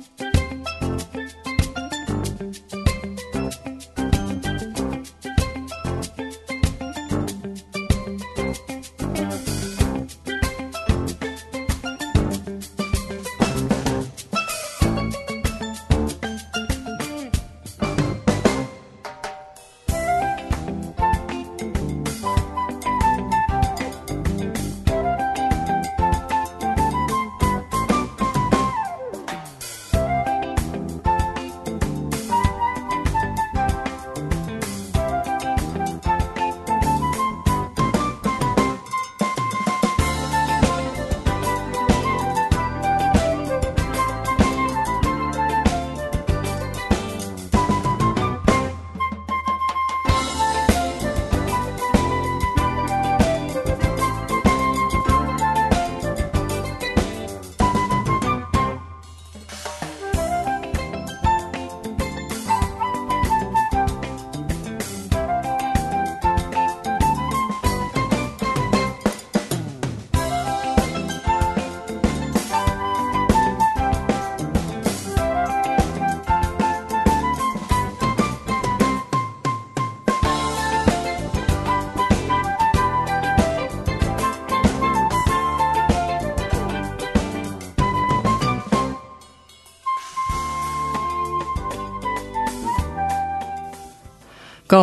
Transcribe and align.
Musik 0.00 0.29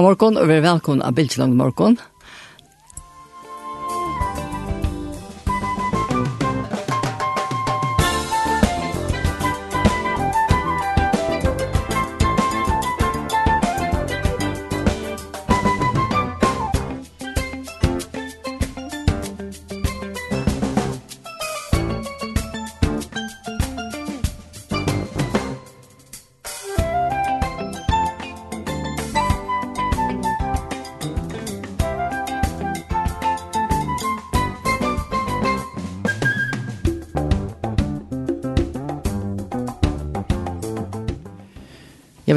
morgon 0.04 0.38
og 0.38 0.50
vi 0.50 0.58
er 0.58 0.66
velkommen 0.66 1.04
av 1.06 1.16
Bildtjelang 1.18 1.56
morgon. 1.58 1.98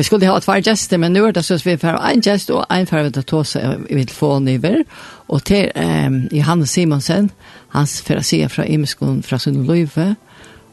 vi 0.01 0.05
skulle 0.05 0.27
ha 0.27 0.41
två 0.41 0.57
gäster 0.57 0.99
men 0.99 1.13
nu 1.13 1.25
är 1.25 1.33
det 1.33 1.43
så 1.43 1.55
att 1.55 1.67
vi 1.67 1.79
får 1.79 1.89
en 1.89 2.21
gäst 2.21 2.51
och 2.51 2.65
en 2.69 2.87
för 2.87 2.99
att 2.99 3.27
ta 3.27 3.45
sig 3.45 3.79
i 3.89 3.95
telefon 3.95 4.49
över 4.49 4.85
och 5.29 5.45
till 5.45 5.71
ehm 5.75 6.29
Johannes 6.31 6.73
Simonsen 6.73 7.31
hans 7.69 8.01
för 8.01 8.17
att 8.17 8.27
se 8.27 8.49
från 8.49 8.65
Imskon 8.65 9.23
från 9.23 9.39
Sunnelöve 9.39 10.15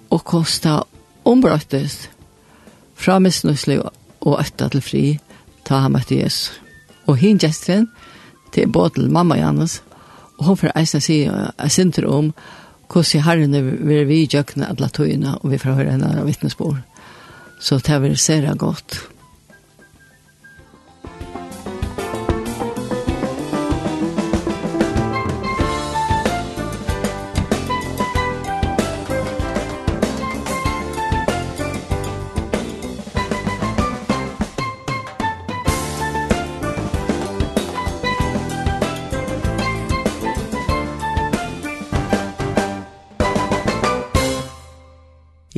och 0.09 0.23
kosta 0.23 0.83
ombröttes 1.23 2.09
från 2.95 3.23
missnusli 3.23 3.81
och 4.19 4.39
ötta 4.39 4.69
till 4.69 4.81
fri 4.81 5.19
ta 5.63 5.75
han 5.75 5.91
med 5.91 6.11
Jesus 6.11 6.51
och 7.05 7.17
hin 7.17 7.37
gästen 7.37 7.87
till 8.51 8.69
både 8.69 9.01
mamma 9.01 9.37
Johannes 9.37 9.81
och 10.37 10.45
hon 10.45 10.57
får 10.57 10.71
äsna 10.75 11.01
sig 11.01 11.31
jag 11.57 11.71
synter 11.71 12.05
om 12.05 12.33
hvordan 12.87 13.21
herren 13.21 13.53
er 13.53 14.05
vi 14.05 14.21
i 14.23 14.29
jøkkene 14.33 14.69
alle 14.69 14.87
tøyene, 14.89 15.35
og 15.41 15.51
vi 15.51 15.57
får 15.57 15.71
høre 15.71 15.91
henne 15.91 16.25
vittnesbord. 16.25 16.77
Så 17.59 17.77
det 17.77 17.89
er 17.89 17.99
veldig 17.99 18.57
godt. 18.57 19.07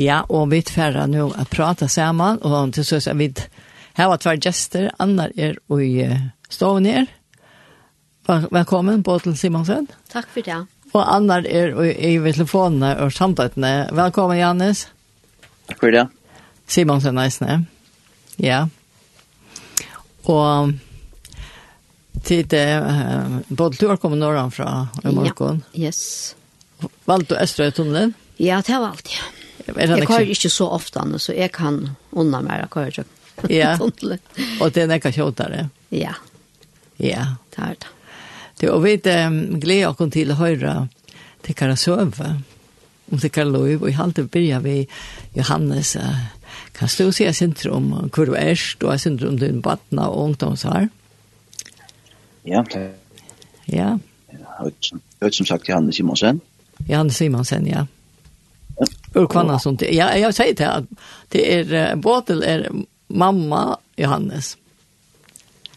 Ja, 0.09 0.24
og 0.25 0.50
vi 0.50 0.64
tverra 0.66 1.06
nu 1.06 1.28
at 1.38 1.52
prata 1.53 1.88
saman, 1.88 2.40
og 2.42 2.74
til 2.74 2.86
så 2.88 3.14
vi 3.14 3.30
her 3.97 4.08
var 4.09 4.18
tvær 4.18 4.40
gester, 4.42 4.90
annar 4.97 5.30
er 5.38 5.59
og 5.70 5.84
i 5.84 6.08
her. 6.88 7.09
Velkommen, 8.28 9.03
Båtel 9.03 9.38
Simonsen. 9.38 9.88
Takk 10.09 10.30
for 10.34 10.42
det. 10.46 10.58
Og 10.94 11.03
annar 11.03 11.46
er 11.46 11.75
og 11.75 11.86
i 11.86 12.18
telefonene 12.34 12.96
og 13.03 13.14
samtalene. 13.14 13.90
Velkommen, 13.94 14.38
Jannes. 14.38 14.88
Takk 15.68 15.80
for 15.80 15.94
det. 15.94 16.08
Simonsen 16.68 17.18
Eisne. 17.18 17.66
Ja. 18.38 18.68
Og 20.26 20.74
tid, 22.24 22.53
uh, 22.53 23.41
Båtel, 23.50 23.78
du 23.78 23.90
har 23.90 23.97
kommet 23.97 24.24
norran 24.24 24.52
fra 24.52 24.88
i 25.03 25.14
morgen. 25.14 25.64
Ja, 25.74 25.90
yes. 25.90 26.36
Valgte 27.06 27.36
du 27.36 27.44
Østrøy 27.44 27.76
tunnelen? 27.76 28.16
Ja, 28.38 28.62
det 28.66 28.74
har 28.74 28.81
valgt, 28.81 29.12
ja. 29.14 29.39
Jeg 29.75 30.07
kører 30.07 30.31
ikke 30.34 30.50
så 30.50 30.68
ofte, 30.75 31.03
så 31.19 31.34
jeg 31.34 31.52
kan 31.56 31.81
unna 32.12 32.41
meg 32.46 32.66
å 32.66 32.69
kører 32.74 32.94
ikke. 32.94 33.07
Ja, 33.47 33.78
og 34.62 34.74
det 34.75 34.81
er 34.84 34.90
nekka 34.91 35.13
kjøttere. 35.16 35.69
Ja. 35.96 36.18
Ja. 37.00 37.25
Det 37.56 37.63
er 37.63 37.78
det. 37.79 37.91
Det, 38.59 38.72
og 38.72 38.84
vi 38.84 38.97
um, 39.08 39.38
gleder 39.62 39.94
oss 39.94 40.12
til 40.12 40.34
å 40.34 40.35
høre 40.35 40.74
til 41.46 41.56
hva 41.56 41.75
søve 41.79 42.34
om 43.09 43.22
det 43.24 43.31
kan 43.31 43.47
lov, 43.50 43.69
og 43.79 43.88
i 43.90 43.96
halte 43.96 44.28
byrja 44.28 44.59
vi 44.62 44.81
Johannes, 45.38 45.96
uh, 45.96 46.28
kan 46.75 46.91
du 46.91 47.12
si 47.16 47.31
sin 47.34 47.56
om 47.72 48.09
hvor 48.12 48.28
du 48.28 48.35
er, 48.35 48.59
du 48.81 48.88
er 48.91 48.97
synes 48.97 49.24
om 49.24 49.40
din 49.40 49.63
vattna 49.63 50.09
og 50.09 50.25
ungdomsar? 50.25 50.90
Ja, 52.46 52.63
det 52.74 52.91
Ja. 53.69 53.97
Jeg 54.31 54.46
har 54.58 54.68
ikke 54.68 55.31
som 55.31 55.46
sagt 55.46 55.69
Johannes 55.69 55.96
Simonsen. 55.96 56.41
Johannes 56.90 57.16
Simonsen, 57.16 57.68
ja. 57.68 57.85
Ur 59.13 59.28
kvanna 59.28 59.59
sånt. 59.59 59.81
Ja, 59.81 60.17
jag 60.17 60.35
säger 60.35 60.53
till 60.53 60.66
att 60.66 60.85
det 61.29 61.53
är 61.53 61.95
båtel 61.95 62.43
är 62.43 62.72
mamma 63.08 63.78
Johannes. 63.96 64.58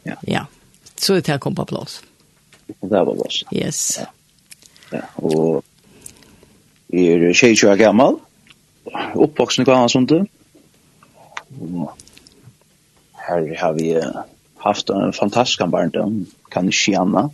Ja. 0.03 0.15
Ja. 0.21 0.47
Så 0.97 1.15
det 1.15 1.27
här 1.27 1.39
kom 1.39 1.55
på 1.55 1.65
plats. 1.65 2.03
Det 2.67 3.05
var 3.05 3.15
plats. 3.15 3.45
Yes. 3.51 4.01
Ja. 4.01 4.07
ja. 4.91 5.03
Och 5.15 5.65
är 6.89 7.33
22 7.33 7.69
år 7.69 7.77
gammal. 7.77 8.17
Uppvuxen 9.15 9.63
i 9.63 9.65
kvanna 9.65 9.89
som 9.89 10.07
det. 10.07 10.27
här 13.13 13.57
har 13.61 13.73
vi 13.73 14.03
haft 14.57 14.91
en 14.91 15.13
fantastisk 15.13 15.67
barndom. 15.67 16.27
Kan 16.49 16.65
inte 16.65 16.77
känna. 16.77 17.31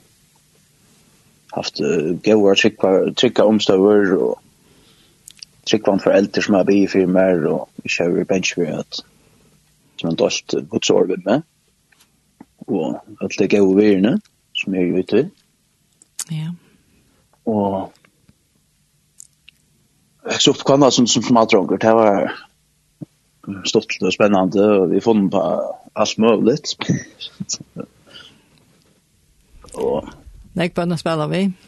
Haft 1.50 1.81
uh, 1.81 2.55
trycka, 2.55 3.12
trycka 3.17 3.44
omstövare 3.44 4.17
och 4.17 4.43
tryggvann 5.69 6.00
for 6.03 6.17
eldre 6.17 6.43
som 6.43 6.56
har 6.59 6.67
bi 6.69 6.81
i 6.85 7.05
mer, 7.06 7.44
og 7.50 7.85
ikke 7.85 8.05
har 8.05 8.17
revenge 8.17 8.55
for 8.55 8.81
at 8.81 9.03
som 9.99 10.09
han 10.09 10.19
dalt 10.19 10.55
gods 10.70 10.91
arbeid 10.94 11.25
med, 11.26 11.43
og 12.69 12.99
alt 13.23 13.38
det 13.38 13.50
gode 13.50 13.76
virene, 13.76 14.20
som 14.55 14.75
er 14.75 14.87
jo 14.87 15.03
ute. 15.03 15.31
Ja. 16.31 16.53
Og 17.49 17.93
jeg 20.29 20.41
så 20.44 20.53
oppkvannet 20.53 20.94
som, 20.94 21.06
som 21.06 21.25
smadronger, 21.25 21.81
det 21.82 21.94
var 21.97 22.29
stort 23.67 23.97
og 24.03 24.12
spennende, 24.12 24.69
og 24.81 24.91
vi 24.93 25.00
funnet 25.00 25.32
på 25.32 25.43
alt 25.97 26.19
mulig. 26.19 26.59
og... 29.85 30.12
Nei, 30.55 30.69
bare 30.69 30.91
nå 30.91 30.99
spiller 31.00 31.31
vi. 31.32 31.43
Ja. 31.49 31.68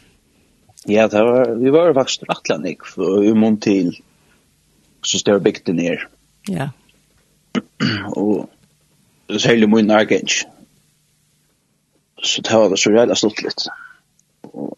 Ja, 0.89 1.07
det 1.07 1.21
var, 1.23 1.55
vi 1.55 1.69
var 1.69 1.93
faktisk 1.93 2.23
rattlandik 2.29 2.87
vi 2.97 3.33
mån 3.37 3.59
til 3.61 3.91
så 5.05 5.19
større 5.19 5.39
bygden 5.39 5.75
ned. 5.75 5.97
Ja. 6.49 6.69
og 8.17 8.49
det 9.27 9.35
er 9.35 9.39
særlig 9.39 9.69
mye 9.69 9.85
nærgens. 9.85 10.45
Så 12.23 12.41
det 12.41 12.53
var 12.53 12.75
så 12.75 12.89
reella 12.89 13.15
stått 13.15 13.41
litt. 13.45 13.67
Og 14.53 14.77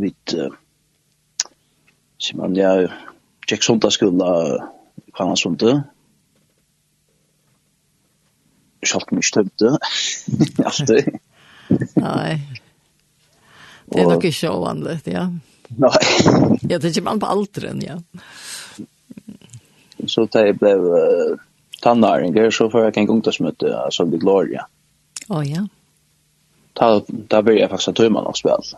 vi 0.00 0.10
uh, 0.34 0.50
sier 2.18 2.38
man, 2.38 2.56
ja, 2.58 2.74
tjekk 3.46 3.66
sånt 3.66 3.86
av 3.86 3.94
skulle 3.94 4.34
kvann 5.14 5.32
han 5.32 5.40
sånt 5.40 5.62
det. 5.62 5.76
Skjalt 8.86 9.14
mye 9.14 9.26
støvde. 9.26 9.76
alltid. 10.70 11.14
Nei. 11.98 12.34
Det 13.90 14.02
er 14.02 14.10
nok 14.10 14.24
ikke 14.24 14.38
så 14.38 14.52
vanlig, 14.62 15.00
ja. 15.10 15.24
Nei. 15.78 15.90
ja, 16.70 16.78
det 16.78 16.84
er 16.84 16.90
ikke 16.92 17.06
man 17.06 17.20
på 17.22 17.30
alderen, 17.30 17.80
ja. 17.82 17.96
Så 20.08 20.24
da 20.32 20.44
jeg 20.46 20.58
ble 20.60 20.72
uh, 20.80 21.40
tannaringer, 21.82 22.50
så 22.54 22.68
får 22.70 22.86
jeg 22.86 22.92
ikke 22.92 23.02
en 23.04 23.10
gang 23.10 23.22
til 23.24 23.32
å 23.32 23.36
smøte 23.36 23.72
uh, 23.74 23.88
Solvi 23.94 24.20
Gloria. 24.22 24.64
Å 25.30 25.42
ja. 25.46 25.64
Da, 26.78 26.88
da 27.02 27.42
blir 27.44 27.60
jeg 27.60 27.70
faktisk 27.72 27.92
en 27.92 27.98
tøymann 27.98 28.30
av 28.30 28.38
spill. 28.38 28.70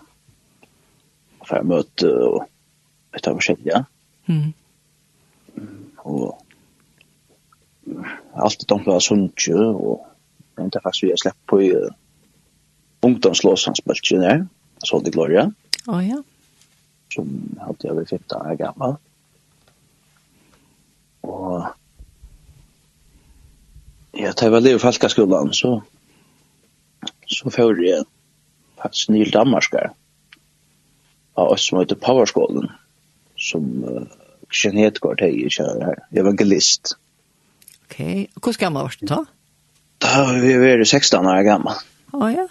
For 1.42 1.58
jeg 1.58 1.68
møte 1.70 2.08
og 2.12 2.38
uh, 2.40 2.48
et 3.12 3.28
av 3.28 3.36
forskjellige. 3.36 3.82
Ja. 3.82 3.84
Mm. 4.32 4.52
Og 6.08 6.32
alt 8.40 8.58
det 8.62 8.68
dumt 8.70 8.88
var 8.88 9.04
sunt 9.04 9.44
jo, 9.44 9.60
og 9.76 10.56
jeg 10.56 10.64
vet 10.64 10.80
faktisk 10.80 11.04
vi 11.04 11.12
har 11.12 11.20
slett 11.20 11.40
på 11.50 11.60
i 11.68 11.70
uh, 11.76 11.92
ungdomslåsansbølgen 13.04 14.28
her. 14.28 14.42
Mm 14.42 14.50
så 14.87 15.00
de 15.02 15.12
Gloria. 15.14 15.46
Å 15.87 15.94
oh, 15.96 16.02
ja. 16.02 16.19
Som 17.12 17.31
hadde 17.61 17.88
jeg 17.88 17.96
vært 17.99 18.14
15 18.17 18.37
år 18.40 18.58
gammel. 18.61 18.99
Og 21.23 21.69
ja, 24.19 24.31
da 24.31 24.46
jeg 24.46 24.52
var 24.52 24.64
liv 24.64 24.76
i 24.76 24.82
Falkaskolan, 24.82 25.52
så 25.56 25.81
så 27.32 27.50
får 27.50 27.79
jeg 27.81 28.05
faktisk 28.82 29.12
Nil 29.14 29.31
Danmarskar 29.32 29.93
av 31.38 31.55
oss 31.55 31.69
som 31.69 31.79
heter 31.81 31.96
Powerskolen 31.96 32.69
som 33.40 33.64
uh, 33.84 34.02
Christian 34.52 34.93
går 35.00 35.23
hei 35.25 35.31
i 35.46 35.50
kjære 35.50 35.87
her, 35.87 36.02
evangelist. 36.12 36.94
Ok, 37.87 37.96
hvordan 38.37 38.61
gammel 38.61 38.87
var 38.87 38.99
du 39.00 39.06
da? 39.08 39.23
Da 40.02 40.12
var 40.29 40.43
vi 40.44 40.84
16 40.84 41.31
år 41.32 41.43
gammel. 41.46 41.81
Å 42.12 42.29
ja? 42.32 42.46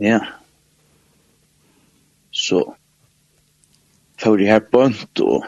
Ja 0.00 0.20
så 2.34 2.64
får 4.22 4.40
jeg 4.42 4.50
her 4.50 4.64
bønt, 4.72 5.20
og 5.20 5.44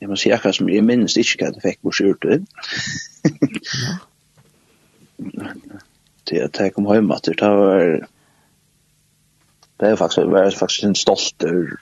jeg 0.00 0.08
må 0.08 0.16
si 0.16 0.32
akkurat 0.32 0.56
som 0.56 0.70
jeg 0.72 0.84
minnes 0.84 1.16
ikke 1.20 1.44
hva 1.44 1.52
jeg 1.52 1.62
fikk 1.62 1.82
på 1.84 1.92
skjortet. 1.94 2.46
det 6.30 6.42
at 6.48 6.60
jeg 6.64 6.74
kom 6.74 6.88
hjem 6.90 7.12
at 7.14 7.28
det 7.28 7.38
var 7.40 7.84
det 9.82 9.90
er 9.90 9.96
faktisk, 9.96 10.18
jeg 10.18 10.30
var 10.30 10.50
faktisk 10.58 10.84
en 10.84 10.94
stolter 10.94 11.76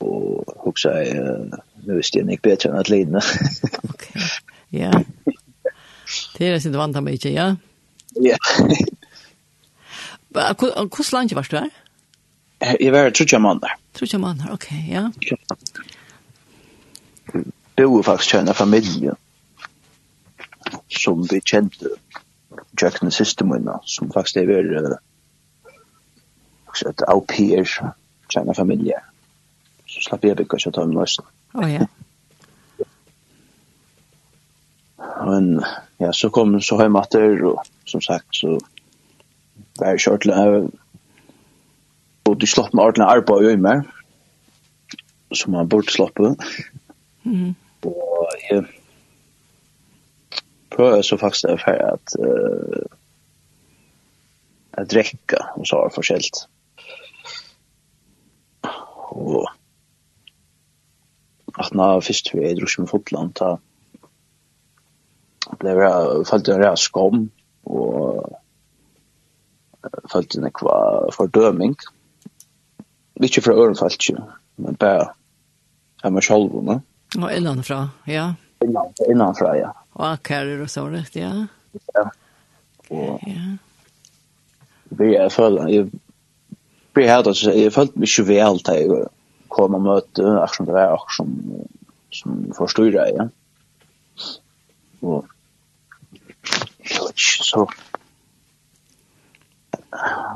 og 0.00 0.54
huksa 0.64 0.90
jeg 0.98 1.50
nu 1.86 1.94
visste 1.94 2.18
jeg 2.18 2.30
ikke 2.36 2.48
bedre 2.50 2.70
enn 2.70 2.80
at 2.80 2.90
lidene. 2.90 3.22
ok, 3.92 4.04
ja. 4.74 4.90
Det 6.34 6.46
er 6.46 6.56
det 6.56 6.62
som 6.62 6.74
du 6.74 6.78
vant 6.80 6.96
av 6.96 7.04
meg 7.06 7.18
ikke, 7.18 7.32
ja? 7.32 7.54
Ja. 8.22 8.38
Hvordan 10.34 10.90
langt 11.12 11.34
var 11.34 11.48
du 11.50 11.56
her? 11.56 11.83
Jeg 12.64 12.92
var 12.92 13.10
trutja 13.10 13.38
måneder. 13.38 13.76
Trutja 13.94 14.18
måneder, 14.18 14.52
ok, 14.52 14.66
ja. 14.88 15.10
ja. 15.20 15.36
Det 17.74 17.86
var 17.90 18.02
faktisk 18.02 18.36
kjønne 18.36 18.54
familie 18.54 19.16
som 20.88 21.24
vi 21.30 21.40
kjente 21.44 21.90
kjøkken 22.78 23.12
siste 23.12 23.44
måneder, 23.44 23.82
som 23.86 24.12
faktisk 24.12 24.40
det 24.40 24.46
var 24.48 24.98
et 26.88 27.04
au 27.08 27.20
pair 27.20 27.68
kjønne 28.32 28.54
familie. 28.56 29.00
Så 29.86 30.02
slapp 30.08 30.24
jeg 30.24 30.36
bygge 30.38 30.58
kjønne 30.64 30.82
av 30.82 30.88
min. 30.88 30.98
Å 31.54 31.68
ja. 31.70 31.86
Men 35.24 35.50
ja, 36.00 36.12
så 36.12 36.30
kom 36.34 36.56
så 36.60 36.78
hjemme 36.80 37.02
etter, 37.04 37.44
og 37.46 37.60
som 37.88 38.02
sagt, 38.04 38.40
så 38.40 38.56
var 39.78 39.94
jeg 39.94 40.04
kjørt 40.06 40.26
til 40.26 40.34
og 42.24 42.40
du 42.40 42.46
slapp 42.46 42.72
med 42.74 42.84
ordentlig 42.84 43.06
arbeid 43.06 43.50
i 43.52 43.60
meg, 43.60 43.84
som 45.34 45.54
han 45.58 45.68
burde 45.68 45.92
slappe. 45.92 46.32
Mm. 47.24 47.52
Og 47.84 48.28
jeg 48.50 48.64
prøver 50.72 51.02
så 51.02 51.18
faktisk 51.20 51.50
det 51.50 51.60
for 51.60 51.70
at 51.70 52.16
uh, 52.18 52.84
at 54.74 54.90
drekka, 54.90 55.38
og 55.54 55.66
så 55.66 55.76
har 55.76 55.88
det 55.88 55.94
forskjellt. 55.94 56.40
Og 59.14 59.44
at 61.54 61.74
nå 61.78 62.00
først 62.02 62.32
vi 62.34 62.42
er 62.48 62.56
drusje 62.58 62.82
med 62.82 62.90
fotland, 62.90 63.36
da 63.38 63.54
ble 65.60 65.76
jeg 65.76 66.24
følte 66.26 66.56
en 66.56 66.64
rea 66.64 66.74
skom, 66.80 67.28
og 67.70 68.24
følte 70.10 70.40
en 70.40 70.48
ekva 70.48 70.78
fordøming. 71.14 71.76
Mm 71.78 72.03
Ikke 73.22 73.42
fra 73.42 73.54
Ørenfalt, 73.54 73.94
ikke, 73.94 74.22
men 74.56 74.76
bare 74.80 75.12
av 76.04 76.12
meg 76.12 76.24
selv, 76.26 76.54
ne? 76.66 76.80
Og 77.20 77.28
innanfra, 77.30 77.84
ja. 78.10 78.32
Innan, 78.64 78.90
innanfra 79.06 79.52
ja. 79.58 79.70
Og 79.94 80.06
akkurat 80.08 80.64
og 80.64 80.70
så 80.70 80.86
rett, 80.90 81.14
ja. 81.16 81.46
Ja. 81.94 82.08
Og 82.90 83.22
ja. 83.26 83.54
vi 84.98 85.12
jeg 85.14 85.32
føler, 85.32 85.68
jeg 85.70 85.86
blir 86.94 87.10
helt, 87.10 87.30
altså, 87.30 87.52
jeg 87.54 87.72
følte 87.74 87.98
meg 87.98 88.10
ikke 88.10 88.26
vel 88.28 88.60
til 88.66 88.82
jeg 88.82 89.06
kom 89.54 89.78
og 89.78 89.86
møte, 89.86 90.26
akkurat 90.26 90.56
som 90.56 90.66
det 90.66 90.74
var, 90.74 90.96
akkurat 90.96 91.16
som, 91.16 91.30
som 92.18 92.42
forstyrrer, 92.58 93.14
ja. 93.14 93.28
Og 95.04 95.24
så 97.16 97.66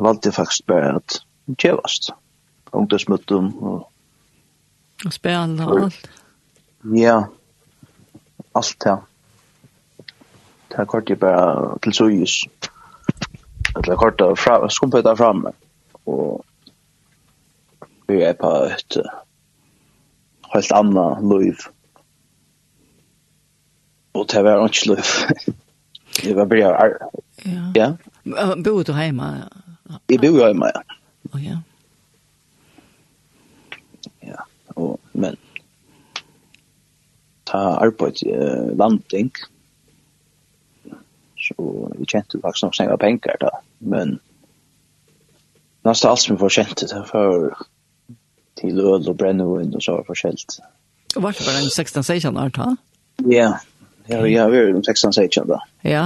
valgte 0.00 0.28
jeg 0.28 0.34
faktisk 0.34 0.66
bare 0.66 0.96
at 1.00 1.20
det 1.48 1.58
kjevast 1.58 2.12
ungdomsmøtten 2.72 3.54
og 3.60 3.86
og 5.06 5.12
spela 5.12 5.66
og 5.66 5.84
alt. 5.84 6.10
Ja. 6.96 7.22
Alt 8.54 8.86
ja. 8.86 8.96
Det 10.68 10.78
er 10.78 10.84
kort 10.84 11.10
jeg 11.10 11.20
bare 11.20 11.78
til 11.82 11.94
Sojus. 11.94 12.48
Det 13.76 13.88
er 13.88 13.96
kort 13.96 14.20
jeg 14.20 14.38
fra, 14.38 14.68
skumpet 14.68 15.04
der 15.04 15.14
fremme. 15.14 15.52
Og 16.06 16.44
vi 18.08 18.22
er 18.22 18.32
på 18.32 18.50
et 18.66 18.98
helt 20.54 20.72
annet 20.72 21.22
liv. 21.22 21.56
Og 24.14 24.26
det 24.30 24.44
var 24.44 24.66
ikke 24.66 24.86
liv. 24.86 25.14
Det 26.24 26.36
var 26.36 26.44
bare... 26.44 26.90
Ja. 27.46 27.72
ja. 27.76 27.92
Bor 28.64 28.82
du 28.82 28.92
hjemme? 28.92 29.48
Jeg 30.10 30.20
bor 30.20 30.46
hjemme, 30.46 30.72
ja. 30.74 30.82
Å 31.28 31.38
ja. 31.38 31.58
og 34.78 34.98
men 35.12 35.38
ta 37.48 37.62
arbeid 37.82 38.22
uh, 38.28 38.74
landing. 38.78 39.32
Så 41.38 41.54
vi 41.96 42.06
kjente 42.06 42.40
faktisk 42.42 42.66
nok 42.66 42.76
snakka 42.76 43.00
penger 43.00 43.40
da 43.40 43.56
men 43.78 44.18
nesten 45.86 46.10
alt 46.10 46.20
som 46.20 46.36
vi 46.36 46.40
får 46.42 46.54
kjente 46.58 46.88
det 46.90 47.02
for 47.08 47.54
til 48.58 48.80
øl 48.80 49.06
og 49.06 49.16
brennevin 49.18 49.74
og 49.74 49.82
så 49.82 49.98
var 49.98 50.08
forskjellt. 50.08 50.58
Og 51.16 51.22
var 51.22 51.36
det 51.38 51.46
bare 51.46 51.62
en 51.62 51.70
16-16 51.70 52.40
år 52.42 52.50
da? 52.56 52.66
Ja, 53.30 53.50
ja, 54.08 54.22
vi 54.22 54.34
har 54.34 54.50
vært 54.50 54.74
en 54.74 54.82
16-16 54.82 55.46
da. 55.48 55.60
Ja. 55.86 56.04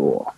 Og 0.00 0.32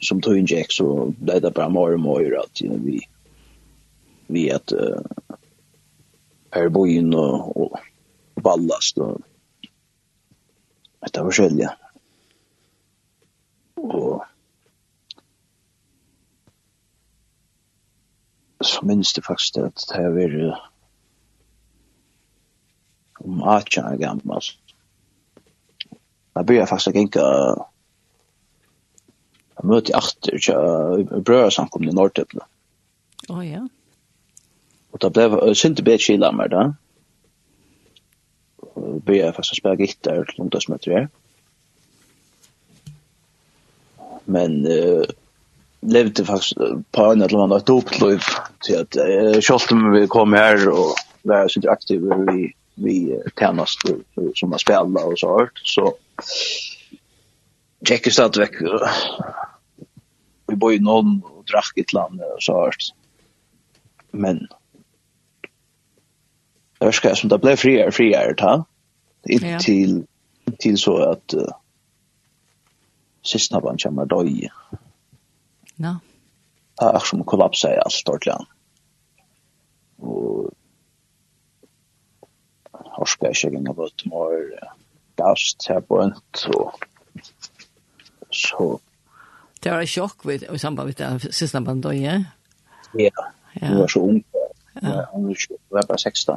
som 0.00 0.20
tog 0.20 0.38
in 0.38 0.46
Jack 0.46 0.72
så 0.72 1.12
blev 1.18 1.42
det 1.42 1.50
bara 1.50 1.68
mer 1.68 1.92
och 1.92 2.00
mer 2.00 2.38
att 2.38 2.62
you 2.62 2.70
know, 2.70 2.84
vi 2.84 3.00
vi 4.26 4.50
att 4.50 4.72
uh, 4.72 5.00
Per 6.50 6.68
Bojen 6.68 7.14
och, 7.14 7.56
och 7.56 7.78
Ballast 8.34 8.98
och 8.98 9.20
detta 11.00 11.24
var 11.24 11.30
skälja. 11.30 11.76
Och 13.74 14.24
så 18.60 18.86
minns 18.86 19.14
det 19.14 19.22
faktiskt 19.22 19.58
att 19.58 19.84
det 19.88 19.94
här 19.94 20.10
var 20.10 20.58
om 23.18 23.42
18 23.42 23.84
är 23.84 23.96
gammal. 23.96 24.40
Jag 26.32 26.46
började 26.46 26.66
faktiskt 26.66 26.88
att 26.88 26.94
gänka 26.94 27.20
Jeg 29.54 29.70
møtte 29.70 29.96
achter 29.96 30.38
som 31.54 31.70
kom 31.70 31.86
i 31.86 31.94
Nordtøpene. 31.94 32.46
Å 33.30 33.36
oh, 33.36 33.42
ja. 33.44 33.62
Og 34.94 35.02
da 35.02 35.10
ble 35.10 35.26
jeg 35.26 35.58
synte 35.58 35.84
bedre 35.86 36.02
kila 36.02 36.30
med 36.34 36.52
det. 36.54 36.64
Og 38.74 38.98
ble 39.06 39.20
jeg 39.20 39.36
fast 39.36 39.54
å 39.54 39.58
spille 39.58 39.80
gitter 39.80 40.26
til 40.28 40.44
ungdomsmøter 40.44 40.96
her. 40.98 41.08
Men 44.24 44.60
uh, 44.64 45.04
levde 45.84 46.24
faktisk 46.24 46.60
på 46.94 47.08
en 47.12 47.24
eller 47.24 47.42
annen 47.42 47.58
et 47.58 47.66
dopløyv 47.68 48.28
til 48.64 48.80
at 48.80 48.96
uh, 48.96 49.40
selv 49.44 49.74
om 49.74 49.90
vi 49.94 50.06
kom 50.10 50.36
her 50.36 50.62
og 50.72 50.94
var 51.28 51.50
synte 51.52 51.72
aktiv 51.72 52.04
vi, 52.28 52.52
vi 52.84 52.96
tjenest 53.38 53.84
som 54.38 54.54
har 54.54 54.62
spillet 54.62 55.02
og 55.02 55.18
så 55.20 55.34
hørt, 55.38 55.60
så 55.64 55.90
tjekker 57.86 58.14
stadigvæk 58.14 58.60
vi 60.48 60.58
bor 60.60 60.74
i 60.74 60.82
noen 60.82 61.18
og 61.24 61.44
drakk 61.50 61.80
et 61.80 61.92
land 61.96 62.20
og 62.20 62.42
så 62.42 62.58
hørt 62.66 62.90
men 64.12 64.46
jeg 66.80 66.88
husker 66.90 67.14
som 67.18 67.32
det 67.32 67.40
ble 67.42 67.56
friere 67.60 67.92
friere 67.92 68.38
ta 68.38 68.56
inntil 69.24 70.00
ja. 70.04 70.56
til 70.60 70.78
så 70.78 70.96
at 71.08 71.36
uh, 71.38 71.54
siste 73.24 73.54
nabann 73.54 73.80
kommer 73.80 74.08
døy 74.10 74.48
ja 75.78 75.94
det 76.74 76.90
er 76.90 77.06
som 77.06 77.22
kollapset 77.24 77.76
i 77.76 77.82
alt 77.84 77.94
stort 77.94 78.26
land. 78.26 78.46
og 80.02 80.50
Horska 82.96 83.26
er 83.26 83.36
ikke 83.36 83.50
ganger 83.56 83.76
på 83.78 83.86
et 83.90 84.04
mål 84.10 84.40
gavst 85.18 85.68
her 85.68 85.80
på 85.80 86.00
en, 86.02 86.14
så 86.34 86.70
så... 88.34 88.78
Det 89.64 89.72
var 89.72 89.80
en 89.80 89.88
sjokk 89.88 90.26
vid, 90.28 90.44
i 90.52 90.58
samband 90.60 90.90
med 90.90 91.20
det 91.22 91.34
siste 91.34 91.60
bandøyet? 91.64 92.26
Ja, 92.98 93.10
ja. 93.60 93.68
hun 93.68 93.78
var 93.78 93.86
så 93.88 94.00
ung. 94.00 94.24
Ja. 94.82 95.04
Hun 95.12 95.36
var 95.70 95.86
bare 95.88 95.98
16. 95.98 96.34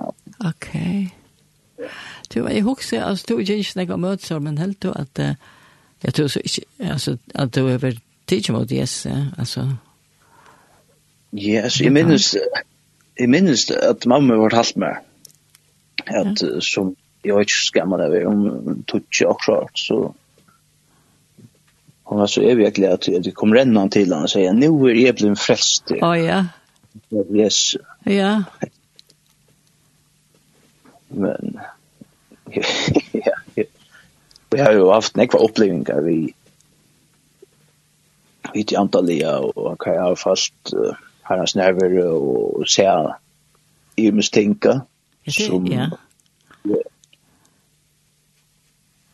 Ok. 0.48 0.68
Du, 2.34 2.48
jeg 2.48 2.64
husker, 2.64 3.04
altså, 3.04 3.26
du 3.30 3.38
er 3.38 3.40
ikke 3.40 3.64
snakker 3.64 3.94
om 3.94 4.00
møter, 4.00 4.40
men 4.40 4.58
helt 4.58 4.84
du 4.84 4.92
at, 4.92 5.20
uh, 5.20 5.36
jeg 6.04 6.14
tror 6.14 6.28
så 6.28 6.42
ikke, 6.44 6.66
altså, 6.80 7.18
at 7.36 7.56
du 7.56 7.68
er 7.68 7.78
vært 7.78 8.02
tidlig 8.28 8.56
mot 8.56 8.72
Jesus, 8.72 9.06
ja, 9.06 9.26
altså. 9.38 9.68
Ja, 11.34 11.62
altså, 11.62 11.84
jeg 11.84 11.94
minnes, 11.94 12.36
jeg 13.20 13.30
minnes 13.30 13.72
at 13.72 14.06
mamma 14.06 14.36
var 14.36 14.56
halvt 14.56 14.78
med, 14.78 15.04
at, 16.08 16.42
ja. 16.42 16.60
som, 16.60 16.96
jeg 17.24 17.34
var 17.34 17.46
ikke 17.46 17.66
skammer 17.66 17.98
det, 17.98 18.26
om 18.28 18.84
tutsi 18.88 19.26
akkurat, 19.26 19.72
så, 19.76 20.14
hon 22.08 22.20
var 22.20 22.28
så 22.28 22.42
evig 22.42 22.74
glad 22.74 22.94
att 22.94 23.24
det 23.24 23.32
kom 23.32 23.54
rennan 23.54 23.90
till 23.90 24.10
honom 24.10 24.24
och 24.24 24.30
säga 24.30 24.54
nu 24.54 24.66
är 24.66 24.94
jag 24.94 25.16
blivit 25.16 25.40
frälst. 25.40 25.84
Ja, 25.88 26.12
oh, 26.12 26.20
ja. 26.20 26.46
Yes. 27.32 27.74
Ja. 28.04 28.44
Men 31.08 31.60
ja, 32.50 32.64
ja. 33.12 33.64
Vi 34.50 34.60
har 34.60 34.72
ju 34.72 34.88
haft 34.88 35.16
nekva 35.16 35.40
upplevingar 35.40 36.02
vi 36.02 36.34
vi 38.54 38.64
till 38.64 38.78
Antalya 38.78 39.40
och 39.40 39.82
kan 39.82 39.94
jag 39.94 40.04
ha 40.04 40.16
fast 40.16 40.74
uh, 40.74 40.94
herrans 41.22 41.56
nerver 41.56 42.08
och 42.08 42.70
se 42.70 42.92
i 43.96 44.12
misstänka. 44.12 44.82
Ja, 45.24 45.32
som, 45.32 45.68
ja. 45.68 45.90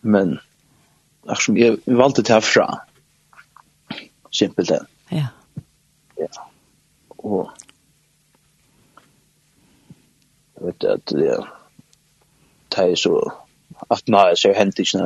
Men 0.02 0.40
eftersom 1.30 1.58
jeg 1.58 1.78
valde 1.86 2.24
det 2.24 2.34
härifrån. 2.34 2.76
Simpelt 4.32 4.70
det. 4.70 4.86
Ja. 5.10 5.28
Ja. 6.18 6.28
Och 7.08 7.50
jag 10.56 10.66
vet 10.66 10.84
at 10.84 11.06
det 11.06 11.38
er 12.78 12.96
så 12.96 13.32
at 13.90 14.08
nå 14.08 14.18
när 14.18 14.36
så 14.36 14.54
hent 14.54 14.80
ikke 14.80 15.00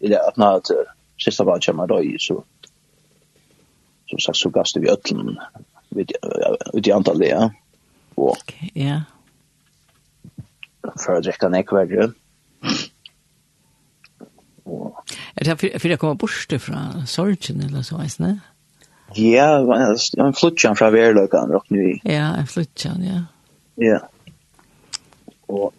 eller 0.00 0.18
at 0.28 0.36
nå 0.36 0.46
at 0.56 0.70
sista 1.18 1.44
var 1.44 1.60
kommer 1.60 1.86
da 1.86 2.00
i 2.00 2.16
så 2.18 2.44
som 4.08 4.18
sagt 4.18 4.36
så 4.36 4.50
gaste 4.50 4.80
vi 4.80 4.90
øtlen 4.90 5.38
ut 6.74 6.86
i 6.86 6.92
antall 6.92 7.18
det. 7.18 7.28
Ja. 7.28 7.50
Och 8.14 8.54
ja. 8.74 9.02
För 11.04 11.16
att 11.16 11.22
dricka 11.22 11.48
nekvärre. 11.48 12.04
Mm 12.04 12.14
Er 15.36 15.44
det 15.44 15.58
for 15.80 15.88
jeg 15.88 15.98
kommer 15.98 16.14
bort 16.20 16.54
fra 16.60 17.06
sorgen 17.06 17.62
eller 17.62 17.82
så 17.82 17.98
vis, 18.02 18.18
ne? 18.20 18.40
Ja, 19.16 19.58
en 20.20 20.34
flutjan 20.36 20.76
fra 20.76 20.90
verløkene, 20.92 21.54
rock 21.54 21.70
nu. 21.70 21.80
i. 21.80 22.00
Ja, 22.04 22.34
en 22.36 22.46
flutjan, 22.46 23.02
ja. 23.02 23.22
Ja. 23.80 23.98
Og 25.48 25.72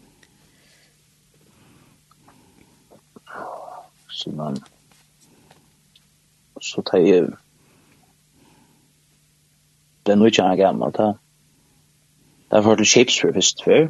så 4.09 4.31
man 4.35 4.57
så 6.61 6.81
tar 6.81 6.97
jeg 6.97 7.29
det 10.05 10.15
er 10.15 10.17
noe 10.19 10.31
ikke 10.31 10.43
han 10.43 10.55
er 10.57 10.63
gammel, 10.63 10.91
da. 10.95 11.11
Det 12.49 12.57
er 12.57 12.65
for 12.65 12.79
til 12.79 12.87
Shakespeare 12.89 13.33
først 13.33 13.63
før, 13.63 13.87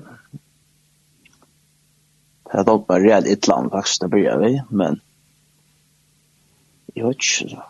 Jag 2.52 2.66
dock 2.66 2.88
bara 2.88 3.00
rejält 3.00 3.28
ett 3.28 3.48
land 3.48 3.72
faktiskt 3.72 4.02
det 4.02 4.08
börja 4.08 4.38
vi, 4.38 4.62
men 4.70 5.00
jag 6.94 7.08
vet 7.08 7.16
inte 7.16 7.56
så. 7.56 7.64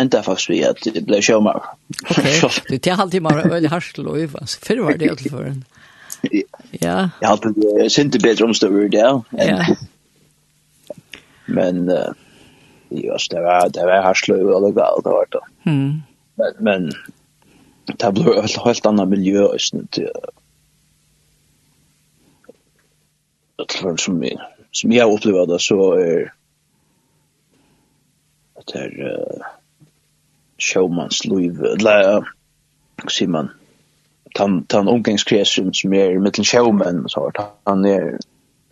Inte 0.00 0.22
faktiskt 0.22 0.50
vi 0.50 0.64
att 0.64 0.76
det 0.94 1.00
blev 1.00 1.20
showmar. 1.20 1.62
Okej, 2.10 2.40
det 2.68 2.86
är 2.86 3.00
alltid 3.00 3.22
man 3.22 3.38
öl 3.38 3.66
harskl 3.66 4.06
och 4.06 4.18
övas. 4.18 4.56
Förr 4.56 4.78
var 4.78 4.94
det 4.94 5.10
alltid 5.10 5.32
förrän. 5.32 5.64
Ja. 6.70 7.10
Jag 7.20 7.28
har 7.28 7.32
alltid 7.32 7.92
synte 7.92 8.18
bättre 8.18 8.44
omstående 8.44 8.88
där. 8.88 9.22
Ja. 9.30 9.66
Men 11.46 11.90
uh, 11.90 12.12
just 12.88 13.30
det 13.30 13.40
var 13.40 13.68
det 13.68 13.86
var 13.86 14.02
harskl 14.02 14.32
och 14.32 14.38
det 14.38 14.44
var 14.44 14.72
galt 14.72 15.04
det 15.04 15.10
var 15.10 15.26
då. 15.30 15.40
Mm. 15.66 16.02
Men 16.34 16.52
men 16.58 16.92
det 17.96 18.12
blev 18.12 18.44
ett 18.44 18.56
helt 18.56 18.86
annat 18.86 19.08
miljö 19.08 19.42
och 19.42 19.60
sånt. 19.60 19.98
att 23.56 24.00
som 24.00 24.20
vi 24.20 24.38
som 24.72 24.92
jag 24.92 25.12
upplevde 25.12 25.52
det 25.52 25.58
så 25.58 25.92
är 25.92 26.34
att 28.54 28.66
det 28.66 28.78
är 28.78 29.02
uh, 29.02 29.42
showmans 30.58 31.24
liv 31.24 31.64
eller 31.64 32.16
uh, 32.16 33.28
man? 33.28 33.50
Tan 34.34 34.64
tan 34.64 34.88
omgångskrets 34.88 35.54
som 35.54 35.92
är 35.92 36.18
mellan 36.18 36.44
showman 36.44 37.08
så 37.08 37.20
har 37.20 37.32
han 37.64 37.84
är 37.84 38.18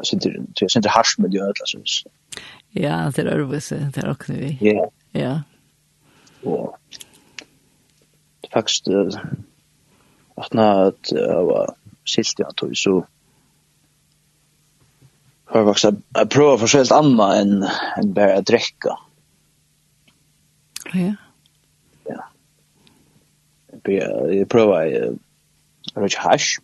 så 0.03 0.17
inte 0.17 0.43
så 0.55 0.79
inte 0.79 0.89
harsh 0.89 1.21
med 1.21 1.31
det 1.31 1.47
alltså 1.47 1.79
ja 2.71 3.13
det 3.17 3.23
är 3.23 3.39
det 3.39 3.61
så 3.61 3.75
det 3.75 4.01
är 4.01 4.11
också 4.11 4.33
vi 4.33 4.59
ja. 4.61 4.91
Ja. 5.13 5.43
Och 6.43 6.79
faktiskt 8.53 8.89
att 10.35 10.53
när 10.53 10.89
att 10.89 11.13
jag 11.13 11.45
var 11.45 11.75
sist 12.05 12.39
jag 12.39 12.57
tog 12.57 12.77
så 12.77 13.07
har 15.55 15.65
faktiskt 15.65 16.03
att 16.13 16.31
prova 16.31 16.59
för 16.59 16.67
sig 16.67 16.87
annet 16.91 17.37
enn 17.41 17.63
än 17.99 18.13
bare 18.15 18.39
å 18.39 18.43
drekke. 18.43 18.97
Ja. 20.95 21.15
Ja. 22.09 22.25
prøver 23.85 24.45
prova 24.51 24.81
røyke 25.95 26.19
hash. 26.19 26.59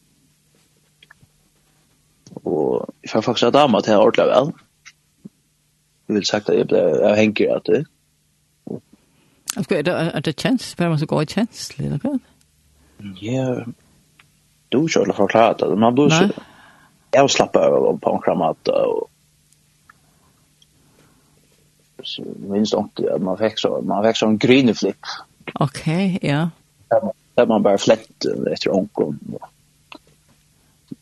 Og 2.45 2.89
jeg 3.03 3.11
får 3.11 3.21
faktisk 3.21 3.47
at 3.47 3.55
att 3.55 3.85
til 3.85 3.95
å 3.95 4.05
ordla 4.07 4.27
vel. 4.27 4.53
Jeg 6.09 6.15
vil 6.15 6.27
sagt 6.27 6.49
at 6.49 6.57
jeg, 6.59 6.67
ble, 6.67 6.79
jeg 6.79 7.17
henger 7.17 7.57
at 7.57 7.67
det. 7.67 7.85
Jag 9.57 9.73
er 9.73 9.83
det 9.83 9.95
er 9.95 10.21
det 10.21 10.37
kjens? 10.37 10.75
för 10.75 10.89
man 10.89 10.99
så 10.99 11.07
god 11.07 11.31
känsla 11.31 11.85
eller 11.85 11.99
vad? 12.03 12.21
Ja. 13.23 13.65
Du 14.73 14.79
er 14.79 14.83
ikke 14.83 14.91
skulle 14.91 15.15
förklara 15.15 15.55
det, 15.55 15.79
man 15.79 15.95
borde 15.95 16.31
jag 17.11 17.31
slappar 17.31 17.97
på 17.97 18.11
en 18.11 18.23
kramat 18.23 18.69
och 18.69 19.11
så 22.03 22.25
minst 22.37 22.75
inte 22.75 23.19
man 23.19 23.39
fick 23.39 23.59
så 23.59 23.81
man 23.83 24.05
fick 24.05 24.17
så 24.17 24.27
en 24.27 24.39
grön 24.39 24.75
flipp. 24.75 24.97
Okej, 25.55 26.17
okay, 26.17 26.31
ja. 26.31 26.51
Där 27.35 27.47
man 27.47 27.63
bara 27.63 27.79
flätt 27.79 28.25
efter 28.53 28.75
onkel. 28.75 29.15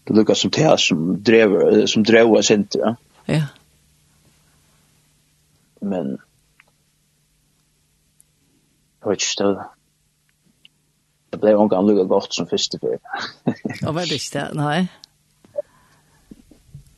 Det 0.05 0.15
lukar 0.15 0.35
som 0.35 0.51
det 0.51 0.81
som 0.81 1.23
drev 1.23 1.87
som 1.87 2.03
drev 2.03 2.33
oss 2.33 2.51
inte, 2.51 2.79
ja. 2.79 2.97
Ja. 3.25 3.43
Men 5.81 6.19
Jag 9.09 9.11
vet 9.11 9.23
inte, 9.41 9.65
det 11.31 11.39
blev 11.39 11.61
omgang 11.61 11.87
lukket 11.87 12.09
godt 12.09 12.35
som 12.35 12.49
første 12.49 12.79
fyr. 12.83 12.99
Og 13.87 13.95
var 13.95 14.05
det 14.05 14.19
ikke 14.19 14.33
det? 14.35 14.49
Nei 14.59 14.89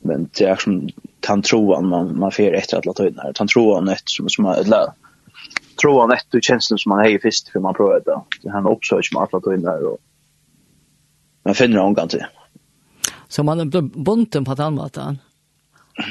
men 0.01 0.29
det 0.37 0.45
är 0.45 0.55
som 0.55 0.89
tan 1.19 1.41
troan 1.41 1.87
man 1.87 2.19
man 2.19 2.31
får 2.31 2.53
efter 2.53 2.77
att 2.77 2.85
låta 2.85 3.07
in 3.07 3.19
han 3.35 3.47
tror 3.47 3.75
han 3.75 3.89
ett 3.89 4.01
som 4.05 4.29
som 4.29 4.45
eller 4.45 4.91
han 6.01 6.11
ett 6.11 6.33
och 6.33 6.43
känslan 6.43 6.77
som 6.77 6.89
man 6.89 6.99
har 6.99 7.19
först 7.21 7.49
för 7.49 7.59
man 7.59 7.73
provar 7.73 8.01
det. 8.05 8.21
Det 8.41 8.51
han 8.51 8.67
uppsöker 8.67 9.13
man 9.13 9.23
att 9.23 9.31
låta 9.31 9.53
in 9.53 9.61
där 9.61 9.83
och 9.83 9.97
man 11.43 11.55
finner 11.55 11.79
hon 11.79 11.95
kan 11.95 12.07
till. 12.07 12.25
Så 13.27 13.43
man 13.43 13.59
är 13.59 13.81
bunten 13.81 14.45
på 14.45 14.53
den 14.53 14.65
annat 14.65 14.97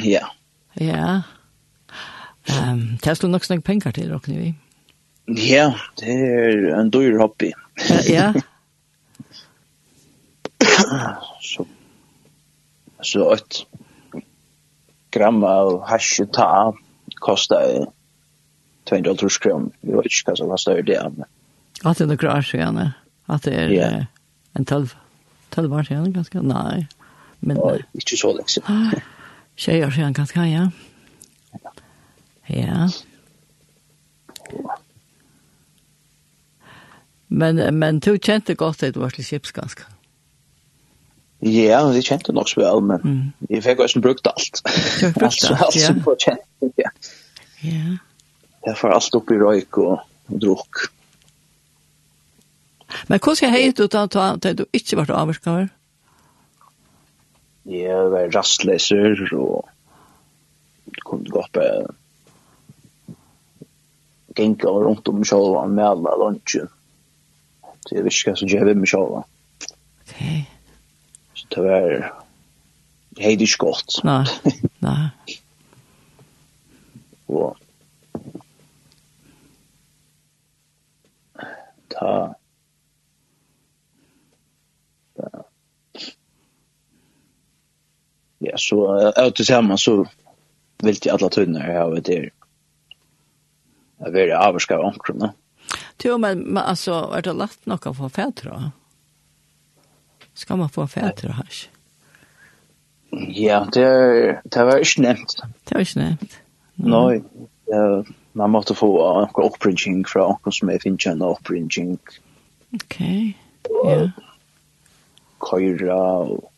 ja. 0.03 0.31
Ja. 0.73 1.23
Ehm 2.47 2.73
um, 2.73 2.99
det 3.03 3.23
nog 3.23 3.45
snägg 3.45 3.65
pengar 3.65 3.93
till 3.93 4.13
och 4.13 4.29
nu 4.29 4.55
ja 5.27 5.75
det 5.97 6.13
är 6.13 6.67
en 6.67 6.91
dyr 6.91 7.19
hobby. 7.19 7.53
Ja. 8.09 8.35
Så 11.41 11.67
så 13.03 13.33
ett 13.33 13.67
gram 15.11 15.45
av 15.45 15.83
hash 15.89 16.21
ta 16.33 16.75
kostar 17.15 17.87
200 18.85 19.15
kr. 19.15 19.71
Vi 19.81 19.93
vet 19.93 20.05
inte 20.05 20.23
vad 20.27 20.39
som 20.39 20.49
kostar 20.49 20.83
det. 20.83 21.13
Att 21.83 21.99
det 21.99 22.05
är 22.05 22.37
år 22.37 22.55
igen. 22.55 22.91
Att 23.27 23.43
det 23.43 23.55
är 23.55 24.07
en 24.53 24.65
12 24.65 24.95
12 25.51 25.73
år 25.75 25.83
sedan 25.83 26.13
ganska 26.13 26.43
nej. 26.43 26.89
Men 27.39 27.57
ja, 27.57 27.77
inte 27.93 28.17
så 28.17 28.33
länge 28.33 28.49
sedan. 28.49 28.91
Tjejer 29.57 29.87
år 29.87 29.91
sedan 29.91 30.13
ganska 30.13 30.47
ja. 30.47 30.71
Ja. 32.47 32.91
Men 37.27 37.79
men 37.79 38.01
du 38.01 38.19
kjente 38.19 38.55
godt 38.55 38.83
at 38.83 38.95
du 38.95 39.01
var 39.01 39.11
til 39.11 39.25
skips 39.25 39.53
ganske. 39.53 39.83
Ja. 39.83 40.00
Ja, 41.41 41.81
det 41.89 42.05
kjente 42.05 42.35
nok 42.37 42.51
så 42.51 42.61
vel, 42.61 42.83
men 42.85 43.01
mm. 43.01 43.49
jeg 43.49 43.65
fikk 43.65 43.81
også 43.87 44.03
brukt 44.05 44.27
alt. 44.29 44.61
Du 44.61 45.07
har 45.07 45.15
brukt 45.17 45.45
alt, 45.49 45.61
alt, 45.65 45.77
ja. 45.81 45.93
Alt 45.95 46.05
som 46.05 46.17
kjent, 46.27 46.73
ja. 46.77 46.91
Ja. 47.65 47.97
Jeg 48.67 48.77
får 48.77 48.97
alt 48.97 49.17
opp 49.17 49.33
i 49.33 49.39
røyk 49.41 49.79
og, 49.81 50.03
og 50.29 50.43
druk. 50.43 50.83
Men 53.09 53.23
hvordan 53.23 53.55
har 53.55 53.73
du 53.77 53.87
da 53.87 54.07
ta 54.11 54.27
at 54.35 54.49
du 54.59 54.67
ikke 54.77 54.99
vært 55.01 55.15
avvarskaver? 55.17 55.71
Jeg 57.71 58.13
var 58.13 58.33
rastleser 58.35 59.21
og 59.37 59.69
kom 61.07 61.25
til 61.25 61.33
gå 61.33 61.41
opp 61.41 61.59
gikk 64.37 64.65
og 64.69 64.85
rundt 64.87 65.09
om 65.11 65.25
sjålen 65.27 65.75
med 65.77 65.85
alle 65.87 66.15
lunsjen. 66.21 66.71
Så 67.87 67.97
jeg 67.97 68.07
visste 68.07 68.31
hva 68.31 68.39
som 68.39 68.51
gjør 68.51 68.71
vi 68.71 68.75
med 68.81 68.91
sjålen. 68.91 69.27
Okay 70.05 70.43
tyvärr 71.51 72.13
hej 73.19 73.37
det 73.37 73.47
skott. 73.47 74.01
Nej. 74.05 74.27
Nej. 74.79 75.11
Och 77.27 77.57
ta 81.89 82.35
Ja, 88.43 88.57
så 88.57 89.13
ut 89.17 89.35
tillsammans 89.35 89.83
så 89.83 90.07
vill 90.79 90.97
jag 91.03 91.15
alla 91.15 91.29
tunnar 91.29 91.69
jag 91.69 91.91
vet 91.91 92.05
det. 92.05 92.31
Jag 93.99 94.11
vill 94.11 94.33
avskaffa 94.33 94.83
omkring. 94.83 95.23
Jo, 96.03 96.19
men, 96.19 96.39
men 96.39 96.63
alltså, 96.63 96.93
är 96.93 97.23
det 97.23 97.33
lätt 97.33 97.67
nog 97.67 97.87
att 97.87 97.97
få 97.97 98.09
tror 98.09 98.51
då? 98.51 98.71
Skal 100.35 100.59
man 100.59 100.71
få 100.73 100.87
fætter 100.87 101.29
og 101.29 101.41
hasj? 101.43 101.69
Ja, 103.13 103.65
det, 103.75 103.83
er, 103.83 104.41
det 104.47 104.67
var 104.67 104.77
ikke 104.77 105.03
nevnt. 105.03 105.37
Det 105.69 105.75
var 105.75 105.81
ikke 105.81 105.99
nevnt. 105.99 106.41
Mm. 106.77 106.91
Nei, 106.91 107.17
uh, 107.75 108.07
man 108.33 108.53
måtte 108.55 108.77
få 108.79 108.91
noen 108.95 109.43
opprinnsing 109.43 110.05
fra 110.09 110.29
noen 110.31 110.55
som 110.55 110.71
er 110.71 110.83
finnes 110.83 111.09
en 111.11 111.25
opprinnsing. 111.27 111.99
Ok, 112.79 113.01
ja. 113.01 113.91
Yeah. 113.91 114.11
Køyra 115.41 115.99
og 116.29 116.51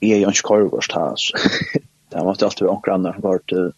jeg 0.00 0.10
er 0.16 0.22
jo 0.22 0.30
ikke 0.32 0.48
køyrgårst 0.48 0.92
her, 0.92 1.16
så 1.16 1.36
det 2.12 2.24
måtte 2.24 2.46
alltid 2.46 2.66
være 2.66 2.76
noen 2.76 2.94
andre 2.94 3.14
som 3.14 3.26
var 3.26 3.44
til 3.48 3.72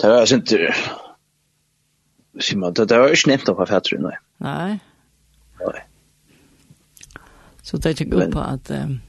Det 0.00 0.10
var 0.10 0.26
ikke 0.26 0.46
til 0.46 0.66
Simon, 2.40 2.74
det 2.74 2.90
var 2.90 3.12
ikke 3.12 3.28
nevnt 3.28 3.50
av 3.52 3.66
fætter, 3.68 4.00
nei. 4.00 4.16
Nei. 4.40 4.78
Nei. 5.60 5.80
Så 7.62 7.76
det 7.76 8.00
gick 8.00 8.14
upp 8.14 8.32
på 8.32 8.40
at, 8.40 8.70
um, 8.70 9.00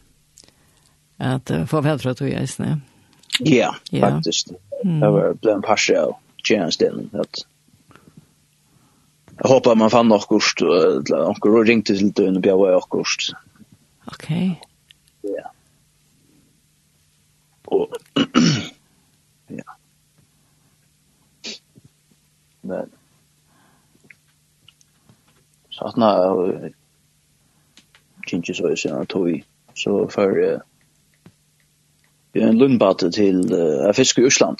at 1.18 1.52
uh, 1.52 1.66
få 1.66 1.82
vel 1.82 2.00
tog 2.00 2.30
jag 2.30 2.50
snä. 2.50 2.80
Ja, 3.40 3.76
faktisk. 4.00 4.48
Mm. 4.84 5.00
Det 5.00 5.10
var 5.10 5.34
blev 5.34 5.56
en 5.56 5.62
parse 5.62 6.02
av 6.02 6.16
tjenestelen. 6.44 7.10
At... 7.14 7.46
Jeg 9.38 9.50
håper 9.50 9.76
man 9.76 9.90
fann 9.90 10.08
något 10.08 10.28
kurs 10.28 10.54
och 10.62 11.66
ringte 11.66 11.96
til 11.98 12.12
døgn 12.12 12.36
og 12.36 12.42
bjør 12.42 12.76
och 12.76 12.90
kurs. 12.90 13.32
Okej. 14.06 14.62
Ja. 15.24 15.50
Og... 17.66 17.96
ja. 19.60 19.64
Men 22.62 22.92
så 25.70 25.86
at 25.86 25.98
nå, 25.98 26.10
kinchi 28.28 28.54
så 28.54 28.76
så 28.76 28.96
att 28.96 29.16
vi 29.16 29.44
så 29.74 30.08
för 30.08 30.40
uh, 30.40 30.60
en 32.34 32.58
lundbatte 32.58 33.12
til 33.12 33.54
uh, 33.54 33.94
fisk 33.94 34.18
i 34.18 34.26
Island. 34.26 34.58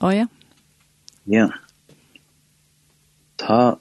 Ja 0.00 0.12
ja. 0.12 0.26
Ja. 1.24 1.48
Ta 3.36 3.78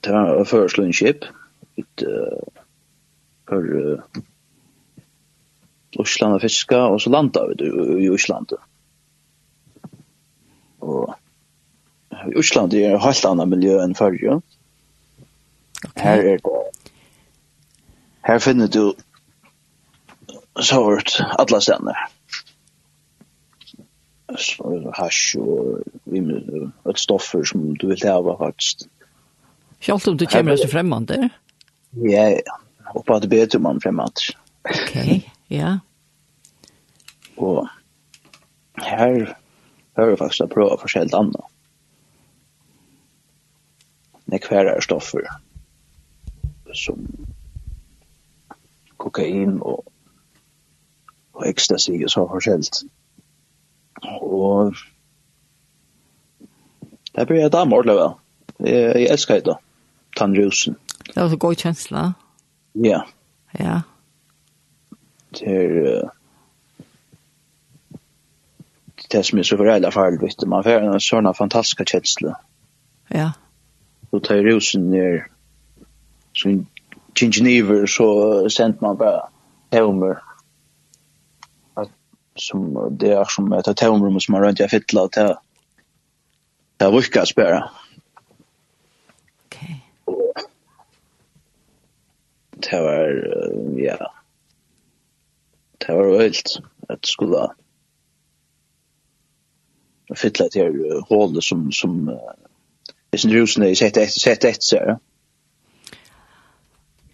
ta 0.00 0.44
förslå 0.44 0.84
en 0.84 0.92
ship 0.92 1.24
ut 1.76 2.02
uh, 2.02 3.98
Island 6.00 6.34
och 6.34 6.40
fiska 6.40 6.84
och 6.84 7.02
så 7.02 7.10
landar 7.10 7.54
vi 7.58 8.04
i 8.04 8.14
Island. 8.14 8.52
Och 10.78 11.14
Island 12.36 12.74
är 12.74 12.94
ett 12.94 13.02
helt 13.02 13.24
annat 13.24 13.48
miljö 13.48 13.82
än 13.82 13.94
förr. 13.94 14.40
Här 15.94 16.18
är 16.18 16.32
det 16.32 16.57
Her 18.28 18.38
finner 18.38 18.68
du 18.68 18.94
så 20.60 20.62
sort 20.64 21.20
alla 21.38 21.60
stedene. 21.60 21.94
Så 24.36 24.92
hash 24.98 25.38
og 25.40 25.78
vimmer, 26.04 26.68
et 26.90 27.00
stoffer 27.00 27.44
som 27.48 27.70
du 27.80 27.86
vil 27.88 28.04
hava 28.04 28.34
faktisk. 28.36 28.84
Sjalt 29.80 30.08
om 30.08 30.18
du 30.20 30.26
kommer 30.28 30.60
til 30.60 30.68
fremmande? 30.68 31.30
Ja, 32.04 32.26
ja. 32.34 32.58
Hoppa 32.92 33.16
at 33.16 33.24
det 33.24 33.30
bedre 33.30 33.62
man 33.64 33.80
fremmande. 33.80 34.34
Ok, 34.64 35.24
ja. 35.60 35.78
Og 37.36 37.64
her 38.84 39.34
hører 39.96 40.12
jeg 40.12 40.20
faktisk 40.20 40.44
å 40.44 40.52
prøve 40.52 40.78
forskjellig 40.84 41.16
annet. 41.16 41.48
Nekvære 44.28 44.76
stoffer 44.84 45.24
som 46.76 47.06
kokain 48.98 49.58
og, 49.62 49.84
og 51.32 51.48
ecstasy 51.48 52.02
og 52.04 52.10
så 52.10 52.26
forskjellt. 52.30 52.82
Og 54.22 54.74
det 57.16 57.26
blir 57.26 57.40
jeg 57.42 57.52
damer 57.52 57.76
ordentlig 57.76 57.96
vel. 57.98 58.12
Jeg, 58.66 59.02
jeg 59.02 59.10
elsker 59.14 59.40
det 59.40 59.46
da, 59.52 59.56
tannrusen. 60.16 60.76
Det 61.06 61.16
var 61.16 61.28
så 61.28 61.36
god 61.36 61.54
kjensla. 61.54 62.04
Ja. 62.84 63.00
Ja. 63.58 63.80
Det 65.38 65.48
er... 65.48 66.04
Uh, 66.04 66.10
det 69.12 69.24
som 69.26 69.38
er 69.38 69.42
så 69.42 69.56
forældre 69.56 69.92
farlig, 69.92 70.20
vet 70.22 70.40
du. 70.40 70.46
Man 70.46 70.64
får 70.64 70.84
en 70.84 71.00
sånn 71.00 71.28
fantastisk 71.34 71.80
kjensla. 71.88 72.34
Ja. 73.14 73.30
Og 74.12 74.20
tar 74.24 74.42
rusen 74.44 74.90
ned 74.92 75.24
som 76.36 76.66
Geneva 77.26 77.86
så 77.86 78.48
sent 78.50 78.80
man 78.80 78.96
bara 78.96 79.28
Helmer 79.70 80.18
att 81.74 81.90
som 82.34 82.88
det 83.00 83.12
är 83.12 83.24
som 83.24 83.52
ett 83.52 83.76
tomrum 83.76 84.20
som 84.20 84.32
man 84.32 84.42
runt 84.42 84.58
jag 84.58 84.70
fittla 84.70 85.08
till 85.08 85.22
det 85.22 85.38
det 86.76 86.90
vukar 86.90 87.24
spela. 87.24 87.70
Okej. 89.44 89.84
Det 92.50 92.80
var 92.80 93.08
ja. 93.76 94.14
Det 95.78 95.92
var 95.94 96.18
vilt 96.18 96.58
att 96.88 97.06
skulle 97.06 97.48
fittla 100.16 100.48
till 100.48 101.02
hålet 101.08 101.44
som 101.44 101.72
som 101.72 102.06
Det 103.10 103.16
är 103.16 103.18
sin 103.18 103.32
rusne 103.32 103.74
sett 103.74 103.96
ett 103.96 104.12
sett 104.12 104.44
ett 104.44 104.62
så. 104.62 104.98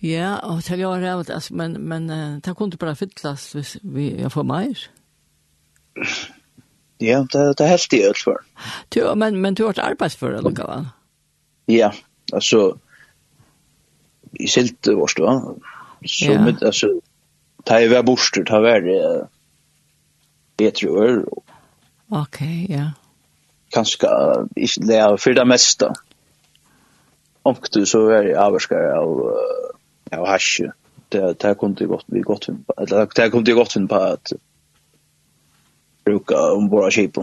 Ja, 0.05 0.35
og 0.43 0.65
til 0.65 0.79
jag 0.79 1.01
har 1.01 1.23
det 1.23 1.51
men, 1.51 1.81
men 1.81 2.11
uh, 2.11 2.41
det 2.45 2.57
kunne 2.57 2.77
bare 2.77 2.97
fyllas 2.97 3.53
hvis 3.53 3.77
vi 3.83 4.21
jag 4.21 4.33
får 4.33 4.43
mer. 4.43 4.89
Ja, 7.01 7.19
det 7.33 7.59
det 7.59 7.65
er 7.65 7.69
helt 7.69 7.93
i 7.93 8.03
øl 8.07 8.15
for. 8.25 8.45
Du 8.95 9.15
men 9.15 9.37
men 9.37 9.55
du 9.55 9.65
har 9.65 9.73
vært 9.73 9.85
arbeidsfører, 9.85 10.37
eller 10.39 10.51
hva? 10.51 10.85
Ja, 11.69 11.91
altså, 12.33 12.79
i 14.41 14.47
silt 14.47 14.87
vårt 14.87 15.19
va. 15.19 15.55
Så 16.07 16.33
ja. 16.33 16.41
med 16.41 16.63
altså, 16.63 17.01
ta 17.67 17.81
ju 17.81 17.91
var 17.91 18.03
borster, 18.03 18.45
ta 18.45 18.61
var 18.61 18.81
det 18.81 19.27
bedre 20.57 20.91
år. 20.91 21.43
Ok, 22.11 22.41
ja. 22.69 22.91
Kanskje, 23.75 24.09
inte 24.57 24.87
det 24.87 24.97
er 24.97 25.17
for 25.17 25.35
det 25.35 25.47
meste. 25.47 25.91
Och 27.43 27.69
du 27.73 27.87
så 27.87 28.09
er 28.09 28.23
jeg 28.23 28.37
avskar 28.41 28.95
av 28.97 29.11
Uh, 29.21 29.74
av 30.19 30.27
hasje. 30.27 30.73
Det 31.09 31.39
det 31.41 31.55
kunde 31.55 31.85
ju 31.85 31.89
gott 31.89 32.05
vi 32.07 32.21
gott 32.21 32.49
eller 32.49 33.09
det 33.15 33.31
kunde 33.31 33.51
ju 33.51 33.57
gott 33.57 33.73
finna 33.73 33.87
på 33.87 33.95
att 33.95 34.33
bruka 36.05 36.53
om 36.53 36.69
våra 36.69 36.91
skip. 36.91 37.17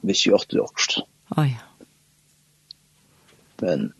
Vi 0.00 0.14
ser 0.14 0.34
åt 0.34 0.48
det 0.48 0.60
också. 0.60 1.00
Ja. 1.36 1.46
Men 3.56 3.92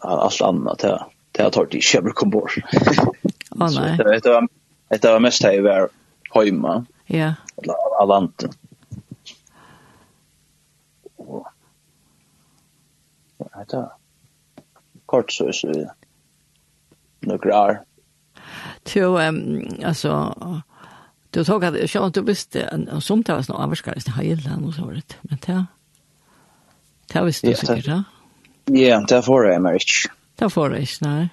allt 0.00 0.40
annat 0.40 0.78
det 0.78 1.06
det 1.32 1.42
har 1.42 1.50
tagit 1.50 1.74
i 1.74 1.80
köper 1.80 2.10
kom 2.10 2.30
bort. 2.30 2.54
Åh 3.50 3.70
nej. 3.74 3.96
Det 3.96 4.04
var 4.04 4.48
det 4.88 5.12
var 5.12 5.20
mest 5.20 5.42
här 5.42 5.60
var 5.60 5.90
hemma. 6.44 6.86
Ja. 7.06 7.34
Alla 8.00 8.16
anten. 8.16 8.50
Ja. 11.16 11.52
Ja, 13.38 13.64
det 13.68 13.90
kort 15.06 15.32
så 15.32 15.52
så 15.52 15.90
några 17.20 17.62
år. 17.62 17.80
Till 18.82 19.02
ehm 19.02 19.68
alltså 19.84 20.34
du 21.30 21.44
tog 21.44 21.64
att 21.64 21.94
jag 21.94 22.06
inte 22.06 22.20
visste 22.20 22.62
en 22.62 22.86
som 22.86 22.94
det 22.94 23.00
somtals 23.00 23.48
någon 23.48 23.70
avskar 23.70 23.98
i 23.98 24.00
hela 24.10 24.66
och 24.66 24.74
så 24.74 24.90
det. 24.90 25.16
Men 25.20 25.38
det 25.46 25.66
det 27.12 27.24
visste 27.24 27.46
du 27.46 27.54
säkert, 27.54 27.86
ja 27.86 28.02
Ja, 28.64 29.04
det 29.08 29.22
får 29.22 29.46
jag 29.46 29.62
mig. 29.62 29.78
Det 30.36 30.50
får 30.50 30.76
jag, 30.76 30.86
nej. 31.00 31.28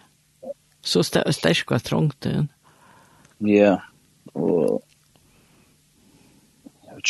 Så 0.82 1.04
starkt 1.04 1.72
och 1.72 1.84
trångt. 1.84 2.28
Ja. 3.38 3.82
Och 4.34 4.82
jag 6.86 7.04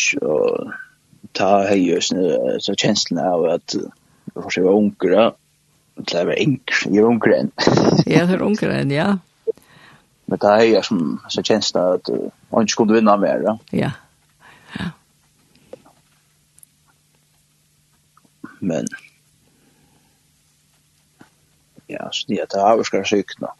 ta 1.32 1.64
hejus 1.64 2.12
nu 2.12 2.58
så 2.60 2.76
känslan 2.76 3.28
av 3.28 3.46
att 3.46 3.76
jag 4.34 4.44
får 4.44 4.50
se 4.50 4.62
vad 4.62 4.76
onkel 4.76 5.32
det 5.96 6.28
var 6.28 6.36
yngre, 6.38 6.90
jeg 6.90 6.98
er 6.98 7.08
unger 7.08 7.36
enn. 7.38 7.52
ja, 8.14 8.26
det 8.26 8.38
er 8.38 8.46
unger 8.46 8.74
enn, 8.74 8.92
ja. 8.92 9.10
Men 10.26 10.40
det 10.42 10.50
er 10.50 10.64
jeg 10.66 10.86
som 10.88 11.02
så 11.30 11.44
kjennes 11.46 11.72
det 11.76 11.84
at 11.98 12.10
man 12.52 12.66
ikke 12.66 12.80
kunne 12.82 12.98
vinne 12.98 13.18
mer, 13.22 13.44
ja. 13.46 13.56
Ja. 13.78 13.92
ja. 14.80 14.90
Men, 18.60 18.88
ja, 21.90 22.10
så 22.12 22.26
det 22.28 22.42
er 22.42 22.50
det 22.50 22.66
her 22.66 22.80
vi 22.80 22.90
skal 22.90 23.06
syke 23.06 23.44
nå. 23.44 23.52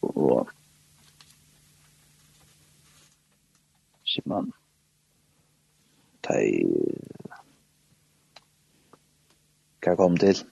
Og, 0.00 0.48
sier 4.04 4.26
man, 4.28 4.52
det 6.26 6.36
er 6.36 7.29
hva 9.84 9.96
kom 9.98 10.16
til? 10.20 10.42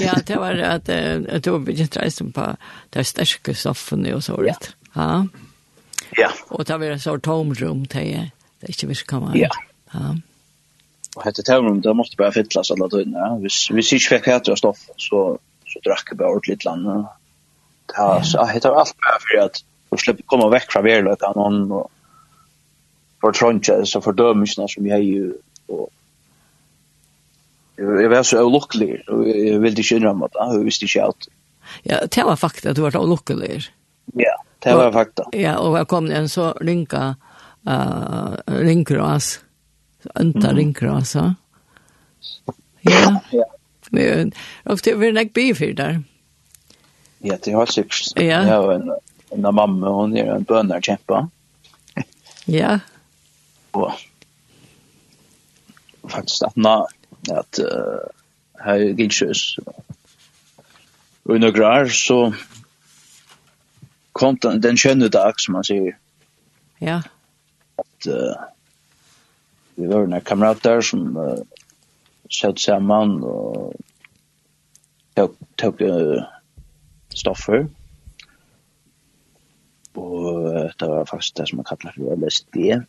ja, 0.00 0.16
det 0.26 0.36
var 0.40 0.58
at 0.66 0.88
jeg 0.90 1.42
tog 1.44 1.64
begynt 1.66 1.96
reisen 2.00 2.32
på 2.34 2.48
det 2.94 3.06
sterske 3.06 3.54
stoffene 3.54 4.14
og 4.16 4.22
så 4.26 4.36
vidt. 4.40 4.72
Ja. 4.96 5.24
Ja. 6.18 6.28
Og 6.50 6.66
det 6.68 6.76
var 6.80 6.92
et 6.92 7.04
sånt 7.04 7.24
tomrum 7.24 7.86
til 7.88 8.08
jeg, 8.10 8.32
det 8.60 8.74
ikke 8.74 8.90
visst 8.90 9.06
kan 9.08 9.24
man. 9.24 9.36
Ja. 9.38 9.52
Ja. 9.94 10.12
Og 11.16 11.24
hette 11.26 11.44
tomrum, 11.44 11.80
det 11.84 11.94
måtte 11.96 12.18
bare 12.20 12.34
fytlas 12.34 12.72
alle 12.72 12.88
døgnene. 12.92 13.38
Hvis, 13.44 13.66
hvis 13.72 13.92
ikke 13.96 14.16
fikk 14.16 14.30
hette 14.32 14.52
av 14.52 14.60
stoff, 14.60 14.84
så, 15.00 15.24
så 15.68 15.82
drakk 15.84 16.12
jeg 16.12 16.20
bare 16.20 16.36
ordentlig 16.36 16.64
land. 16.66 17.08
Det 17.92 17.98
var, 17.98 18.22
Så 18.24 18.44
hette 18.48 18.72
var 18.72 18.84
alt 18.84 18.96
bare 19.04 19.20
for 19.24 19.42
at 19.44 19.62
du 19.92 20.00
slipper 20.00 20.28
komme 20.28 20.48
vekk 20.52 20.70
fra 20.72 20.84
verløkene 20.84 21.48
og 21.76 21.90
for 23.22 23.36
trådtje, 23.36 23.84
så 23.86 24.00
for 24.00 24.10
fordømelsene 24.10 24.68
som 24.68 24.86
jeg 24.88 25.04
gjør, 25.06 25.34
og 25.76 25.90
jeg 27.80 28.10
var 28.12 28.26
så 28.26 28.42
ulukkelig, 28.44 29.02
og 29.08 29.22
jeg 29.28 29.60
ville 29.62 29.84
ikke 29.84 29.98
innrømme 30.00 30.28
det, 30.32 30.48
jeg 30.56 30.66
visste 30.66 30.88
ikke 30.88 31.06
alt. 31.06 31.28
Ja, 31.88 32.00
det 32.04 32.24
var 32.26 32.36
fakta 32.36 32.72
at 32.72 32.76
du 32.76 32.82
var 32.84 32.96
ulukkelig. 32.98 33.62
Ja, 34.18 34.34
det 34.64 34.74
var 34.76 34.92
fakta. 34.92 35.28
Ja, 35.36 35.56
og 35.62 35.78
jeg 35.78 35.88
kom 35.90 36.10
en 36.10 36.28
så 36.28 36.52
ringa, 36.60 37.14
uh, 37.68 38.36
ringras, 38.46 39.38
ønta 40.14 40.52
mm. 40.52 40.56
ringras, 40.58 41.14
ja. 41.16 41.32
Ja, 42.82 43.18
ja. 43.30 43.48
Men, 43.92 44.32
og 44.64 44.80
det 44.84 44.94
var 44.98 45.12
nek 45.12 45.34
bifyr 45.36 45.74
der. 45.76 46.00
Ja, 47.22 47.36
det 47.44 47.54
var 47.54 47.70
sikkert. 47.70 48.16
Ja. 48.16 48.40
Jeg 48.42 48.54
har 48.56 48.72
en, 48.72 48.88
en 49.36 49.46
av 49.46 49.54
mamma, 49.54 49.92
hun 49.94 50.16
er 50.16 50.32
en 50.34 50.46
bønner 50.48 50.82
kjempa. 50.82 51.26
ja. 52.58 52.78
Og 53.72 53.92
faktisk 56.10 56.48
at 56.48 56.56
nå, 56.58 56.74
at 57.30 57.60
uh, 57.62 58.08
her 58.64 58.82
gikk 58.98 59.20
Og 61.24 61.36
i 61.36 61.38
noen 61.38 61.62
år 61.62 61.90
så 61.94 62.32
kom 64.12 64.36
den, 64.42 64.62
den 64.62 64.76
kjønne 64.76 65.08
dag, 65.08 65.38
som 65.38 65.54
man 65.54 65.64
sier. 65.64 65.94
Ja. 66.82 66.98
At 67.78 68.08
uh, 68.10 68.48
vi 69.76 69.86
var 69.86 70.06
noen 70.06 70.26
kamerater 70.26 70.82
som 70.84 71.14
uh, 71.16 71.38
satt 72.32 72.60
sammen 72.60 73.20
og 73.22 73.76
tok, 75.16 75.36
tok 75.62 75.84
uh, 75.86 76.24
stoffer. 77.14 77.68
Og 79.94 80.18
uh, 80.26 80.68
det 80.74 80.88
var 80.88 81.08
faktisk 81.08 81.38
det 81.38 81.48
som 81.48 81.62
man 81.62 81.70
kallar 81.70 81.94
for 81.96 82.16
LSD. 82.18 82.82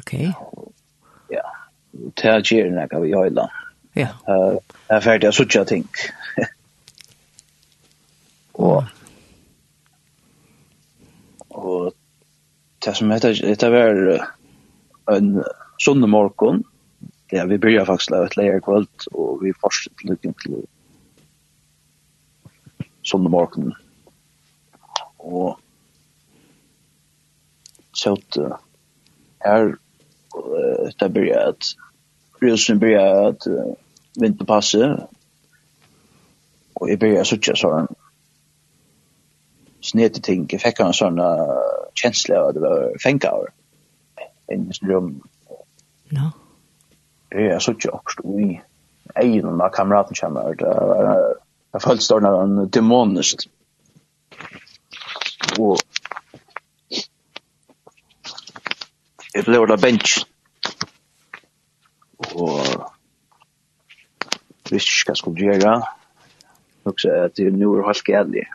Ok. 0.00 0.14
Og 0.32 0.73
til 2.18 2.30
å 2.30 2.42
gjøre 2.42 2.74
noe 2.74 3.02
vi 3.04 3.12
i 3.14 3.34
da. 3.34 3.46
Ja. 3.94 4.10
Uh, 4.26 4.58
jeg 4.88 4.96
er 4.96 5.04
ferdig 5.04 5.30
av 5.30 5.36
sitte 5.36 5.64
ting. 5.70 5.86
og 8.66 8.90
og 11.54 11.94
det 12.84 12.96
som 12.98 13.10
heter, 13.10 13.32
det 13.32 13.70
var 13.72 14.00
en 15.16 15.28
sunne 15.80 16.08
morgen, 16.10 16.64
ja, 17.32 17.44
vi 17.44 17.58
byrja 17.58 17.86
faktisk 17.88 18.12
av 18.12 18.26
et 18.26 18.36
leir 18.36 18.60
kvöld, 18.64 19.06
og 19.14 19.42
vi 19.42 19.54
fortsatt 19.56 20.04
lykken 20.04 20.34
til 20.42 20.58
sunne 23.06 23.30
morgen. 23.32 23.72
Og 25.18 25.56
så 27.94 28.16
at 28.18 28.38
her, 29.46 29.74
det 31.00 31.12
byrja 31.14 31.48
at 31.54 31.72
Spelsen 32.44 32.78
började 32.78 33.28
at 33.28 33.46
uh, 33.46 33.74
vinter 34.20 34.44
passer, 34.44 35.06
og 36.74 36.88
jeg 36.88 36.92
jag 36.92 36.98
började 36.98 37.24
sådär 37.24 37.56
sånn 37.56 37.86
snete 39.80 40.20
ting. 40.20 40.44
jeg 40.52 40.60
fikk 40.60 40.80
en 40.80 40.92
sånn 40.92 41.20
uh, 41.20 41.88
kjensle 41.96 42.36
av 42.36 42.48
at 42.48 42.54
det 42.54 42.60
var 42.60 42.98
fänka 43.02 43.30
av 43.30 43.46
en 44.52 44.72
rum. 44.82 45.22
Ja. 46.08 46.30
Jag 47.30 47.62
sådär 47.62 47.94
också 47.94 48.22
i 48.22 48.60
egen 49.14 49.60
av 49.60 49.70
kameraten 49.72 50.14
kommer. 50.14 50.54
Det 50.54 50.64
var 50.64 51.36
jeg 51.72 51.82
følte 51.82 52.04
stående 52.04 52.28
av 52.28 52.42
en 52.42 52.70
demoniskt. 52.70 53.48
Och 55.58 55.78
jag 59.32 59.44
blev 59.44 59.66
där 59.66 59.76
bänken 59.76 60.33
och 62.32 62.92
visst 64.70 64.88
ska 64.88 65.14
skulle 65.14 65.44
göra 65.44 65.82
också 66.82 67.10
att 67.10 67.34
det 67.34 67.50
nu 67.50 67.64
är 67.64 67.86
helt 67.86 68.08
gärligt. 68.08 68.48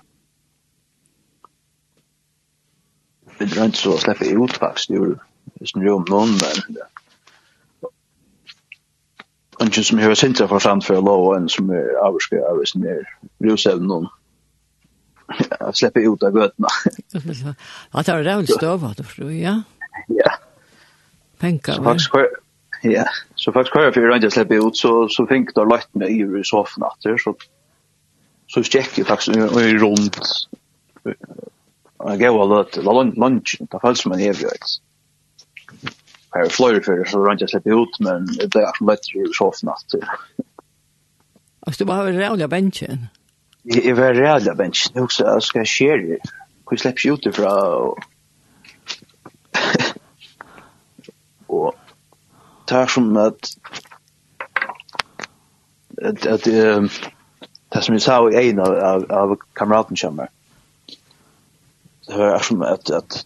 Vi 3.37 3.45
drar 3.45 3.65
inte 3.65 3.77
så 3.77 3.97
släppa 3.97 4.25
ut 4.25 4.51
faktiskt 4.51 4.89
nu 4.89 5.19
som 5.65 5.83
rum 5.83 6.05
någon 6.09 6.29
men 6.29 6.77
Och 9.59 9.77
just 9.77 9.89
som 9.89 9.97
hör 9.99 10.15
synta 10.15 10.47
för 10.47 10.59
sant 10.59 10.85
för 10.85 11.01
lov 11.01 11.35
en 11.35 11.49
som 11.49 11.69
är 11.69 11.93
avskär 12.07 12.39
av 12.39 12.65
sin 12.65 12.81
mer 12.81 13.17
rusel 13.39 13.81
någon. 13.81 14.07
Jag 15.59 15.75
släpper 15.75 16.13
ut 16.13 16.23
av 16.23 16.37
götna. 16.37 16.67
Ja, 17.91 18.01
det 18.05 18.11
är 18.11 18.23
det 18.23 18.41
du 18.41 18.47
stövat, 18.47 18.97
ja. 19.17 19.61
Ja. 20.07 20.31
Penka. 21.37 21.83
Faktiskt 21.83 22.11
ja. 22.83 23.05
Så 23.35 23.51
faktisk 23.55 23.75
kvar 23.75 23.87
jeg 23.87 23.95
fyrir 23.97 24.13
røyndja 24.13 24.31
slippe 24.33 24.59
ut, 24.61 24.77
så, 24.77 25.07
så 25.11 25.25
fink 25.29 25.55
det 25.55 25.67
lagt 25.67 25.89
meg 25.99 26.13
i 26.13 26.23
i 26.23 26.45
sofaen 26.47 26.87
atter, 26.87 27.17
så 27.21 27.35
så 28.49 28.63
stekk 28.65 28.95
jeg 28.97 29.05
faktisk 29.05 29.35
i 29.37 29.77
rundt 29.77 30.17
jeg 31.99 32.19
gav 32.21 32.37
alle 32.39 32.59
til 32.71 32.87
lunsjen, 32.87 33.67
det 33.71 33.81
føles 33.83 34.03
som 34.03 34.13
en 34.15 34.21
evig 34.23 34.47
veks. 34.47 34.77
Jeg 36.29 36.45
er 36.45 36.53
fløyre 36.53 36.83
fyrir, 36.85 37.07
så 37.09 37.19
røyndja 37.19 37.49
slippe 37.49 37.75
ut, 37.75 37.97
men 38.05 38.27
det 38.39 38.61
er 38.61 38.69
akkur 38.69 38.87
lett 38.91 39.09
i 39.11 39.25
sofaen 39.35 39.73
atter. 39.73 40.05
Altså, 41.67 41.83
du 41.83 41.89
var 41.89 42.07
rævlig 42.07 42.45
av 42.45 42.53
bensjen? 42.53 43.09
Jeg 43.67 43.97
var 43.97 44.15
rævlig 44.15 44.53
av 44.53 44.61
bensjen, 44.61 44.95
jeg 44.95 45.07
husker, 45.09 45.43
skal 45.43 45.65
jeg 45.65 45.73
skjer, 45.73 46.05
hvor 46.63 46.77
jeg 46.77 46.85
slipper 46.85 47.17
ut 47.17 47.29
ifra, 47.33 47.53
og 47.81 48.08
tack 52.69 52.93
som 52.93 53.11
at 53.17 53.53
at 55.99 56.25
at 56.25 56.45
det 56.45 57.83
som 57.85 57.95
jeg 57.95 58.01
sa 58.01 58.21
i 58.29 58.49
en 58.49 58.59
av, 58.65 59.05
av 59.11 59.37
kamraten 59.57 59.97
kommer 59.99 60.29
det 62.07 62.17
var 62.17 62.41
som 62.45 62.61
at 62.65 62.89
at 62.89 63.23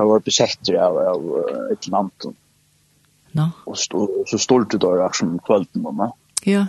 det 0.00 0.06
var 0.08 0.20
besätter 0.24 0.74
av, 0.80 0.98
av 0.98 1.44
ett 1.72 1.86
land 1.86 2.12
no. 3.32 3.50
och 3.64 3.78
stå, 3.78 4.24
så 4.26 4.38
stolte 4.38 4.78
det 4.78 4.86
av 4.86 5.10
som 5.12 5.38
kvelden 5.38 5.82
mamma. 5.82 6.12
Ja. 6.44 6.66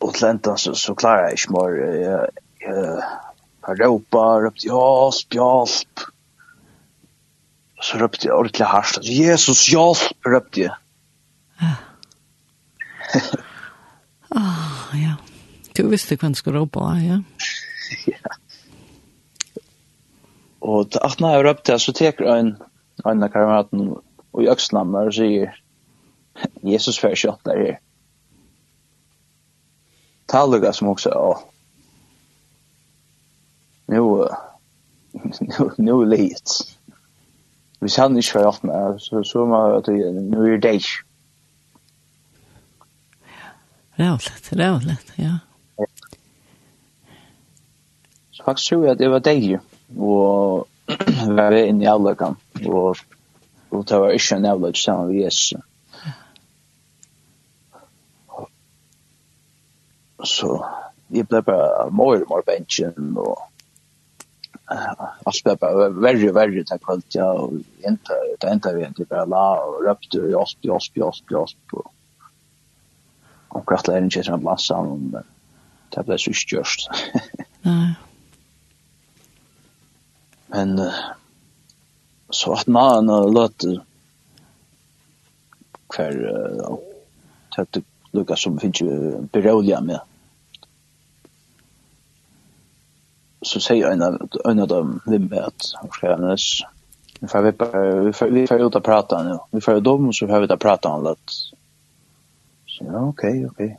Og 0.00 0.14
til 0.14 0.28
enda 0.28 0.56
så, 0.60 0.74
så 0.74 0.94
klarer 0.94 1.28
jeg 1.28 1.38
ikke 1.38 1.54
mer 1.56 1.76
jeg, 1.80 2.00
jeg, 2.02 2.44
jeg, 2.64 3.06
jeg 3.66 3.80
råper 3.80 4.48
upp 4.50 4.60
hjelp, 4.64 5.36
hjelp 5.36 6.06
så 7.86 8.00
røpte 8.00 8.26
jeg 8.26 8.34
ordentlig 8.34 8.66
hardt. 8.66 8.98
Jesus, 9.06 9.66
hjelp, 9.70 10.02
røpte 10.26 10.64
jeg. 10.64 10.74
Ja. 11.62 11.74
ah, 14.40 14.96
ja. 14.98 15.14
Du 15.76 15.86
visste 15.92 16.16
hva 16.16 16.30
han 16.30 16.34
skulle 16.38 16.62
råpe, 16.64 16.82
ja? 17.04 17.20
ja. 18.10 18.34
Og 20.66 20.90
til 20.90 21.04
at 21.06 21.20
når 21.22 21.36
jeg 21.36 21.46
røpte, 21.46 21.78
så 21.78 21.94
teker 21.94 22.26
jeg 22.26 22.42
en, 22.42 22.52
en 23.06 23.22
av 23.22 23.30
kameraten 23.30 23.88
og 23.92 24.42
i 24.42 24.50
økslammer 24.50 25.10
og 25.10 25.14
sier, 25.16 25.54
Jesus 26.66 26.98
fyrir 27.00 27.16
kjøtt 27.20 27.46
der 27.46 27.60
her. 27.62 27.76
Taluga 30.28 30.72
som 30.74 30.90
også, 30.90 31.12
ja. 31.14 31.36
Nu, 33.94 34.26
nu, 35.14 35.30
nu, 35.46 35.70
nu, 35.78 36.00
hvis 37.80 37.96
han 37.96 38.16
ikke 38.16 38.34
var 38.34 38.46
åpne, 38.46 39.00
så 39.00 39.22
så 39.24 39.44
må 39.44 39.66
jeg 39.66 39.76
at 39.76 40.14
nu 40.22 40.42
er 40.42 40.60
det 40.60 40.72
ikke. 40.72 41.06
Rævlet, 43.98 44.52
rævlet, 44.52 45.14
ja. 45.18 45.32
Så 48.30 48.42
faktisk 48.44 48.68
tror 48.68 48.82
jeg 48.82 48.90
at 48.90 48.98
det 48.98 49.10
var 49.10 49.18
deg, 49.18 49.58
og 49.98 50.68
var 51.38 51.50
inne 51.50 51.84
i 51.84 51.86
avløkken, 51.86 52.36
og, 52.66 52.96
og 53.70 53.88
det 53.88 54.00
var 54.00 54.10
ikke 54.10 54.36
en 54.36 54.44
avløk 54.44 54.76
sammen 54.76 55.08
med 55.08 55.24
Jesus. 55.24 55.54
Så 60.24 60.64
jeg 61.10 61.28
ble 61.28 61.42
bare 61.42 61.90
mer 61.90 62.22
og 62.24 62.30
mer 62.30 62.44
bensjen, 62.46 63.16
og 63.16 63.38
allt 64.66 65.44
blev 65.44 65.58
bara 65.58 65.88
värre 65.88 66.32
värre 66.32 66.64
tack 66.64 66.86
vare 66.86 66.98
att 66.98 67.14
jag 67.14 67.64
inte 67.88 68.12
det 68.40 68.52
inte 68.52 68.74
vi 68.74 68.86
inte 68.86 69.04
bara 69.04 69.24
la 69.24 69.64
och 69.64 69.84
röpte 69.84 70.20
och 70.20 70.30
jasp 70.30 70.58
jasp 70.60 70.96
jasp 70.96 71.30
jasp 71.30 71.58
och 71.72 71.92
och 73.48 73.66
kvart 73.66 73.86
lärde 73.86 74.04
inte 74.04 74.32
en 74.32 74.40
plats 74.40 74.70
men 74.70 75.24
det 75.88 76.04
blev 76.04 76.16
så 76.16 76.32
störst. 76.32 76.90
Nej. 77.62 77.94
Men 80.46 80.90
så 82.30 82.52
att 82.52 82.66
man 82.66 83.06
låt 83.06 83.62
kvar 85.88 86.78
tätt 87.56 87.84
lucka 88.10 88.36
som 88.36 88.58
finns 88.58 88.80
ju 88.80 89.20
beroliga 89.32 89.80
med. 89.80 90.00
Mm 90.00 90.15
så 93.46 93.60
säger 93.60 93.90
en 93.90 94.02
av 94.02 94.28
en 94.44 94.58
av 94.58 94.68
dem 94.68 95.00
vem 95.06 95.28
vet 95.28 95.54
hur 95.82 95.90
ska 95.90 96.06
jag 96.06 96.20
näs 96.20 96.62
vi 97.20 97.28
får 97.28 97.42
vi 97.42 98.12
får 98.12 98.26
vi 98.26 98.46
får 98.46 98.66
ut 98.66 98.76
att 98.76 98.84
prata 98.84 99.22
nu. 99.22 99.38
Vi 99.50 99.60
får 99.60 99.80
dem 99.80 100.12
så 100.12 100.26
får 100.26 100.40
vi 100.40 100.48
ta 100.48 100.56
prata 100.56 100.88
om 100.88 101.04
det. 101.04 101.16
Så 102.66 102.84
ja 102.84 103.00
okej 103.00 103.46
okej. 103.46 103.78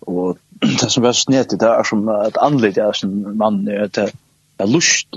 Och 0.00 0.38
det 0.80 0.90
som 0.90 1.02
var 1.02 1.12
snett 1.12 1.58
det 1.60 1.66
är 1.66 1.82
som 1.82 2.08
ett 2.08 2.36
anledning 2.36 2.84
är 2.84 2.92
som 2.92 3.38
man 3.38 3.68
är 3.68 3.88
det 3.88 4.12
är 4.56 4.66
lust 4.66 5.08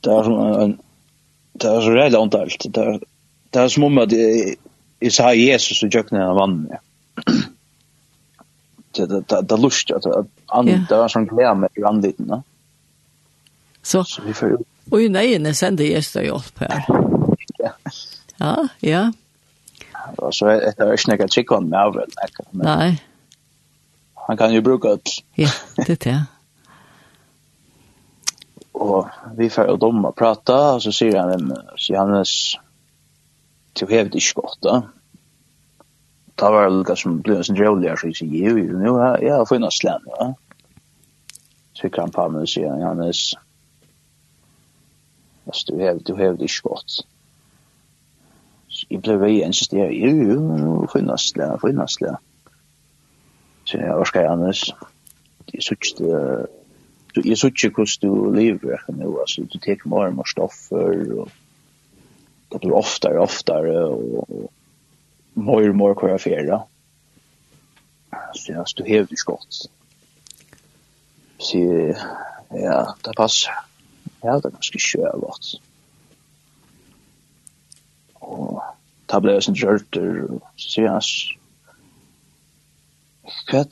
det 0.00 0.10
är 0.10 0.22
som 0.22 0.62
en 0.62 0.78
det 1.52 1.68
är 1.68 1.80
så 1.80 1.90
rädd 1.90 2.14
ontalt 2.14 2.66
det 2.68 2.80
är 2.80 3.00
det 3.50 3.58
är 3.58 3.68
som 3.68 3.84
om 3.84 3.98
att 3.98 4.12
jag 4.98 5.12
sa 5.12 5.34
Jesus 5.34 5.82
och 5.82 5.94
jag 5.94 6.08
knäna 6.08 6.34
vann 6.34 6.64
det 6.64 6.78
det 9.06 9.28
det 9.28 9.42
det 9.42 9.56
lust 9.56 9.90
att 9.90 10.06
andra 10.46 11.08
som 11.08 11.26
glömmer 11.26 11.68
landet 11.76 12.14
va 12.18 12.42
Så 13.82 14.04
så 14.04 14.22
vi 14.22 14.34
får 14.34 14.58
Och 14.90 15.02
ju 15.02 15.08
nej, 15.08 15.38
när 15.38 15.52
sen 15.52 15.76
det 15.76 15.88
gäster 15.88 16.22
jag 16.22 16.36
upp 16.36 16.58
här. 16.58 16.84
Ja. 17.58 17.70
Ja, 18.36 18.68
ja. 18.80 19.12
Så 20.30 20.46
är 20.46 20.60
det 20.76 20.84
är 20.84 20.96
snäcka 20.96 21.28
chicken 21.28 21.68
med 21.68 21.80
över. 21.80 22.04
Nej. 22.50 23.02
Han 24.14 24.36
kan 24.36 24.52
ju 24.52 24.60
bruka 24.60 24.88
det. 24.88 25.02
Ja, 25.34 25.50
det 25.76 26.06
är 26.06 26.10
det. 26.10 26.24
Och 28.72 29.08
vi 29.36 29.50
får 29.50 29.76
dem 29.76 30.04
att 30.04 30.14
prata 30.14 30.74
och 30.74 30.82
så 30.82 30.92
säger 30.92 31.18
han 31.18 31.56
Johannes 31.76 32.54
till 33.72 33.88
hevd 33.88 34.14
i 34.14 34.20
skottet 34.20 34.84
ta 36.38 36.50
var 36.50 36.70
lukka 36.70 36.96
som 36.96 37.20
blev 37.20 37.36
en 37.36 37.44
sån 37.44 37.56
jävliga 37.56 37.96
så 37.96 38.08
jo, 38.08 38.14
jo, 38.20 38.58
jo, 38.58 38.78
nu 38.78 38.88
har 38.88 39.18
jag 39.18 39.48
funnit 39.48 39.82
ja, 39.82 39.98
va? 40.06 40.34
Så 41.72 41.86
jag 41.86 41.92
kan 41.92 42.10
på 42.10 42.28
mig 42.28 42.42
och 42.42 42.48
säga, 42.48 42.78
Johannes, 42.78 43.32
alltså 45.46 45.72
du 45.72 45.82
hävde, 45.82 46.04
du 46.04 46.16
hevd 46.16 46.42
ikke 46.42 46.62
godt. 46.62 46.90
Så 48.68 48.86
jeg 48.90 49.02
ble 49.02 49.16
vei 49.18 49.40
en 49.42 49.54
sted, 49.54 49.92
jo, 49.94 50.10
jo, 50.10 50.32
jo, 50.32 50.56
nu 50.58 50.88
funnit 50.92 51.20
slän, 51.20 51.58
funnit 51.62 51.90
slän. 51.90 52.18
Så 53.64 53.78
jag 53.78 54.06
jeg, 54.14 54.24
Johannes, 54.24 54.74
jag 55.52 55.62
sutt, 55.62 56.00
jag 57.24 57.38
sutt 57.38 57.64
ju 57.64 57.70
kost 57.70 58.02
du 58.02 58.34
lever 58.34 58.84
nu, 58.88 59.20
alltså 59.20 59.42
du 59.42 59.58
tek 59.58 59.84
mer 59.84 60.06
och 60.06 60.14
mer 60.14 60.26
stoffer 60.26 61.18
och 61.18 61.28
det 62.48 62.58
blir 62.58 62.72
oftare, 62.72 63.18
oftare 63.18 63.84
och, 63.84 64.30
och 64.30 64.52
mer 65.38 65.68
och 65.68 65.76
mer 65.76 65.94
kvar. 65.94 66.18
Så 68.32 68.52
jag 68.52 68.68
stod 68.68 68.88
helt 68.88 69.18
skott. 69.18 69.70
Så 71.38 71.58
ja, 72.50 72.94
det 73.04 73.12
passar. 73.16 73.54
Ja, 74.22 74.38
det 74.40 74.50
ganske 74.50 74.78
kjøy 74.82 75.12
godt. 75.22 75.50
Og 78.20 78.62
da 79.08 79.20
ble 79.22 79.36
jeg 79.36 79.44
sin 79.46 79.58
og 79.64 80.40
så 80.58 80.70
sier 80.72 80.90
han, 80.90 81.02
hva 83.50 83.62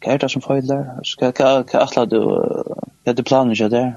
hva 0.00 0.12
er 0.14 0.20
det 0.22 0.30
som 0.32 0.42
feiler? 0.44 0.84
Hva 1.18 1.32
er 1.32 1.82
atla 1.82 2.04
du, 2.08 2.20
hva 2.22 3.10
er 3.10 3.18
det 3.18 3.26
planen 3.26 3.52
ikke 3.52 3.68
der? 3.72 3.90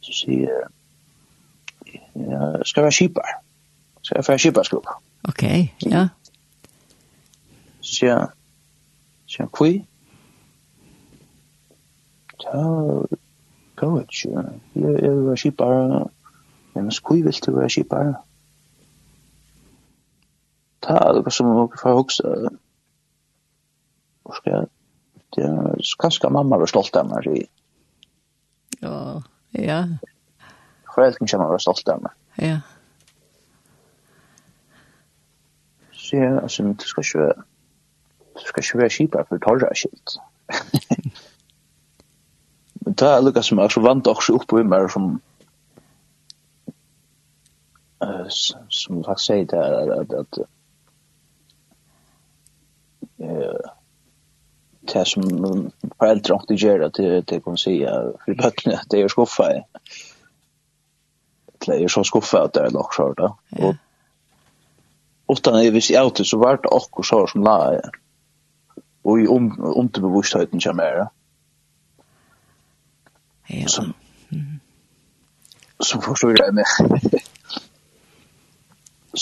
Så 0.00 0.12
sier 0.20 0.46
jeg, 0.46 0.70
skal 2.64 2.86
være 2.86 2.96
kjipar, 3.00 3.34
skal 4.02 4.24
være 4.28 4.38
kjiparskrupa. 4.46 5.00
Ja 5.00 5.13
Okej, 5.28 5.72
okay, 5.76 5.90
ja. 5.92 6.08
Tja. 7.82 8.16
Tja, 9.28 9.46
kui. 9.46 9.78
Ta, 12.42 12.60
gå 13.76 13.88
et 14.00 14.12
tja. 14.12 14.44
Jeg 14.74 15.00
vil 15.00 15.26
være 15.26 15.36
skipare. 15.36 16.04
Men 16.74 16.90
kui 17.02 17.22
vil 17.22 17.40
du 17.46 17.54
være 17.56 17.70
skipare? 17.70 18.14
Ta, 20.84 20.98
det 21.16 21.24
var 21.24 21.32
som 21.32 21.48
om 21.48 21.62
jeg 21.62 21.80
får 21.80 21.96
hoksa. 21.96 22.34
Hvor 24.22 24.36
skal 24.36 24.52
jeg? 24.52 24.66
Det 25.36 25.44
er 25.44 25.96
kanskje 26.00 26.30
mamma 26.30 26.60
var 26.60 26.70
stolt 26.70 26.96
av 26.96 27.08
meg. 27.08 27.48
Ja, 28.82 29.20
ja. 29.58 29.80
Foreldren 30.94 31.28
kommer 31.30 31.50
var 31.50 31.62
stolt 31.64 31.88
av 31.88 32.04
meg. 32.04 32.12
Ja. 32.38 32.60
så 36.04 36.16
jag 36.16 36.42
alltså 36.42 36.62
du 36.62 36.86
skal 36.86 37.04
ikke 37.04 37.18
være, 37.18 37.42
du 38.34 38.40
skal 38.40 38.62
ska 38.62 38.62
köra 38.62 38.88
skipa 38.88 39.24
för 39.28 39.38
torra 39.38 39.74
skilt. 39.74 40.18
Men 42.74 42.94
där 42.94 43.22
lukar 43.22 43.42
som 43.42 43.58
också 43.58 43.80
vant 43.80 44.06
også 44.06 44.34
opp 44.34 44.46
på 44.46 44.62
meg, 44.64 44.90
som 44.92 45.20
eh 48.02 48.26
som 48.68 49.04
sier 49.16 49.44
det, 49.44 49.62
at, 49.64 49.88
at, 49.98 50.12
at 50.12 50.38
uh, 53.20 53.70
det 54.92 55.06
som 55.08 55.22
föräldrar 55.98 56.40
inte 56.40 56.54
gör 56.54 56.80
att 56.80 56.94
det 57.26 57.44
kan 57.44 57.56
säga 57.56 58.12
för 58.24 58.34
bøttene, 58.34 58.80
det 58.90 59.00
är 59.00 59.08
skuffa. 59.08 59.64
Det 61.66 61.84
är 61.84 61.88
så 61.88 62.04
skuffa 62.04 62.44
at 62.44 62.54
det 62.54 62.60
er 62.60 62.66
är 62.66 62.70
lockshort 62.70 63.18
då. 63.18 63.36
Og 63.52 63.74
utan 65.30 65.60
jeg 65.62 65.72
visste 65.74 65.94
jeg 65.94 66.14
til, 66.16 66.26
så 66.28 66.38
var 66.40 66.60
det 66.62 66.72
akkur 66.72 67.06
sår 67.06 67.30
som 67.32 67.44
la 67.46 67.58
jeg. 67.76 67.92
Og 69.04 69.20
i 69.20 69.28
om, 69.28 69.50
underbevisstheten 69.60 70.60
kommer 70.60 70.84
jeg. 70.84 71.06
Ja. 73.52 73.68
Som, 73.68 73.92
som 75.80 76.02
forstår 76.02 76.38
jeg 76.40 76.54
meg. 76.56 77.20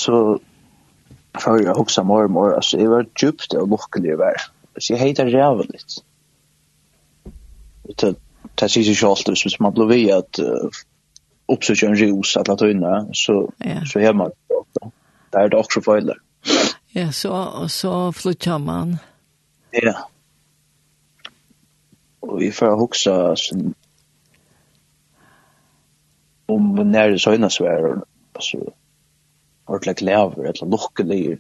så 0.04 0.38
før 1.40 1.62
jeg 1.62 1.76
hoksa 1.76 2.04
mor 2.06 2.26
og 2.26 2.30
mor, 2.30 2.54
altså 2.54 2.78
jeg 2.78 2.90
var 2.90 3.08
djupt 3.18 3.54
og 3.58 3.68
lukkelig 3.72 4.14
i 4.14 4.18
vær. 4.20 4.48
Så 4.78 4.94
jeg 4.94 5.02
heter 5.02 5.30
ræven 5.32 5.70
litt. 5.72 5.98
Det, 7.98 8.14
det 8.60 8.70
sier 8.70 8.86
seg 8.86 8.94
ikke 8.94 9.10
alltid, 9.10 9.36
hvis 9.42 9.60
man 9.60 9.74
blir 9.76 9.90
vi 9.90 10.02
at 10.14 10.40
uh, 10.40 10.82
oppsøker 11.52 11.92
en 11.92 12.22
at 12.40 12.48
la 12.48 12.56
tøyne, 12.56 12.92
så, 13.16 13.46
ja. 13.64 13.82
så 13.88 14.00
er 14.00 14.16
man 14.16 14.30
det 14.30 14.92
der 15.32 15.38
er 15.38 15.48
det 15.48 15.58
også 15.58 15.80
foreldre. 15.84 16.14
Ja, 16.94 17.10
så, 17.10 17.66
så 17.68 18.10
flyttar 18.12 18.58
man. 18.58 18.96
Ja. 19.72 19.94
Og 22.22 22.40
vi 22.40 22.50
får 22.52 22.76
huske 22.78 23.14
sånn 23.40 23.72
om 26.52 26.74
när 26.74 27.10
det 27.10 27.20
søgnes 27.22 27.60
var, 27.60 28.02
altså, 28.34 28.58
ordentligt 29.66 29.98
glæver, 29.98 30.44
eller 30.44 30.66
lukkelig. 30.66 31.38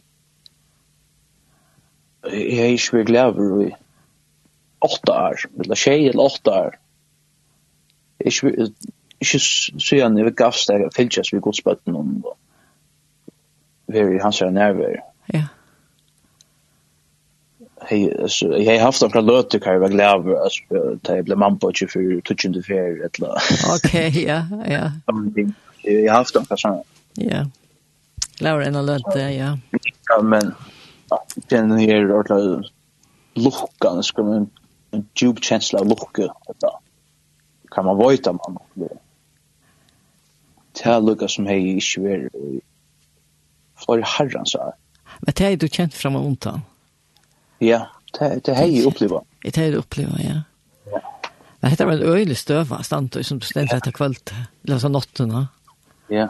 Jeg 2.32 2.58
har 2.58 2.72
ikke 2.72 2.96
vært 2.96 3.10
glæver 3.10 3.66
i 3.66 3.70
åtta 4.80 5.12
år, 5.12 5.44
eller 5.60 5.74
tjej 5.74 6.08
eller 6.08 6.22
åtta 6.30 6.50
år. 6.50 6.78
Jeg 8.22 8.32
har 8.40 8.48
ikke, 8.48 8.72
ikke 9.20 9.40
søgnet, 9.78 10.18
jeg 10.18 10.30
vil 10.30 10.38
gavst 10.38 10.70
deg, 10.70 10.86
fylkjes 10.96 11.32
vi 11.32 11.42
godsbøtten 11.42 11.96
om 11.98 12.14
det 12.22 12.36
vi 13.92 14.18
hans 14.18 14.40
här 14.40 14.50
nærvær. 14.50 14.96
Ja. 15.26 15.42
Hej 17.80 18.28
så 18.28 18.46
jag 18.46 18.78
har 18.78 18.84
haft 18.84 19.02
några 19.02 19.20
löte 19.20 19.60
kan 19.60 19.72
jag 19.72 19.80
vara 19.80 19.90
glad 19.90 20.20
över 20.20 20.46
att 20.46 21.08
jag 21.08 21.24
blev 21.24 21.38
man 21.38 21.58
på 21.58 21.72
24 21.72 22.20
touchande 22.24 22.62
fair 22.62 23.10
eller. 23.18 23.34
Okej, 23.76 24.24
ja, 24.24 24.44
ja. 24.68 24.92
Jag 25.82 26.12
har 26.12 26.18
haft 26.18 26.34
några 26.34 26.56
såna. 26.56 26.82
Ja. 27.14 27.46
Laura 28.40 28.64
en 28.64 28.86
löte, 28.86 29.18
ja. 29.18 29.58
Ja 30.08 30.22
men 30.22 30.54
ja, 31.10 31.24
den 31.48 31.72
här 31.78 32.12
ordla 32.12 32.62
luckan 33.34 34.02
ska 34.02 34.22
man 34.22 34.50
en 34.90 35.08
djup 35.14 35.44
känsla 35.44 35.80
av 35.80 35.86
lucka 35.86 36.34
Kan 37.70 37.84
man 37.84 37.96
vojta 37.96 38.32
man. 38.32 38.58
Det 40.72 40.84
här 40.84 41.00
lucka 41.00 41.28
som 41.28 41.46
hej 41.46 41.76
i 41.76 41.80
Sverige 41.80 42.28
flere 43.84 44.06
herrens 44.18 44.54
så. 44.54 44.72
Men 45.20 45.34
det 45.38 45.46
er 45.46 45.56
du 45.56 45.68
kjent 45.68 45.94
frem 45.94 46.16
og 46.18 46.26
undan? 46.26 46.64
Ja, 47.60 47.84
det, 48.18 48.46
det 48.46 48.56
har 48.56 48.64
jeg. 48.64 49.20
Det 49.44 49.58
är 49.58 49.62
jeg 49.62 49.78
opplevd, 49.78 50.20
ja. 50.20 50.42
Men 51.62 51.70
det 51.70 51.86
var 51.86 51.92
en 51.92 52.02
øyelig 52.02 52.36
støva, 52.36 52.82
stand 52.82 53.12
som 53.12 53.22
som 53.22 53.40
stendte 53.40 53.76
etter 53.76 53.90
kvöld, 53.90 54.32
eller 54.64 54.78
så 54.78 54.88
nottene. 54.88 55.48
Ja. 56.10 56.26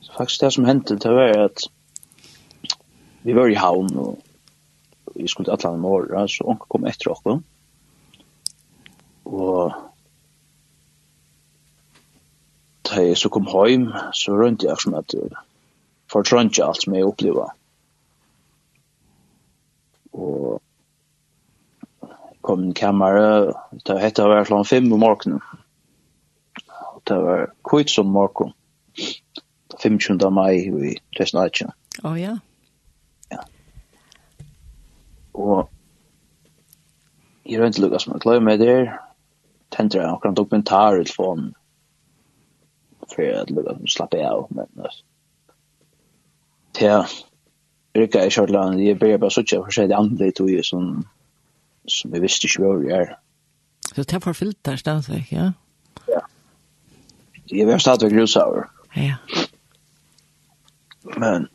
Så 0.00 0.12
faktisk 0.16 0.40
det 0.40 0.52
som 0.52 0.64
hendte, 0.64 0.94
det 0.94 1.10
var 1.10 1.44
at 1.44 1.58
vi 3.22 3.34
var 3.34 3.46
i 3.46 3.54
havn, 3.54 3.96
og 3.98 4.18
vi 5.16 5.28
skulle 5.28 5.46
til 5.46 5.52
Atlanten 5.52 5.80
morgen, 5.80 6.28
så 6.28 6.44
onker 6.44 6.66
kom 6.68 6.86
etter 6.86 7.10
oss. 7.10 7.42
Og 9.24 9.72
da 12.84 13.02
jeg 13.02 13.16
så 13.16 13.28
kom 13.28 13.48
hjem, 13.50 13.88
så 14.12 14.32
rundt 14.32 14.62
jeg 14.62 14.76
som 14.78 14.94
at 14.94 15.14
för 16.12 16.22
truncha 16.22 16.64
alt 16.64 16.82
som 16.82 16.94
jeg 16.94 17.04
upplever. 17.04 17.52
Og 20.12 20.60
kom 22.44 22.62
en 22.62 22.74
kammare, 22.74 23.54
det 23.86 24.00
hette 24.02 24.24
å 24.24 24.30
være 24.30 24.46
klockan 24.48 24.68
fem 24.68 24.90
på 24.92 25.00
morgonen. 25.00 25.40
Det 27.04 27.16
var 27.20 27.48
kvitt 27.66 27.92
som 27.92 28.12
morgen. 28.12 28.52
25 29.80 30.30
mai 30.32 30.54
i 30.88 30.92
Tresnatjen. 31.16 31.72
Å 32.02 32.08
oh, 32.08 32.14
ja. 32.20 32.36
Ja. 33.32 33.42
Og 35.34 35.68
jeg 37.44 37.60
rønte 37.60 37.82
lukka 37.82 38.00
som 38.00 38.14
jeg 38.14 38.24
kløy 38.24 38.38
med 38.44 38.62
der, 38.62 38.94
tente 39.74 39.98
jeg 39.98 40.08
akkurat 40.08 40.38
dokumentar 40.38 41.00
ut 41.00 41.10
for 41.12 41.34
han, 41.34 41.50
for 43.10 43.24
jeg 43.24 43.50
Lukas 43.52 43.82
slapp 43.96 44.14
jeg 44.16 44.28
av, 44.28 44.46
men 44.54 44.70
altså 44.78 45.02
til 46.74 47.04
Rikka 47.94 48.24
i 48.26 48.30
Kjørland, 48.34 48.80
jeg 48.82 48.98
blir 48.98 49.18
bare 49.22 49.30
suttje 49.30 49.60
for 49.62 49.74
seg 49.74 49.90
det 49.90 49.98
andre 49.98 50.30
tog 50.34 50.50
som, 50.66 51.04
som 51.86 52.14
jeg 52.14 52.24
visste 52.24 52.48
ikke 52.48 52.64
hvor 52.64 52.82
jeg 52.82 53.04
er. 53.04 53.12
Så 53.94 54.02
det 54.02 54.16
er 54.16 54.24
forfylt 54.24 54.58
der 54.66 54.76
stadigvæk, 54.76 55.32
ja? 55.32 55.50
Ja. 56.08 56.22
Jeg 57.52 57.66
var 57.68 57.78
stadigvæk 57.78 58.20
rusaver. 58.20 58.64
Ja. 58.96 59.14
Men 61.16 61.48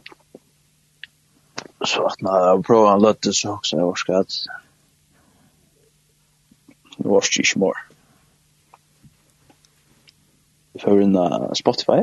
så 1.86 2.06
at 2.06 2.22
når 2.22 2.46
jeg 2.46 2.64
prøver 2.64 2.94
en 2.94 3.02
løtte 3.02 3.34
så 3.34 3.58
også 3.58 3.78
jeg 3.78 3.86
orsker 3.86 4.18
at 4.20 4.40
Det 6.98 7.06
var 7.08 7.28
ikke 7.40 7.60
mer. 7.60 7.78
Før 10.82 10.92
unna 10.92 11.54
Spotify. 11.56 12.02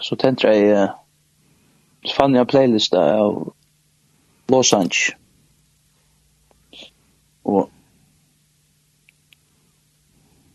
Så 0.00 0.16
tenkte 0.16 0.48
jeg 0.48 0.88
så 2.04 2.14
fann 2.14 2.36
jeg 2.36 2.48
playlist 2.50 2.94
av 2.94 3.40
Los 4.48 4.72
Angeles. 4.72 5.14
Og 7.48 7.70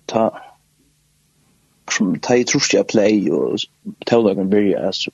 ta 0.08 0.30
som 1.94 2.16
ta 2.26 2.38
i 2.38 2.46
trus 2.48 2.72
jeg 2.74 2.88
play 2.90 3.28
og 3.34 3.62
taudagen 4.10 4.50
byrja 4.50 4.92
så 4.98 5.12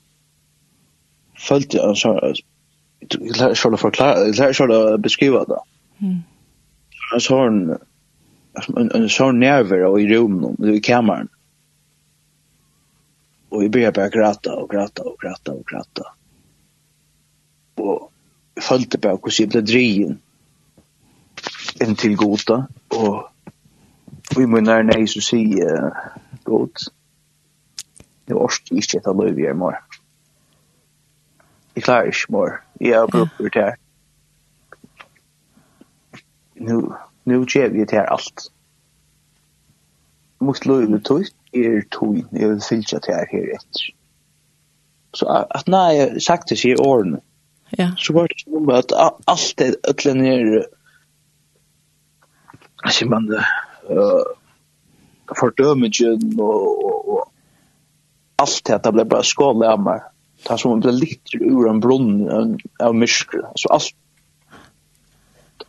følte 1.39 1.79
jeg 1.79 1.97
så 1.99 2.13
jeg 2.23 2.39
lærer 3.39 3.55
ikke 3.55 3.73
å 3.73 3.81
forklare 3.81 4.27
jeg 4.27 4.37
lærer 4.37 4.55
ikke 4.55 4.77
å 4.77 4.99
beskriva 5.01 5.43
det. 5.49 5.59
En 6.03 7.23
sånn 7.23 7.59
en 8.59 9.09
sånn 9.11 9.39
nerver 9.39 9.85
og 9.87 9.99
i 10.01 10.07
rummet 10.11 10.71
i 10.75 10.79
kameran 10.83 11.31
og 13.49 13.63
jeg 13.65 13.73
byrja 13.75 13.91
bare 13.95 14.13
grata 14.13 14.55
og 14.61 14.71
grata 14.71 15.07
og 15.07 15.19
grata 15.21 15.55
og 15.55 15.65
grata 15.67 16.11
og 17.79 18.11
følte 18.61 18.97
på 18.97 19.15
hvordan 19.15 19.39
jeg 19.39 19.49
ble 19.53 19.61
drien 19.65 20.15
inn 21.83 21.95
til 21.95 22.17
gota 22.19 22.63
og 22.95 23.27
vi 24.37 24.45
må 24.45 24.61
nær 24.61 24.83
nei 24.85 25.05
så 25.09 25.21
si 25.23 25.41
uh, 25.63 25.89
god, 26.45 26.89
det 28.27 28.37
var 28.37 28.53
ikke 28.53 28.81
ikke 28.81 28.99
etter 28.99 29.15
løy 29.17 29.31
vi 29.37 29.47
er 29.49 29.57
mor 29.57 29.77
Jeg 31.75 31.83
klarer 31.83 32.11
ikke 32.11 32.33
mor 32.35 32.57
jeg 32.81 32.97
har 32.97 33.07
brukt 33.07 33.53
det 33.53 33.63
her. 33.63 33.75
nu 36.55 36.95
nu 37.29 37.45
gjør 37.45 37.69
vi 37.69 37.79
det 37.79 37.91
her 37.91 38.05
alt. 38.05 38.49
Mot 40.39 40.65
løy 40.65 40.85
vi 40.85 40.99
tog, 40.99 41.25
er 41.53 41.81
tog, 41.91 42.15
jeg 42.31 42.49
vil 42.49 42.61
fylse 42.69 42.95
det 42.95 43.15
her 43.15 43.25
her 43.31 43.55
etter. 43.55 43.91
Så 45.13 45.25
at 45.55 45.67
nei, 45.67 46.19
sagt 46.19 46.49
det 46.49 46.57
sier 46.61 46.81
årene, 46.81 47.19
Ja. 47.77 47.91
Så 47.97 48.13
var 48.13 48.27
det 48.27 48.39
som 48.43 48.69
att 48.69 48.91
alt 49.25 49.53
det 49.57 49.75
ödlen 49.89 50.25
är 50.25 50.65
alltså 52.83 53.05
man 53.05 53.29
uh, 53.29 53.43
eh 53.89 54.23
og, 55.39 56.83
og, 56.83 57.09
og 57.09 57.31
alt 58.37 58.61
det 58.65 58.73
at 58.73 58.83
det 58.83 58.93
ble 58.93 59.05
bare 59.05 59.23
skåla 59.23 59.73
av 59.73 59.83
meg 59.83 60.01
det 60.43 60.53
er 60.53 60.57
som 60.57 60.71
om 60.71 60.81
en 60.81 60.95
litt 60.95 61.33
ur 61.35 61.67
en 61.67 61.81
brunn 61.83 62.57
av 62.79 62.95
mysker. 62.95 63.43
Så 63.59 63.69
alt 63.75 63.91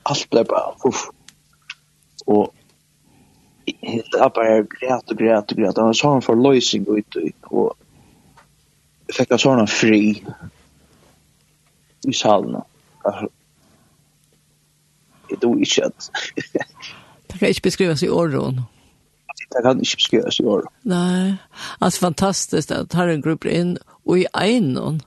alt 0.03 0.29
ble 0.31 0.45
bare 0.45 0.75
uff. 0.87 1.09
Och 2.27 2.55
helt 3.83 4.15
upp 4.15 4.37
här 4.37 4.67
grät 4.81 5.11
och 5.11 5.19
grät 5.19 5.53
och 5.53 5.59
grät. 5.59 5.77
Han 5.77 5.95
sa 5.95 6.13
han 6.13 6.23
för 6.23 6.37
lösning 6.37 6.87
ut 6.99 7.17
og, 7.17 7.65
och 7.65 7.79
fick 9.15 9.31
jag 9.31 9.41
sånn 9.41 9.67
fri 9.67 10.23
i 12.09 12.13
salen. 12.17 12.61
Det 15.31 15.39
tror 15.41 15.59
ikke 15.63 15.85
at... 15.85 16.11
det 17.31 17.39
kan 17.39 17.49
ikke 17.49 17.69
beskrives 17.69 18.03
i 18.03 18.09
åren. 18.09 18.63
Det 19.51 19.63
kan 19.63 19.81
ikke 19.81 19.97
beskrives 19.97 20.41
i 20.41 20.45
åren. 20.45 20.73
Nei, 20.83 21.37
altså 21.81 22.07
fantastisk 22.07 22.71
at 22.75 22.97
har 22.99 23.11
en 23.11 23.23
gruppe 23.23 23.51
inn, 23.51 23.77
og 24.07 24.19
i 24.23 24.27
egnen, 24.35 25.01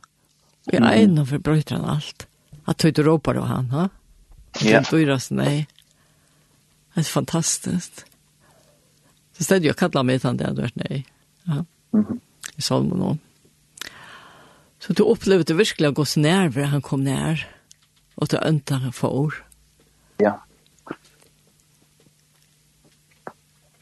i 0.71 0.79
egnen 0.79 1.27
forbrøyter 1.27 1.79
han 1.79 1.97
alt. 1.97 2.27
At 2.67 2.79
du 2.79 2.87
ikke 2.87 3.03
råper 3.07 3.41
av 3.41 3.49
han, 3.49 3.69
ha? 3.75 3.89
Ja. 4.61 4.83
Du 4.85 4.97
gjør 4.99 5.15
oss 5.17 5.31
nei. 5.33 5.65
Det 6.93 7.01
er 7.01 7.09
fantastisk. 7.09 8.03
Så 9.33 9.43
stedet 9.43 9.65
jeg 9.65 9.79
kallar 9.79 10.05
meg 10.05 10.21
til 10.21 10.29
han 10.29 10.39
det, 10.39 10.51
du 10.55 10.61
er 10.63 10.73
nei. 10.85 11.03
Ja. 11.47 11.63
Mm 11.93 12.05
-hmm. 12.05 12.19
I 12.57 12.61
salmen 12.61 13.01
også. 13.01 13.32
Så 14.83 14.91
du 14.91 15.05
opplevde 15.07 15.55
virkelig 15.55 15.93
å 15.93 15.95
gå 15.95 16.03
så 16.03 16.19
nær 16.19 16.49
hvor 16.51 16.67
han 16.67 16.81
kom 16.83 17.05
nær, 17.05 17.45
og 18.19 18.33
du 18.33 18.35
ønta 18.41 18.81
han 18.83 18.91
for. 18.91 19.37
Ja. 20.19 20.33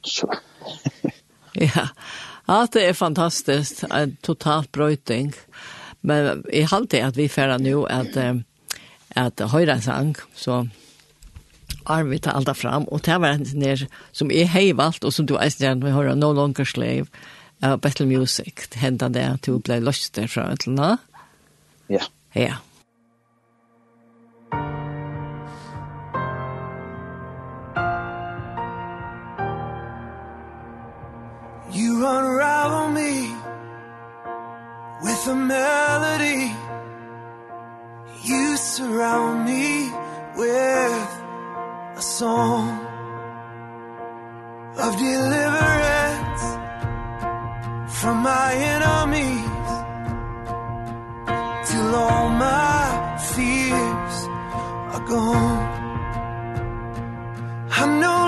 Så. 0.05 0.29
ja, 1.57 1.87
ja, 2.45 2.59
det 2.73 2.85
er 2.85 2.93
fantastisk, 2.97 3.81
en 3.89 4.13
total 4.21 4.69
brøyting. 4.69 5.33
Men 6.05 6.45
jeg 6.53 6.69
halte 6.69 7.01
at 7.01 7.17
vi 7.17 7.27
færre 7.33 7.57
nå 7.61 7.81
at, 7.89 8.21
at 9.17 9.45
høyre 9.55 9.79
en 9.79 9.85
sang, 9.85 10.15
så 10.37 10.67
arvet 11.89 12.29
alt 12.29 12.53
fram, 12.57 12.85
og 12.93 13.01
det 13.05 13.17
var 13.21 13.39
en 13.39 13.85
som 14.13 14.29
jeg 14.29 14.49
har 14.53 14.73
valgt, 14.77 15.05
og 15.05 15.13
som 15.13 15.25
du 15.25 15.39
eisen 15.41 15.65
gjerne 15.65 15.85
vil 15.85 15.97
høre, 15.97 16.15
No 16.15 16.29
Longer 16.29 16.67
Slave, 16.67 17.09
uh, 17.63 17.77
Battle 17.77 18.05
Music, 18.05 18.67
henda 18.75 19.09
det 19.09 19.23
at 19.35 19.45
du 19.45 19.59
ble 19.59 19.79
løst 19.83 20.15
derfra, 20.15 20.51
eller 20.51 20.75
noe? 20.75 20.97
Ja. 21.89 22.05
Ja. 22.35 22.59
You 31.73 32.05
unravel 32.05 32.89
me 32.91 33.31
with 35.03 35.27
a 35.27 35.35
melody 35.35 36.51
You 38.23 38.55
surround 38.55 39.45
me 39.45 39.91
with 40.37 41.09
a 41.97 42.01
song 42.01 42.69
of 44.77 44.97
deliverance 44.99 45.70
from 48.01 48.17
my 48.23 48.51
enemies 48.55 49.69
till 51.69 51.93
all 51.93 52.29
my 52.29 53.17
fears 53.33 54.15
are 54.93 55.05
gone. 55.13 55.61
I 57.81 57.85
know 58.01 58.20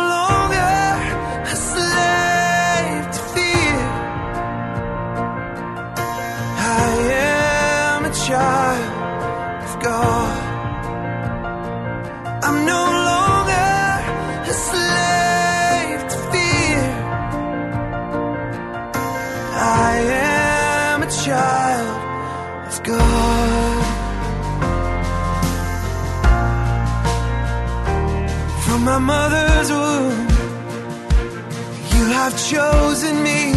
chosen 32.50 33.24
me. 33.24 33.54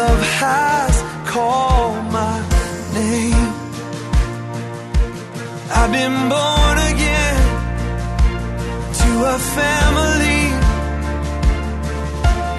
Love 0.00 0.22
has 0.40 0.94
called 1.26 2.04
my 2.12 2.38
name. 2.94 3.48
I've 5.76 5.90
been 5.90 6.18
born 6.34 6.76
again 6.92 7.40
To 9.00 9.10
a 9.34 9.38
family. 9.58 10.42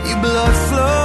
Your 0.09 0.21
blood 0.21 0.55
flows 0.69 1.04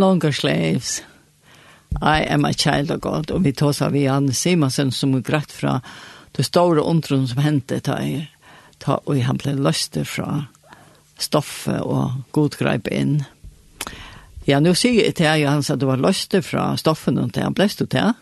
longer 0.00 0.32
slaves. 0.32 1.02
I 2.02 2.22
am 2.22 2.44
a 2.44 2.52
child 2.52 2.90
of 2.90 3.00
God. 3.00 3.30
Og 3.30 3.44
vi 3.44 3.52
tar 3.52 3.72
seg 3.76 3.94
vi 3.94 4.06
Anne 4.10 4.34
Simonsen 4.36 4.92
som 4.94 5.14
er 5.16 5.24
greit 5.26 5.52
fra 5.52 5.78
det 6.36 6.46
store 6.46 6.84
ondron 6.84 7.26
som 7.28 7.42
hendte 7.42 7.80
ta 7.82 7.98
i 8.04 8.28
ta, 8.78 9.00
og 9.04 9.18
han 9.26 9.40
ble 9.40 9.56
løst 9.58 9.98
fra 10.06 10.44
stoffet 11.18 11.82
og 11.82 12.22
godgreip 12.32 12.90
inn. 12.94 13.22
Ja, 14.48 14.60
nå 14.64 14.72
sier 14.78 15.02
jeg 15.02 15.16
til 15.18 15.26
jeg 15.42 15.44
at 15.44 15.80
du 15.80 15.88
var 15.88 16.00
løst 16.00 16.36
fra 16.46 16.70
stoffen 16.80 17.18
og 17.20 17.32
til 17.34 17.48
han 17.48 17.56
ble 17.56 17.66
stått 17.68 17.92
til. 17.96 18.14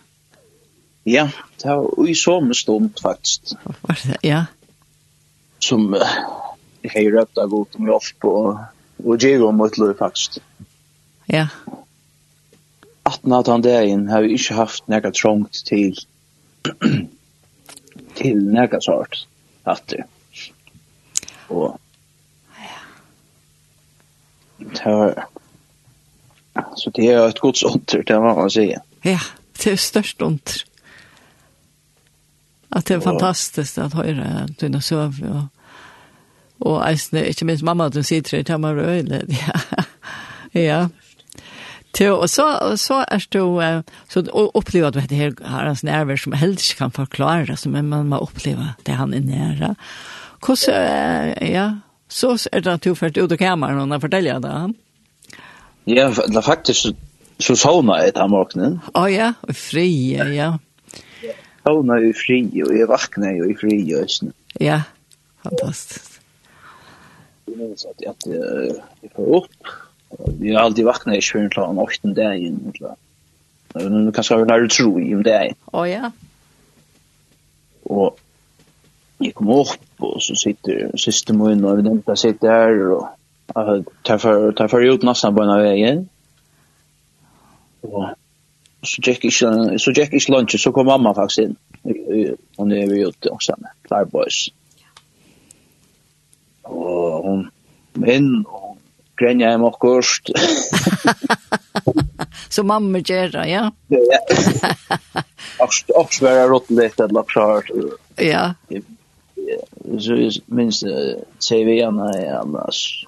Ja, 1.06 1.28
det 1.62 1.70
var 1.70 2.08
i 2.08 2.14
samme 2.18 2.54
stund 2.54 2.96
faktisk. 2.98 3.54
Var 3.82 4.00
det, 4.02 4.16
ja. 4.26 4.40
Som 5.62 5.92
jeg 5.94 6.90
har 6.94 7.12
røpt 7.14 7.38
av 7.38 7.52
godt 7.52 7.78
om 7.78 7.92
jobb 7.92 8.26
og, 8.26 8.64
og 9.04 9.22
gjør 9.22 9.46
om 9.50 9.62
mitt 9.62 9.78
liv 9.78 9.94
faktisk. 10.00 10.40
Ja. 11.26 11.48
Atten 13.02 13.32
av 13.32 13.44
den 13.44 13.62
dagen 13.62 14.08
har 14.08 14.22
vi 14.22 14.34
ikke 14.34 14.58
haft 14.58 14.88
noe 14.90 15.12
trångt 15.14 15.62
til 15.66 15.96
til 18.18 18.44
noe 18.50 18.82
sort 18.82 19.24
at 19.66 19.82
det. 19.90 20.04
Og 21.48 21.78
ja. 22.58 22.84
Det 24.58 24.84
var 24.86 25.26
så 26.76 26.90
det 26.96 27.10
er 27.10 27.26
et 27.26 27.40
godt 27.40 27.62
under, 27.64 28.02
det 28.02 28.20
må 28.20 28.34
man 28.34 28.50
si. 28.50 28.70
Ja, 29.04 29.18
det 29.62 29.72
er 29.72 29.76
størst 29.76 30.22
under. 30.22 30.62
At 32.72 32.88
det 32.88 32.96
er 32.96 33.00
fantastisk 33.00 33.78
at 33.78 33.92
høyre 33.92 34.48
dine 34.60 34.82
søv 34.82 35.12
og 35.22 35.44
og 36.60 36.90
eisne, 36.90 37.26
ikke 37.28 37.44
minst 37.44 37.62
mamma, 37.62 37.88
du 37.88 38.02
sitter 38.02 38.38
i 38.38 38.42
Tamarøyle, 38.42 39.22
ja, 39.28 39.82
ja, 40.54 40.86
Jo, 42.00 42.18
og 42.20 42.28
så, 42.28 42.44
og 42.60 42.78
så 42.78 43.04
er 43.08 43.24
du, 43.32 43.42
så 44.12 44.22
opplever 44.34 44.92
du 44.92 44.98
at 45.00 45.08
det 45.10 45.16
her 45.18 45.32
har 45.48 45.64
hans 45.64 45.84
nerver 45.86 46.18
som 46.20 46.34
helst 46.36 46.70
ikke 46.70 46.78
kan 46.84 46.92
forklare, 46.92 47.46
altså, 47.50 47.70
men 47.72 47.88
man 47.88 48.10
må 48.10 48.20
oppleve 48.20 48.74
det 48.86 48.98
han 48.98 49.14
er 49.14 49.24
nære. 49.24 49.74
Hvordan, 50.44 51.34
ja, 51.40 51.70
så 52.08 52.34
er 52.52 52.60
det 52.60 52.72
at 52.72 52.84
du 52.84 52.94
først 52.94 53.16
ut 53.18 53.32
av 53.32 53.40
kameran 53.40 53.92
og 53.92 54.02
forteller 54.02 54.42
det 54.44 54.52
han? 54.52 54.76
Ja, 55.86 56.08
det 56.10 56.36
er 56.36 56.44
faktisk 56.44 56.92
så 57.38 57.56
sovna 57.56 58.00
jeg 58.02 58.14
den 58.16 58.30
morgenen. 58.32 58.78
Å 58.92 59.04
oh, 59.04 59.08
ja, 59.12 59.32
og 59.46 59.56
fri, 59.56 59.88
ja. 60.36 60.52
Sovna 61.66 61.98
jeg 62.02 62.14
fri, 62.18 62.40
og 62.64 62.74
jeg 62.76 62.88
vakna 62.90 63.32
jo 63.36 63.48
i 63.50 63.56
fri, 63.58 63.80
og. 63.96 64.32
Ja, 64.62 64.82
fantastisk. 65.44 66.20
Jeg 67.46 67.58
minns 67.60 67.86
at 67.88 68.02
jeg, 68.02 68.38
jeg 69.02 69.12
får 69.14 69.34
opp, 69.40 69.74
Vi 70.16 70.54
har 70.54 70.62
alltid 70.62 70.84
vakna 70.84 71.16
i 71.16 71.24
kjøren 71.24 71.50
klar 71.50 71.72
om 71.72 71.78
8 71.78 72.14
dagen, 72.16 72.72
eller 72.74 72.96
Nu 73.76 74.12
kan 74.12 74.24
jag 74.30 74.48
när 74.48 74.60
du 74.60 74.68
tror 74.68 75.02
i 75.02 75.14
om 75.14 75.22
det 75.22 75.32
är. 75.32 75.54
Åh 75.72 75.90
ja. 75.90 76.10
Og 77.82 78.18
jeg 79.20 79.34
kom 79.34 79.50
opp, 79.50 79.82
og 80.00 80.22
så 80.22 80.34
sitter 80.34 80.96
siste 80.96 81.32
och 81.32 81.40
og 81.40 81.76
vi 81.76 81.82
nevnte 81.82 82.10
där 82.10 82.14
sitter 82.14 82.48
där 82.48 82.90
og 82.92 83.08
tar 84.02 84.18
for 84.18 84.52
tar 84.52 84.68
för 84.68 84.80
ut 84.80 85.02
nesten 85.02 85.34
på 85.34 85.42
en 85.42 85.50
av 85.50 85.62
veien. 85.62 86.08
Og 87.82 88.08
så 88.82 89.02
gikk 89.02 89.24
ikke, 89.24 89.78
så 89.78 89.92
gikk 89.92 90.12
ikke 90.14 90.32
lunsje, 90.32 90.58
så 90.58 90.72
kom 90.72 90.86
mamma 90.86 91.12
faktiskt 91.14 91.38
in. 91.38 91.56
Hon 92.56 92.72
er 92.72 92.86
vi 92.86 93.06
ute 93.06 93.30
også 93.30 93.54
med 93.58 93.70
Flyboys. 93.88 94.48
Och 96.62 97.22
hon 97.22 97.50
inn, 98.06 98.44
og 98.46 98.65
grenja 99.16 99.50
hem 99.50 99.64
akkurst. 99.64 100.30
Så 102.48 102.62
mamma 102.72 102.98
gör 102.98 103.46
ja. 103.46 103.72
Akkurst, 105.58 105.90
akkurst 105.96 106.22
var 106.22 106.30
jag 106.30 106.50
rått 106.50 106.70
lite 106.70 107.04
att 107.04 107.12
lapsa 107.12 107.40
här. 107.40 107.62
Ja. 108.16 108.54
Så 110.00 110.12
minst 110.12 110.42
minns 110.46 110.84
säger 111.38 111.66
vi 111.66 111.78
gärna 111.78 112.22
ja, 112.22 112.38
annars. 112.38 113.06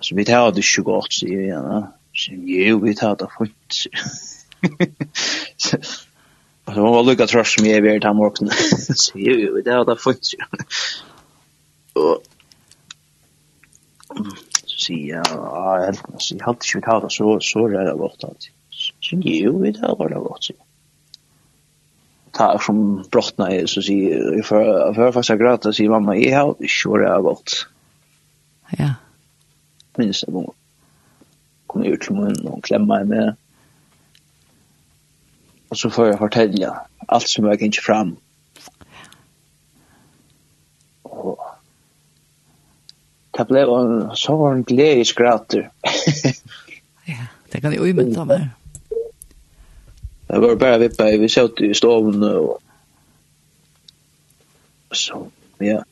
Så 0.00 0.14
vi 0.14 0.24
tar 0.24 0.52
det 0.52 0.62
28 0.62 1.06
säger 1.20 1.36
vi 1.36 1.46
gärna. 1.46 1.92
Så 2.14 2.32
jo, 2.32 2.80
vi 2.80 2.94
tar 2.94 3.16
det 3.16 3.28
fort. 3.38 3.74
Så 5.56 5.76
man 6.66 6.92
var 6.92 7.02
lika 7.02 7.26
tröst 7.26 7.58
som 7.58 7.66
jag 7.66 7.76
är 7.76 7.80
vid. 7.80 8.02
Så 8.96 9.12
jo, 9.14 9.54
vi 9.54 9.62
tar 9.62 9.84
det 9.84 9.96
fort. 9.96 10.18
Och 11.92 12.22
säga 14.80 15.22
ja 15.30 15.82
helt 15.86 16.04
alltså 16.12 16.34
jag 16.34 16.46
hade 16.46 16.58
ju 16.74 16.80
det, 16.80 17.10
så 17.10 17.38
så 17.40 17.68
rädda 17.68 17.96
bort 17.96 18.24
allt. 18.24 18.50
Så 19.00 19.16
ju 19.16 19.58
vi 19.62 19.72
det, 19.72 19.94
var 19.98 20.08
det 20.08 20.14
bort. 20.14 20.46
Ta 22.32 22.58
som 22.58 23.04
brottna 23.10 23.50
är 23.50 23.66
så 23.66 23.82
sig 23.82 24.42
för 24.42 24.94
för 24.94 25.12
fasta 25.12 25.36
grata 25.36 25.72
sig 25.72 25.88
mamma 25.88 26.16
jag 26.16 26.38
har 26.38 26.66
sure 26.68 27.14
det 27.14 27.22
bort. 27.22 27.50
Ja. 28.78 28.94
Minns 29.96 30.20
det 30.20 30.32
var. 30.32 30.52
Kom 31.66 31.84
ut 31.84 32.00
till 32.00 32.14
mun 32.14 32.46
och 32.46 32.64
klämma 32.64 33.04
med. 33.04 33.36
Och 35.68 35.78
så 35.78 35.90
får 35.90 36.06
jag 36.06 36.18
fortälja 36.18 36.80
allt 37.06 37.28
som 37.28 37.44
jag 37.44 37.62
gick 37.62 37.80
fram. 37.80 38.16
det 43.38 43.46
ble 43.48 43.64
en 43.70 43.98
sånn 44.18 44.64
gledelig 44.66 45.12
skrater. 45.12 45.68
ja, 47.12 47.28
det 47.52 47.60
kan 47.62 47.74
jeg 47.74 47.82
umynda 47.82 48.24
meg. 48.28 48.48
Det 50.28 50.40
var 50.42 50.58
bare 50.60 50.80
vippa, 50.82 51.06
vi 51.16 51.28
satt 51.32 51.62
i 51.64 51.70
stoven 51.76 52.24
og 52.26 52.58
så, 54.92 55.20
ja. 55.60 55.82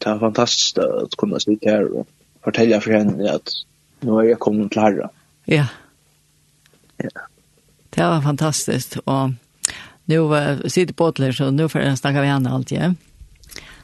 Det 0.00 0.08
var 0.08 0.20
fantastisk 0.30 0.80
å 0.80 1.06
kunne 1.20 1.40
sitte 1.40 1.68
her 1.68 1.86
og 1.88 2.08
fortelle 2.44 2.80
for 2.80 2.96
henne 2.96 3.34
at 3.34 3.52
nå 4.04 4.16
er 4.20 4.30
jeg 4.30 4.40
kommet 4.40 4.72
til 4.72 4.82
herre. 4.82 5.10
Ja. 5.48 5.66
Ja. 7.00 7.12
Det 7.90 8.06
var 8.06 8.22
fantastisk, 8.24 8.96
og 9.04 9.34
nu 10.08 10.18
uh, 10.32 10.60
sitter 10.66 10.94
på 10.96 11.10
til 11.16 11.34
så 11.36 11.50
nu 11.50 11.68
får 11.68 11.84
jeg 11.84 11.98
snakke 12.00 12.24
med 12.24 12.32
henne 12.32 12.54
alltid. 12.54 12.78
Ja? 12.78 12.92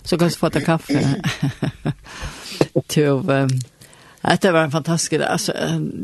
Så 0.04 0.16
kan 0.16 0.28
du 0.28 0.38
få 0.38 0.48
ta 0.48 0.60
kaffe. 0.60 1.00
till 2.86 3.22
att 4.20 4.40
det 4.40 4.52
var 4.52 4.62
en 4.62 4.70
fantastisk 4.70 5.12
alltså 5.12 5.52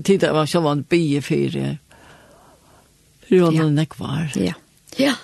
tidigare 0.04 0.32
var 0.32 0.46
så 0.46 0.60
var 0.60 0.72
en 0.72 0.84
bi 0.88 1.22
för 1.22 1.78
Ronan 3.28 3.76
ja. 3.76 3.84
kvar. 3.84 4.32
Ja. 4.34 4.52
Ja. 4.96 5.14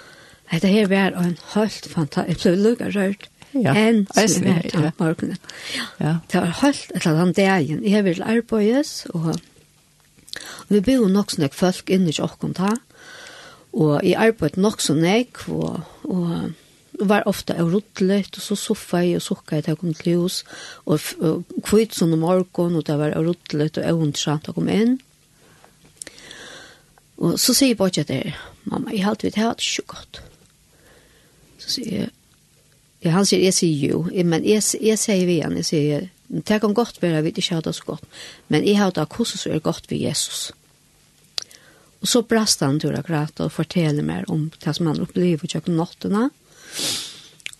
Det 0.61 0.69
här 0.69 0.87
var 0.87 0.97
en 0.97 1.37
helt 1.53 1.87
fantastisk 1.87 2.45
lugga 2.45 2.91
rört. 2.91 3.29
Ja. 3.51 3.75
En 3.75 4.07
som 4.07 4.47
är 4.47 4.71
ja. 4.73 4.93
morgonen. 4.97 5.37
Ja. 5.97 6.19
Det 6.27 6.39
var 6.39 6.47
helt 6.47 6.91
ett 6.91 7.05
land 7.05 7.35
dagen. 7.35 7.83
Jag 7.85 8.03
vill 8.03 8.23
arbetas 8.23 9.07
och 9.07 9.37
vi 10.69 10.81
bor 10.81 11.09
nog 11.09 11.33
snäck 11.33 11.55
folk 11.55 11.91
inne 11.91 12.09
i 12.09 12.13
Jokkon 12.13 12.55
ta. 12.55 12.77
Och 13.71 14.05
i 14.05 14.15
arbetet 14.15 14.57
nog 14.57 14.83
så 14.83 14.95
näck 14.95 15.49
och 15.49 15.81
och 16.03 16.29
var 17.01 17.29
ofta 17.29 17.55
av 17.61 17.71
ruttlet, 17.73 18.37
og 18.37 18.43
så 18.43 18.57
soffa 18.59 19.03
i 19.07 19.15
og 19.17 19.23
sukka 19.23 19.59
i 19.59 19.65
det 19.67 19.77
kom 19.79 19.95
til 19.95 20.23
hus, 20.23 20.43
og 20.89 21.03
kvitt 21.67 21.95
sånn 21.95 22.17
om 22.17 22.25
morgon, 22.25 22.79
og 22.79 22.87
det 22.89 22.97
var 22.99 23.15
av 23.17 23.27
ruttlet, 23.29 23.79
og 23.79 23.87
avundra, 23.93 24.39
det 24.45 24.55
kom 24.57 24.71
inn. 24.73 24.99
Og 27.19 27.39
så 27.41 27.55
sier 27.55 27.75
jeg 27.75 27.81
bare 27.81 28.05
til 28.07 28.35
mamma, 28.69 28.93
jeg 28.95 29.07
halte 29.07 29.27
vi 29.27 29.35
det 29.35 29.43
her, 29.43 29.55
det 29.59 29.65
er 29.67 29.73
ikke 29.73 29.95
godt. 29.95 30.23
Så 31.59 31.73
sier 31.77 31.95
jeg, 31.97 32.13
ja, 33.05 33.15
han 33.15 33.27
sier, 33.27 33.43
jeg 33.47 33.55
sier 33.55 33.91
jo, 33.95 34.05
men 34.27 34.47
jeg, 34.47 34.63
jeg 34.83 34.99
sier 34.99 35.27
vi 35.27 35.39
igjen, 35.39 35.59
jeg 35.61 35.69
sier, 35.69 36.07
det 36.29 36.61
kan 36.63 36.75
godt 36.77 37.03
være, 37.03 37.23
vi 37.25 37.33
ikke 37.35 37.55
har 37.55 37.67
det 37.67 37.75
så 37.79 37.87
godt, 37.87 38.07
men 38.51 38.67
jeg 38.67 38.79
har 38.81 38.95
det 38.95 39.07
hvordan 39.07 39.43
så 39.43 39.53
er 39.55 39.63
godt 39.65 39.91
ved 39.91 40.03
Jesus. 40.03 40.49
Og 41.99 42.11
så 42.11 42.23
brast 42.23 42.63
han 42.63 42.79
til 42.79 42.95
å 42.95 43.03
grate 43.03 43.47
og 43.47 43.55
fortelle 43.55 44.05
mer 44.07 44.29
om 44.31 44.49
det 44.55 44.75
som 44.77 44.87
han 44.91 45.01
opplever 45.03 45.47
i 45.47 45.51
kjøkken 45.51 45.79
nåttene, 45.79 46.29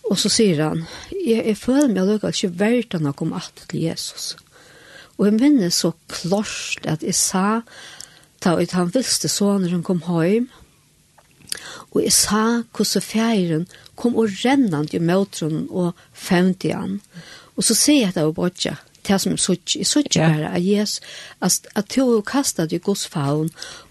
Og 0.09 0.17
så 0.17 0.31
sier 0.33 0.63
han, 0.63 0.85
jeg, 1.13 1.43
jeg 1.45 1.57
føler 1.59 1.91
meg 1.93 2.07
lukket 2.09 2.37
ikke 2.37 2.59
verdt 2.59 2.95
han 2.97 3.09
å 3.09 3.15
komme 3.17 3.37
alt 3.37 3.65
til 3.69 3.83
Jesus. 3.85 4.33
Og 5.19 5.27
jeg 5.27 5.37
minner 5.37 5.73
så 5.73 5.91
klart 6.09 6.87
at 6.89 7.03
jeg 7.05 7.17
sa, 7.17 7.61
da 8.41 8.55
ut 8.55 8.73
han 8.73 8.91
visste 8.93 9.29
så 9.29 9.57
når 9.59 9.75
han 9.75 9.85
kom 9.85 10.01
hjem, 10.07 10.47
og 11.89 12.03
jeg 12.03 12.13
sa 12.13 12.43
hvordan 12.75 13.03
fjæren 13.03 13.65
kom 13.99 14.15
og 14.15 14.31
rennant 14.43 14.93
i 14.93 15.01
møtron 15.01 15.65
og 15.69 15.97
femte 16.13 16.71
han. 16.73 16.99
Og 17.57 17.65
så 17.65 17.75
sier 17.75 18.03
jeg 18.03 18.11
at 18.11 18.19
det 18.19 18.27
var 18.29 18.37
bortja, 18.37 18.75
det 19.07 19.17
som 19.19 19.33
jeg 19.33 19.41
sier, 19.41 19.61
jeg 19.81 19.89
sier 19.89 20.09
bare 20.13 20.51
at 20.53 20.63
Jesus, 20.63 21.01
at, 21.41 21.67
at 21.75 21.89
to 21.89 22.21
kastet 22.21 22.73
i 22.75 22.81
Guds 22.81 23.07
faun, 23.09 23.49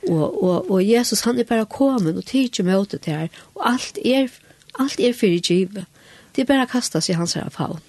og, 0.08 0.42
og, 0.42 0.70
og 0.70 0.84
Jesus 0.84 1.26
han 1.26 1.38
er 1.38 1.48
bare 1.48 1.66
kommet 1.66 2.16
og 2.16 2.26
tid 2.30 2.48
til 2.54 2.68
møtet 2.70 3.10
her, 3.10 3.28
og 3.58 3.66
alt 3.74 3.98
er 4.04 4.30
for 4.30 4.47
Alt 4.78 5.00
er 5.00 5.16
fyrir 5.16 5.40
givet. 5.42 5.86
Det 6.34 6.44
er 6.44 6.50
bare 6.50 6.68
kastas 6.70 7.08
i 7.08 7.16
hans 7.18 7.34
her 7.34 7.48
faun. 7.50 7.80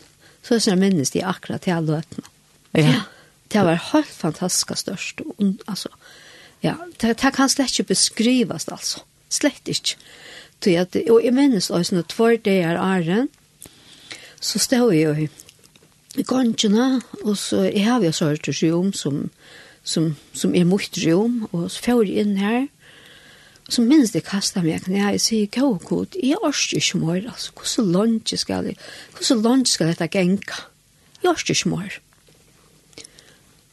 Så 0.42 0.56
det 0.56 0.62
er 0.62 0.66
sånn 0.66 0.82
minnes 0.82 1.12
de 1.14 1.24
akkurat 1.26 1.62
til 1.66 1.76
alle 1.76 2.00
løtene. 2.00 2.30
Ja. 2.78 3.02
Det 3.50 3.66
var 3.66 3.82
helt 3.92 4.14
fantastisk 4.14 4.76
størst. 4.78 5.22
Altså, 5.68 5.90
ja, 6.62 6.76
det, 7.02 7.16
det 7.22 7.34
kan 7.34 7.50
slett 7.50 7.74
ikke 7.74 7.94
beskrivas, 7.94 8.68
altså. 8.70 9.04
Slett 9.30 9.70
ikke. 9.70 9.98
Så 10.60 10.74
jeg, 10.74 10.88
og 11.10 11.22
jeg 11.24 11.34
minnes 11.34 11.70
også 11.70 11.96
når 11.96 12.08
tvær 12.12 12.38
det 12.46 12.58
er 12.62 12.78
æren, 12.82 13.30
så 14.42 14.60
stod 14.60 14.94
jeg 14.94 15.04
jo 15.04 15.28
i 16.18 16.24
gongene, 16.24 17.02
og 17.24 17.38
så 17.38 17.64
jeg 17.70 17.86
har 17.86 18.04
jo 18.04 18.12
sørt 18.12 18.50
om 18.74 18.94
som, 18.94 19.30
som, 19.84 20.16
som 20.34 20.56
er 20.56 20.66
mot 20.66 21.00
rom, 21.06 21.48
og 21.52 21.72
så 21.72 21.84
får 21.86 22.04
jeg 22.04 22.26
inn 22.26 22.38
her, 22.38 22.68
så 23.70 23.84
minst 23.86 24.16
det 24.16 24.24
kastar 24.26 24.66
meg 24.66 24.84
kan 24.86 24.96
jeg 24.98 25.22
si, 25.22 25.40
gå 25.54 25.70
god, 25.86 26.18
jeg 26.24 26.40
orsker 26.46 26.82
ikke 26.82 27.02
mer, 27.02 27.22
altså, 27.30 27.52
hvordan 27.54 27.92
lunge 27.94 28.38
skal 28.38 28.66
jeg, 28.66 28.78
hvordan 29.14 29.44
lunge 29.46 29.70
skal 29.70 29.92
dette 29.92 30.08
genka? 30.08 30.64
Jeg 31.22 31.32
orsker 31.32 31.56
ikke 31.56 31.70
mer. 31.70 32.00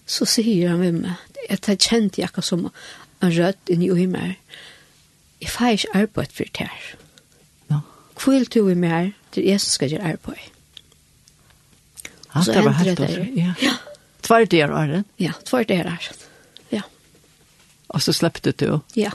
Så 0.07 0.29
sier 0.29 0.71
han 0.71 0.83
med 0.83 1.01
meg, 1.01 1.41
at 1.49 1.69
jeg 1.69 1.81
kjente 1.83 2.23
jeg 2.23 2.45
som 2.45 2.69
en 2.69 3.33
rødt 3.33 3.73
inn 3.73 3.83
i 3.87 4.07
meg, 4.07 4.37
jeg 5.41 5.51
får 5.53 5.79
ikke 5.79 5.97
arbeid 6.03 6.37
for 6.37 6.53
det 6.59 6.69
her. 6.69 6.87
Ja. 7.71 7.81
Kvill 8.17 8.47
du 8.53 8.63
i 8.69 8.79
meg, 8.79 9.15
det 9.35 9.45
er 9.45 9.53
jeg 9.55 9.65
som 9.65 9.75
skal 9.75 9.93
gjøre 9.93 10.15
arbeid. 10.15 10.47
Ja, 12.37 12.43
det 12.53 12.65
var 12.65 12.73
helt 12.83 12.99
det. 12.99 13.29
Ja. 13.37 13.53
ja. 13.63 13.77
Tvær 14.23 14.45
det 14.45 14.61
er 14.61 14.91
det? 14.91 15.05
Ja, 15.23 15.33
tvær 15.45 15.65
det 15.65 15.77
er 15.81 15.89
det. 15.89 16.27
Ja. 16.73 16.83
Og 17.89 18.03
så 18.03 18.13
släppte 18.13 18.53
du? 18.53 18.81
Ja. 18.97 19.09
Ja 19.09 19.13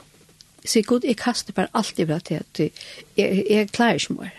så 0.65 0.81
god, 0.81 1.01
jeg 1.03 1.17
kaster 1.17 1.53
bare 1.53 1.67
alt 1.73 1.99
i 1.99 2.05
bra 2.05 2.19
til 2.19 2.35
at 2.35 2.59
jeg, 3.17 3.43
jeg 3.49 3.69
klarer 3.71 3.93
ikke 3.93 4.13
mer. 4.13 4.29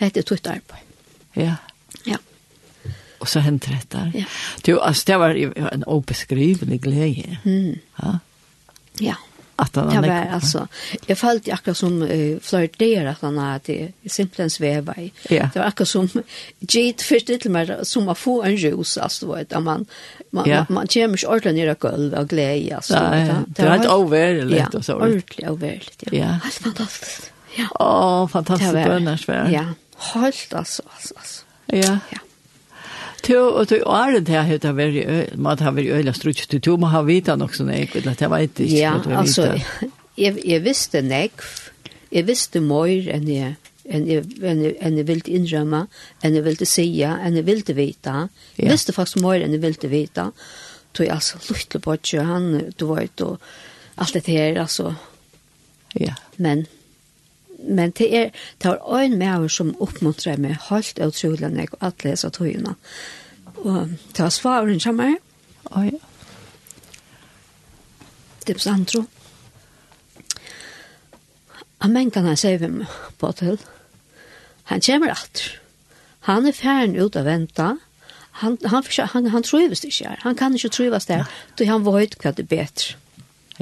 Det 0.00 0.16
er 0.16 0.22
tutt 0.22 0.46
arbeid. 0.46 0.82
Ja. 1.36 1.54
Ja. 2.06 2.16
Og 3.18 3.28
så 3.28 3.40
hände 3.40 3.66
det 3.66 3.90
där. 3.90 4.12
Ja. 4.14 4.24
Du, 4.64 4.80
alltså 4.80 5.04
det 5.06 5.16
var 5.16 5.30
en 5.72 5.84
obeskrivelig 5.84 6.80
glädje. 6.80 7.38
Mm. 7.44 7.78
Ja. 8.02 8.18
Ja 9.00 9.16
att 9.56 9.72
det 9.72 9.80
var 9.80 10.28
altså, 10.32 10.66
jeg 11.08 11.18
følte 11.18 11.52
akkurat 11.52 11.76
som 11.76 12.02
uh, 12.02 12.38
flört 12.40 12.78
där 12.78 13.06
att 13.06 13.20
han 13.20 13.38
hadde 13.38 13.92
simpelthen 14.06 14.50
sveva 14.50 14.94
i. 14.96 15.12
Ja. 15.28 15.48
det 15.54 15.58
var 15.58 15.66
akkurat 15.66 15.88
som 15.88 16.08
gitt 16.60 17.02
først 17.02 17.26
til 17.26 17.50
meg 17.50 17.72
som 17.82 18.08
å 18.08 18.14
få 18.14 18.42
en 18.44 18.56
rus, 18.56 18.96
altså, 18.98 19.26
du 19.26 19.32
vet 19.32 19.52
at 19.52 19.62
man 19.62 19.86
man 20.30 20.46
ja. 20.46 20.66
man 20.68 20.74
man 20.74 20.86
kommer 20.86 20.86
ikke 20.86 20.92
känner 20.92 21.16
sig 21.16 21.28
ordentligt 21.28 21.54
ner 21.54 21.74
golv 21.74 22.14
och 22.14 22.28
glädje 22.28 22.76
alltså. 22.76 22.94
Det 23.46 23.62
var 23.62 23.76
ett 23.76 23.90
overligt 23.90 24.74
och 24.74 24.84
så. 24.84 24.94
ordentlig 24.94 25.50
overligt 25.50 26.02
ja. 26.06 26.18
Ja. 26.18 26.26
Helt 26.26 26.54
fantastisk. 26.54 27.32
ja. 27.56 27.66
Åh 27.80 28.28
fantastiskt 28.28 28.72
bönärsvärd 28.72 29.52
ja. 29.52 29.64
Helt 29.96 30.54
altså, 30.54 30.82
altså, 30.94 31.14
altså. 31.16 31.44
ja. 31.66 31.98
Ja. 32.10 32.18
Tu 33.26 33.34
og 33.34 33.68
tu 33.68 33.74
er 33.74 34.20
det 34.20 34.28
her 34.28 34.42
heter 34.46 34.72
veri 34.72 35.04
mat 35.34 35.60
har 35.60 35.74
veri 35.74 35.90
øyla 35.90 36.12
strukt 36.14 36.48
tu 36.50 36.58
tu 36.58 36.76
må 36.76 36.86
ha 36.86 37.02
vita 37.02 37.34
också 37.34 37.64
nej 37.64 37.90
vet 37.94 38.06
att 38.06 38.20
jag 38.20 38.30
veit 38.30 38.60
ikkje 38.60 38.78
ja 38.78 39.00
alltså 39.16 39.58
jeg 40.16 40.38
jeg 40.44 40.64
visste 40.64 41.02
nej 41.02 41.30
jeg 42.12 42.26
visste 42.26 42.60
mer 42.60 43.08
än 43.08 43.28
jag 43.28 43.54
en 43.84 44.08
en 44.42 44.74
en 44.80 45.04
vilt 45.06 45.28
inrömma 45.28 45.86
en 46.22 46.44
vilt 46.44 46.68
säga 46.68 47.18
en 47.24 47.44
vilt 47.44 47.70
vita. 47.70 48.28
Ja. 48.56 48.70
visste 48.70 48.92
faktiskt 48.92 49.16
mer 49.16 49.40
än 49.40 49.60
vilt 49.60 49.84
vita. 49.84 50.32
Tog 50.92 51.08
altså 51.08 51.38
luttle 51.48 51.80
på 51.80 51.96
han 52.22 52.72
du 52.76 52.94
vet 52.94 53.20
og 53.20 53.38
alt 53.96 54.14
det 54.14 54.26
her 54.26 54.60
altså. 54.60 54.94
Ja. 55.94 56.14
Men 56.36 56.66
men 57.58 57.92
det 57.96 58.08
er, 58.14 58.32
det 58.62 58.74
var 58.74 59.02
en 59.02 59.18
maver 59.18 59.48
som 59.52 59.74
oppmuntrer 59.80 60.40
meg 60.40 60.58
helt 60.68 60.98
utrolig 61.02 61.48
når 61.48 61.64
jeg 61.64 61.78
alt 61.80 62.04
leser 62.04 62.34
togene. 62.34 62.74
Og 63.64 63.94
det 64.12 64.22
var 64.22 64.34
svaren 64.34 64.80
som 64.82 65.00
er. 65.00 65.16
Å 65.72 65.86
ja. 65.86 66.00
Det 68.46 68.54
er 68.54 68.62
sant, 68.62 68.92
tro. 68.92 69.02
Han 71.82 71.94
mengan 71.94 72.28
han 72.28 72.38
sier 72.38 72.60
vi 72.62 72.86
på 73.18 73.32
til. 73.38 73.58
Han 74.70 74.82
kommer 74.82 75.14
etter. 75.14 75.56
Han 76.26 76.46
er 76.46 76.56
ferdig 76.56 77.02
ut 77.02 77.18
og 77.18 77.26
venter. 77.26 77.76
Han, 78.42 78.58
han, 78.66 78.84
han, 78.84 79.08
han, 79.12 79.30
han 79.32 79.46
trives 79.46 79.84
ikke 79.86 80.10
her. 80.10 80.20
Han 80.22 80.36
kan 80.36 80.54
ikke 80.54 80.72
trives 80.74 81.06
der. 81.08 81.24
Ja. 81.58 81.70
Han 81.72 81.86
vet 81.86 82.18
hva 82.20 82.34
det 82.36 82.46
er 82.46 82.52
bedre. 82.52 82.98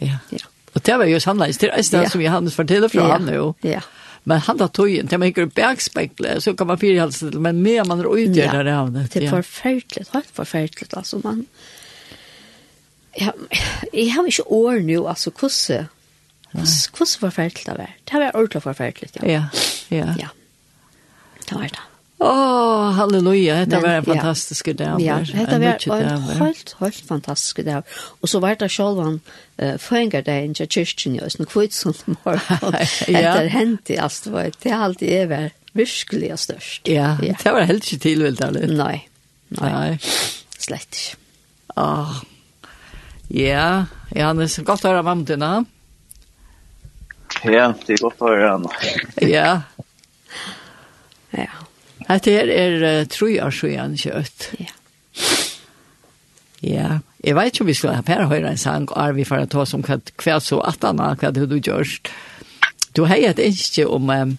Ja. 0.01 0.18
Ja. 0.32 0.47
Og 0.75 0.87
det 0.87 0.99
var 0.99 1.07
jo 1.07 1.20
sannleis 1.20 1.59
det 1.59 1.70
er 1.70 1.77
det 1.77 2.11
som 2.11 2.20
vi 2.20 2.51
forteller 2.51 2.89
fra 2.89 3.01
från 3.01 3.11
han 3.11 3.35
jo. 3.35 3.55
Ja. 3.62 3.81
Men 4.25 4.41
han 4.41 4.59
tar 4.59 4.68
tøyen 4.68 5.07
det 5.07 5.18
man 5.18 5.29
ikke 5.29 5.43
upp 5.43 5.59
så 6.39 6.55
kan 6.55 6.66
man 6.66 6.79
fyre 6.79 7.01
halsen 7.01 7.31
til, 7.31 7.41
men 7.41 7.62
mer 7.62 7.85
man 7.85 8.01
är 8.01 8.18
ute 8.18 8.51
där 8.51 8.64
det 8.64 8.70
havnet. 8.70 9.12
Det 9.12 9.27
är 9.27 9.31
förfärligt, 9.31 10.09
helt 10.14 10.31
förfärligt 10.33 10.95
alltså 10.95 11.20
man. 11.25 11.47
Ja, 13.16 13.33
jag 13.93 14.14
har 14.14 14.27
inte 14.27 14.43
år 14.43 14.81
nu 14.81 15.07
alltså 15.07 15.31
kusse. 15.31 15.87
Kusse 16.93 17.18
förfärligt 17.18 17.66
det 17.66 17.72
var. 17.72 17.91
Det 18.05 18.18
var 18.18 18.37
ordentligt 18.37 18.62
förfärligt 18.62 19.16
ja. 19.22 19.29
Ja, 19.29 19.43
ja. 19.89 20.14
Ja. 20.18 20.29
Det 21.49 21.55
var 21.55 21.62
det. 21.62 21.93
Åh, 22.18 22.28
oh, 22.30 22.92
halleluja, 22.94 23.56
dette 23.64 23.80
var 23.82 23.88
en 23.88 24.04
fantastisk 24.04 24.68
dag. 24.78 25.00
Ja, 25.02 25.16
dette 25.18 25.58
var 25.88 26.00
en 26.00 26.22
helt, 26.22 26.76
helt 26.78 27.00
fantastisk 27.08 27.64
dag. 27.66 27.82
Og 28.22 28.30
så 28.30 28.38
var 28.40 28.54
det 28.60 28.70
selv 28.70 29.02
han 29.02 29.16
uh, 29.58 29.74
føringer 29.82 30.22
deg 30.22 30.46
inn 30.46 30.54
til 30.54 30.70
kyrkjen, 30.70 31.18
og 31.18 31.34
sånn 31.34 31.50
kvitsomt 31.50 32.04
morgen. 32.14 32.78
ja. 33.10 33.34
Etter 33.34 33.50
hentet, 33.56 33.98
altså, 33.98 34.30
det 34.30 34.36
var 34.36 34.54
det 34.54 34.70
er 34.70 34.86
alltid 34.86 35.16
er 35.16 35.28
vært 35.32 35.74
virkelig 35.74 36.30
og 36.36 36.40
størst. 36.44 36.86
Ja, 36.88 37.16
ja. 37.18 37.34
det 37.42 37.56
var 37.58 37.66
helt 37.66 37.90
ikke 37.90 38.04
tilvilt, 38.06 38.44
eller? 38.46 38.70
Nei, 38.70 38.96
nei, 39.58 39.74
nei. 39.74 39.98
slett 40.54 40.94
ikke. 40.94 41.20
Åh, 41.82 42.22
ja, 43.34 43.68
ja, 44.14 44.30
det 44.38 44.46
er 44.46 44.66
godt 44.70 44.86
å 44.86 44.92
høre 44.92 45.02
mamma 45.02 45.26
din, 45.26 45.42
ha? 45.42 45.64
Ja, 47.42 47.72
det 47.74 47.96
er 47.96 48.04
godt 48.06 48.22
å 48.22 48.30
høre 48.30 48.52
henne. 48.54 48.70
Ja. 49.26 49.64
Ja, 51.34 51.63
Hette 52.09 52.34
her 52.34 52.50
er 52.52 52.76
uh, 52.82 53.07
tre 53.09 53.30
år 53.44 53.55
siden 53.55 53.96
kjøtt. 54.00 54.48
Ja. 54.61 54.72
Ja, 56.64 56.98
jeg 57.24 57.36
vet 57.36 57.52
ikke 57.52 57.64
om 57.64 57.68
vi 57.68 57.74
skulle 57.76 57.96
ha 57.98 58.05
per 58.05 58.24
høyre 58.24 58.50
en 58.50 58.61
sang, 58.61 58.86
og 58.88 58.96
er 58.96 59.12
vi 59.12 59.26
for 59.28 59.42
å 59.42 59.48
ta 59.50 59.66
som 59.68 59.82
hva 59.84 60.38
så 60.40 60.62
at 60.64 60.84
han 60.84 61.02
har 61.02 61.18
hva 61.20 61.32
du 61.34 61.59
gjørst. 61.59 62.09
Du 62.96 63.05
har 63.05 63.20
et 63.20 63.42
ønske 63.42 63.84
om 63.84 64.09
um, 64.09 64.36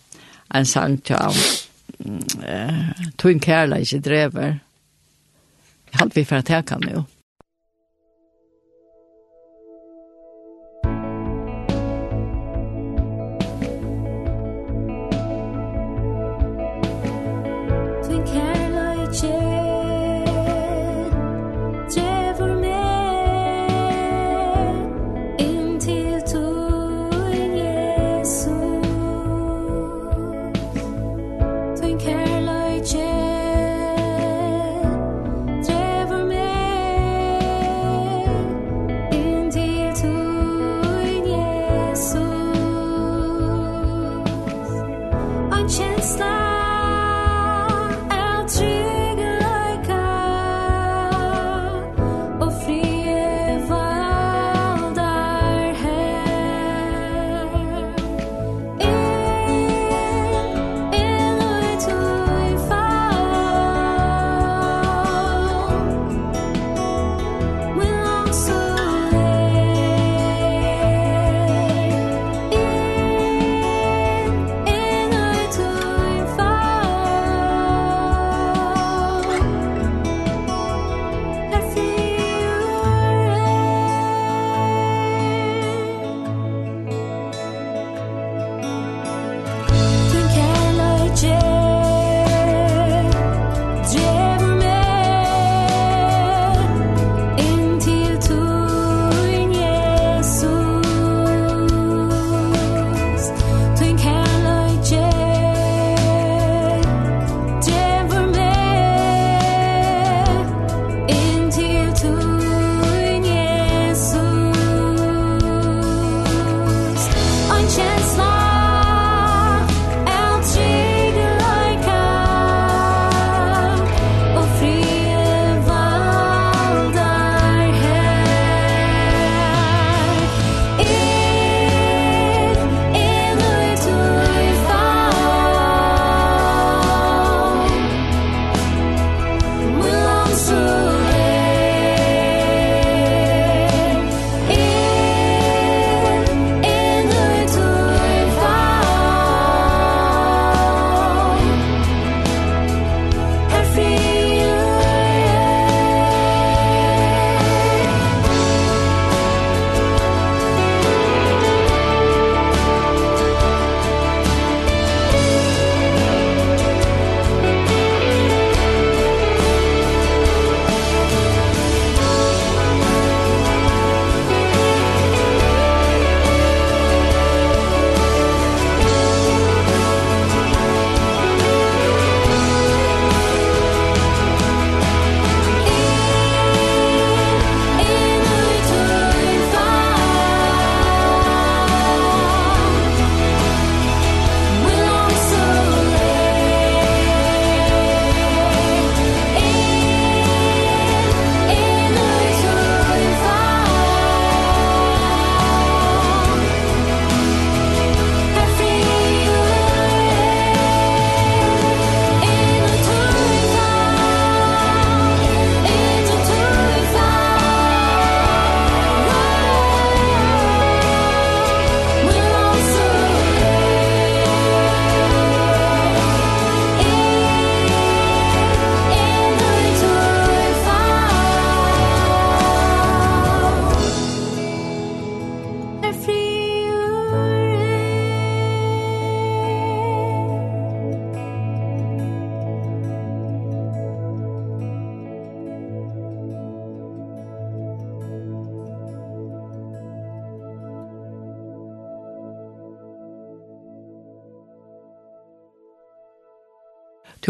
en 0.55 0.65
sang 0.65 0.97
til 1.05 1.17
um, 1.21 2.21
uh, 2.41 2.93
Tøyen 3.21 3.41
Kærleis 3.43 3.93
ikke 3.93 4.09
drever. 4.09 4.55
Jeg 5.91 5.99
hadde 6.01 6.17
vi 6.17 6.25
for 6.25 6.41
å 6.41 6.47
ta 6.47 6.63
han 6.71 6.89
jo. 6.89 7.03
Ja. 7.03 7.14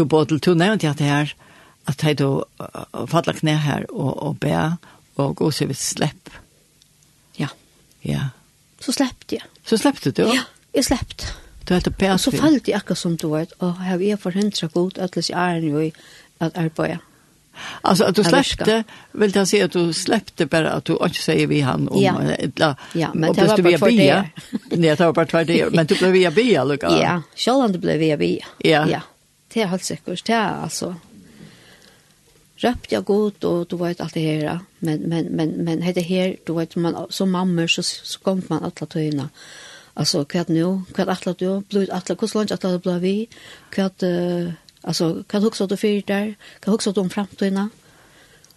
Bodil, 0.08 0.38
du 0.38 0.54
nevnte 0.54 0.88
at 0.88 0.98
det 0.98 1.06
her, 1.06 1.32
at 1.86 2.04
jeg 2.04 2.18
da 2.18 3.06
faller 3.06 3.32
knæ 3.32 3.54
her 3.62 3.86
og, 3.90 4.22
og 4.22 4.40
be, 4.40 4.76
og 5.16 5.36
gå 5.36 5.50
så 5.50 5.66
vidt 5.66 5.78
slepp. 5.78 6.30
Ja. 7.38 7.48
Ja. 8.04 8.28
Så 8.80 8.92
sleppte 8.92 9.38
jeg. 9.38 9.42
Så 9.64 9.76
sleppte 9.76 10.10
du? 10.10 10.22
Ja, 10.22 10.44
jeg 10.74 10.84
sleppte. 10.84 11.26
Du 11.68 11.74
hadde 11.74 11.90
be. 11.90 12.12
Og 12.12 12.20
så 12.20 12.30
falt 12.30 12.68
jeg 12.68 12.76
akkurat 12.76 12.98
som 12.98 13.16
du 13.16 13.28
vet, 13.32 13.52
og 13.58 13.74
har 13.82 14.02
er 14.02 14.16
forhindret 14.16 14.72
godt, 14.72 14.98
at 14.98 15.16
jeg 15.30 15.56
er 15.56 15.66
jo 15.66 15.80
i 15.80 15.92
at 16.40 16.52
arbeid. 16.54 16.98
Alltså 17.82 18.04
att 18.04 18.14
du 18.14 18.24
släppte, 18.24 18.84
vill 19.12 19.34
jag 19.34 19.48
säga 19.48 19.64
att 19.64 19.72
du 19.72 19.92
släppte 19.92 20.46
bara 20.46 20.70
att 20.70 20.84
du 20.84 20.98
inte 21.02 21.22
säger 21.22 21.46
vi 21.46 21.60
han 21.60 21.88
om 21.88 22.02
ja. 22.02 22.74
Ja, 22.92 23.10
men 23.14 23.32
det 23.32 23.46
var 23.46 23.58
bara 23.58 23.78
för 23.78 23.90
det. 23.90 24.24
Nej, 24.70 24.96
det 24.96 25.00
var 25.00 25.12
bara 25.12 25.26
två 25.26 25.44
det. 25.44 25.72
Men 25.72 25.86
du 25.86 25.94
blev 25.94 26.10
via 26.10 26.30
bia, 26.30 26.64
Luka. 26.64 26.90
Ja, 26.90 27.22
själv 27.36 27.78
blev 27.80 27.98
via 27.98 28.16
bia. 28.16 28.44
Ja. 28.58 28.88
ja 28.88 29.00
det 29.56 29.62
er 29.64 29.72
helt 29.72 29.84
sikkert, 29.84 30.26
det 30.26 30.34
er 30.34 30.62
altså, 30.62 30.94
røpt 32.64 32.92
jag 32.92 33.04
god 33.04 33.44
och 33.44 33.66
du 33.70 33.76
vet 33.76 34.00
allt 34.00 34.14
det 34.14 34.20
här 34.20 34.58
men 34.80 35.08
men 35.08 35.36
men 35.36 35.64
men 35.64 35.94
det 35.94 36.02
här 36.02 36.36
du 36.46 36.54
vet 36.54 36.76
man 36.76 37.06
som 37.10 37.30
mamma 37.30 37.68
så 37.68 37.82
så 37.82 38.18
kom 38.20 38.42
man 38.48 38.64
alla 38.64 38.86
tøyna 38.86 39.28
alltså 39.94 40.24
kvart 40.24 40.48
nu 40.48 40.82
kvart 40.94 41.08
alla 41.08 41.34
du 41.34 41.60
blod 41.60 41.90
alla 41.90 42.16
hur 42.20 42.34
långt 42.34 42.50
alla 42.50 42.72
du 42.72 42.78
blev 42.78 43.00
vi 43.00 43.28
kvart 43.70 44.02
alltså 44.82 45.24
kan 45.28 45.46
också 45.46 45.66
du 45.66 45.76
för 45.76 46.02
där 46.06 46.34
kan 46.60 46.74
också 46.74 46.92
du 46.92 47.00
om 47.00 47.10
framtiden 47.10 47.70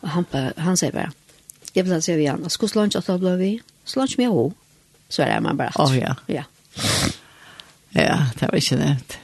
och 0.01 0.09
han 0.09 0.25
han 0.57 0.77
säger 0.77 0.93
bara 0.93 1.11
jag 1.73 1.83
vill 1.83 2.01
säga 2.01 2.17
vi 2.17 2.27
annars 2.27 2.61
hur 2.61 2.75
långt 2.75 3.05
du 3.07 3.17
blev 3.17 3.37
vi 3.37 3.61
så 3.83 3.99
långt 3.99 4.17
mer 4.17 4.29
ho 4.29 4.53
så 5.09 5.21
är 5.21 5.39
man 5.39 5.57
bara 5.57 5.71
ja 5.77 6.15
ja 6.27 6.43
ja 7.89 8.27
det 8.39 8.47
var 8.47 8.55
inte 8.55 8.75
det 8.75 9.19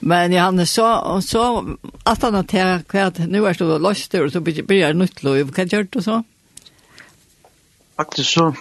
Men 0.00 0.32
han 0.32 0.66
så, 0.66 0.86
og 1.02 1.22
så, 1.22 1.76
at 2.06 2.22
han 2.22 2.34
har 2.34 2.84
kvært, 2.88 3.18
nu 3.26 3.44
er 3.44 3.58
det 3.58 3.80
løst, 3.82 4.14
og 4.14 4.30
så 4.30 4.40
blir 4.40 4.78
jeg 4.78 4.94
nytt 4.94 5.22
lov. 5.24 5.50
hva 5.50 5.64
gjør 5.66 5.88
du 5.90 6.00
så? 6.02 6.22
Faktisk 7.96 8.30
så, 8.30 8.52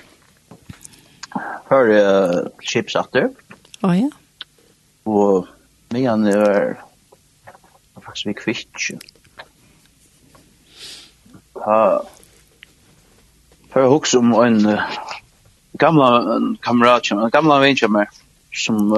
hører 1.69 1.93
jeg 1.93 2.41
chips 2.67 2.95
atter. 2.95 3.29
Å 3.81 3.93
ja. 3.95 4.09
Og 5.05 5.47
med 5.93 6.07
han 6.07 6.25
er, 6.27 6.75
faktisk 8.01 8.27
vi 8.27 8.33
kvitt. 8.33 8.89
Ha, 11.61 11.77
Hör 13.71 13.87
hooks 13.87 14.13
om 14.13 14.33
en 14.33 14.65
uh, 14.65 14.81
gamla 15.79 16.07
kamrat, 16.59 17.11
en 17.11 17.29
gamla 17.29 17.59
vän 17.59 17.77
som 18.51 18.91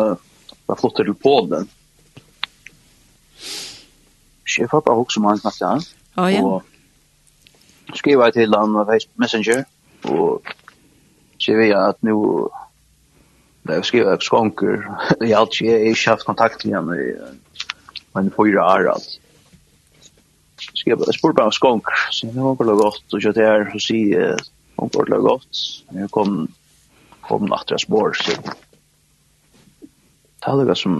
har 0.74 0.82
fått 0.82 0.96
till 0.96 1.14
Polen. 1.14 1.68
Jag 4.58 4.70
fattar 4.70 4.92
också 4.92 5.20
man 5.20 5.40
snackar. 5.40 5.68
han. 5.68 5.82
Å, 6.16 6.30
ja. 6.30 6.42
Och 6.44 6.64
skriva 7.98 8.32
till 8.32 8.54
honom 8.54 8.86
på 8.86 9.00
Messenger 9.16 9.66
og 10.04 10.54
sier 11.40 11.58
vi 11.58 11.74
at 11.74 11.98
nu 12.02 12.14
där 13.64 13.74
jag 13.74 13.86
skriver 13.86 14.16
på 14.16 14.22
skonker. 14.22 14.88
Jag 15.20 15.38
har 15.38 15.64
ikke 15.64 16.10
haft 16.10 16.26
kontakt 16.26 16.66
med 16.66 16.76
honom 16.76 17.00
i 17.00 17.16
en 18.14 18.32
fyra 18.32 18.66
år 18.66 18.90
alt. 18.92 19.20
skrev 20.74 21.00
jag 21.06 21.16
spurte 21.16 21.42
om 21.42 21.52
skonker, 21.52 21.94
så 22.12 22.28
det 22.28 22.40
var 22.40 22.56
bara 22.56 22.76
gott 22.76 23.14
och 23.14 23.22
jag 23.22 23.34
där 23.34 23.70
så 23.72 23.80
si 23.80 24.14
det 24.14 24.38
var 24.76 24.90
bara 24.94 25.20
gott 25.20 25.84
jeg 25.94 26.12
kom 26.12 26.48
kom 27.22 27.46
natt 27.46 27.72
jag 27.72 27.82
spår 27.82 28.14
så 28.14 28.32
det 30.46 30.62
er 30.62 30.66
det 30.66 30.78
som 30.78 31.00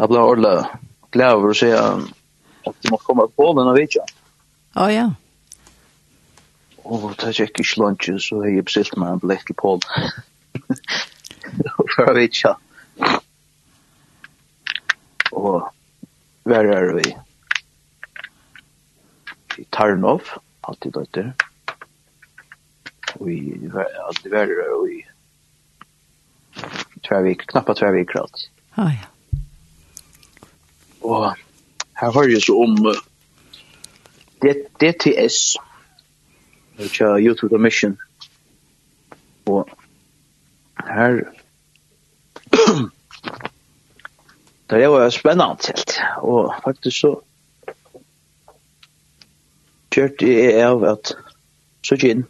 jag 0.00 0.08
ble 0.08 0.20
ordentlig 0.20 0.64
glad 1.12 1.36
over 1.38 1.52
å 1.52 1.56
se 1.56 1.70
at 1.72 2.76
de 2.84 2.92
måste 2.92 3.06
komme 3.06 3.26
på 3.36 3.46
den 3.56 3.68
og 3.70 3.76
vet 3.78 3.96
Å 4.76 4.88
Ja, 4.92 5.06
Og 6.84 7.14
det 7.16 7.28
er 7.28 7.44
ikke 7.46 7.64
lunch 7.80 8.08
så 8.24 8.44
jag 8.44 8.64
bestilt 8.64 8.96
meg 8.96 9.12
en 9.12 9.18
bläck 9.18 9.44
till 9.46 9.54
Paul. 9.54 9.80
För 11.96 12.14
vet 12.14 12.42
jag. 12.44 12.56
Og 15.32 15.68
hver 16.44 16.64
er 16.64 16.92
vi? 16.94 17.16
I 19.58 19.64
Tarnov, 19.70 20.22
alltid 20.60 20.92
där. 20.92 21.32
Og 23.20 23.30
i, 23.32 23.70
alltid 24.06 24.32
hver 24.32 24.50
er 24.50 24.88
i 24.88 25.04
två 27.08 27.20
veckor, 27.22 27.44
knappt 27.44 27.78
två 27.78 27.92
veckor 27.92 28.20
alltså. 28.20 28.46
Ja, 28.74 28.92
ja. 28.92 29.06
Och 31.00 31.34
här 31.92 32.12
har 32.12 32.24
ju 32.24 32.40
så 32.40 32.64
om 32.64 32.94
det 34.40 34.78
DTS 34.78 35.56
which 36.76 37.00
är 37.00 37.18
YouTube 37.18 37.58
mission. 37.58 37.96
Och 39.44 39.68
här 40.74 41.32
det 44.66 44.88
var 44.88 45.10
spennende 45.10 45.56
helt. 45.66 46.00
og 46.22 46.54
faktisk 46.64 47.00
så 47.00 47.10
kjørte 49.90 50.26
jeg 50.26 50.62
av 50.64 50.84
at 50.84 51.14
så 51.82 51.96
inn 52.06 52.24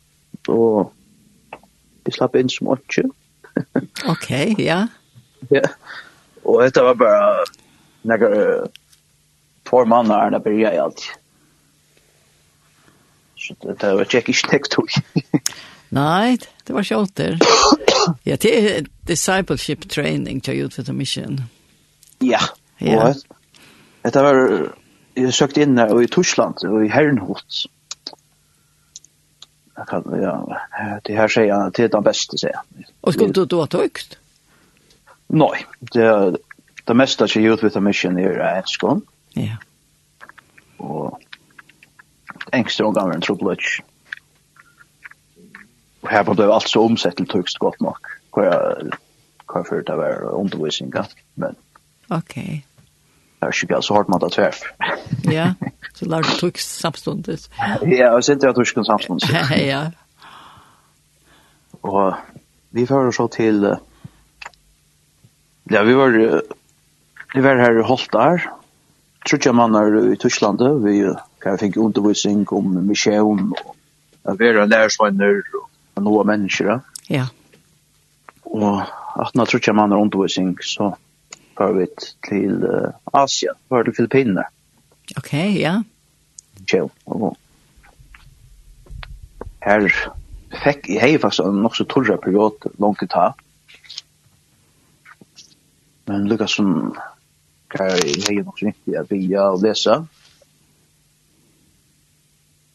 og 0.48 0.92
vi 2.06 2.14
slapp 2.14 2.36
inn 2.38 2.48
som 2.48 2.70
åttje, 2.72 3.04
Okej, 4.04 4.52
okay, 4.52 4.66
ja. 4.66 4.86
Ja. 5.48 5.62
Och 6.42 6.62
det 6.72 6.82
var 6.82 6.94
bara 6.94 7.36
några 8.02 8.68
två 9.70 9.84
månader 9.84 10.24
när 10.24 10.30
det 10.30 10.44
började 10.44 10.76
jag 10.76 10.84
allt. 10.84 11.16
Så 13.36 13.54
det 13.74 13.94
var 13.94 14.04
tjeckisk 14.04 14.50
text 14.50 14.72
tog. 14.72 14.90
Nej, 15.88 16.38
det 16.64 16.72
var 16.72 16.82
tjater. 16.82 17.38
ja, 18.22 18.36
det 18.40 18.76
är 18.76 18.86
discipleship 19.00 19.90
training 19.90 20.40
till 20.40 20.54
Youth 20.54 20.84
for 20.84 20.92
Mission. 20.92 21.42
Ja. 22.18 22.40
Ja. 22.78 23.14
Det 24.02 24.22
var 24.22 24.70
jag 25.14 25.34
sökte 25.34 25.62
in 25.62 25.74
där 25.74 26.02
i 26.02 26.08
Tyskland 26.08 26.54
och 26.64 26.84
i 26.84 26.88
Herrenhut 26.88 27.66
jag 29.80 29.88
kan 29.88 30.22
ja 30.22 30.60
det 31.02 31.14
här 31.16 31.28
säger 31.28 31.48
jag 31.48 31.74
till 31.74 31.90
den 31.90 32.02
bästa 32.02 32.36
säger. 32.36 32.60
Och 33.00 33.12
skulle 33.12 33.32
du 33.32 33.46
då 33.46 33.60
ha 33.60 33.68
högt? 33.72 34.18
Nej, 35.26 35.66
det 35.80 36.36
det 36.84 36.94
mesta 36.94 37.28
som 37.28 37.42
gjort 37.42 37.62
with 37.62 37.76
a 37.76 37.80
mission 37.80 38.18
är 38.18 38.38
en 38.38 38.62
skon. 38.66 39.02
Ja. 39.32 39.56
Och 40.76 41.20
ängster 42.52 42.84
och 42.84 42.94
gamla 42.94 43.20
trubbelage. 43.20 43.82
Och 46.00 46.08
här 46.08 46.34
blev 46.34 46.50
allt 46.50 46.68
så 46.68 46.82
omsett 46.82 47.16
till 47.16 47.26
tugst 47.26 47.58
gott 47.58 47.80
nog. 47.80 47.96
Kvar 48.32 48.90
kvar 49.46 49.64
för 49.64 49.82
det 49.82 49.96
var 49.96 50.22
undervisning 50.22 50.92
men. 51.34 51.54
Okej. 52.08 52.42
Okay 52.42 52.60
jag 53.40 53.52
tycker 53.52 53.80
så 53.80 53.94
hårt 53.94 54.08
man 54.08 54.24
att 54.24 54.32
träff. 54.32 54.60
Ja, 55.22 55.54
så 55.92 56.04
lär 56.04 56.22
du 56.22 56.28
tog 56.28 56.58
samstundes. 56.58 57.50
Ja, 57.82 58.16
och 58.16 58.24
sen 58.24 58.38
jag 58.42 58.54
tog 58.54 58.86
samstundes. 58.86 59.30
Ja. 59.56 59.90
Och 61.80 62.14
vi 62.70 62.86
får 62.86 63.12
så 63.12 63.28
till 63.28 63.76
Ja, 65.64 65.82
vi 65.82 65.92
var 65.92 66.42
vi 67.34 67.40
var 67.40 67.56
här 67.56 67.80
i 67.80 67.82
Holtar. 67.82 68.50
Trutja 69.30 69.52
mannar 69.52 70.12
i 70.12 70.16
Tyskland, 70.16 70.84
vi 70.84 71.14
kan 71.38 71.58
fick 71.58 71.76
undervisning 71.76 72.46
om 72.48 72.86
mission 72.86 73.54
och 73.64 73.76
att 74.22 74.38
vara 74.38 74.64
lärsvänner 74.64 75.42
och 75.94 76.02
några 76.02 76.24
människor. 76.24 76.80
Ja. 77.08 77.26
Och 78.42 78.80
att 79.14 79.34
när 79.34 79.44
trutja 79.44 79.72
mannar 79.72 80.00
undervisning 80.00 80.56
så 80.60 80.96
tar 81.60 81.76
vi 81.76 81.86
til 82.24 82.64
uh, 82.64 82.96
Asia, 83.22 83.52
var 83.68 83.84
til 83.84 83.96
Filippinene. 83.98 84.46
Ok, 85.20 85.34
ja. 85.60 85.74
Tjau, 86.64 86.88
og 87.06 87.36
her 89.60 89.86
fikk, 90.62 90.88
jeg 90.88 91.02
hei 91.02 91.18
faktisk 91.20 91.44
en 91.44 91.60
nok 91.64 91.76
så 91.76 91.84
torre 91.88 92.16
period 92.22 92.70
langt 92.80 93.04
i 93.04 93.08
ta. 93.10 93.30
Men 96.08 96.28
lukka 96.30 96.48
som 96.50 96.94
kan 97.70 97.92
jeg 97.92 98.16
hei 98.26 98.38
nok 98.40 98.58
så 98.58 98.70
viktig 98.70 98.96
at 98.98 99.12
vi 99.12 99.20
ja 99.30 99.50
og 99.52 99.60
lese. 99.64 100.00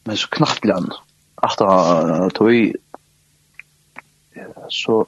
Men 0.06 0.16
så 0.16 0.30
knappt 0.38 0.68
land, 0.70 0.94
at 1.42 1.58
da 1.58 2.30
tog 2.36 2.54
så 4.70 5.02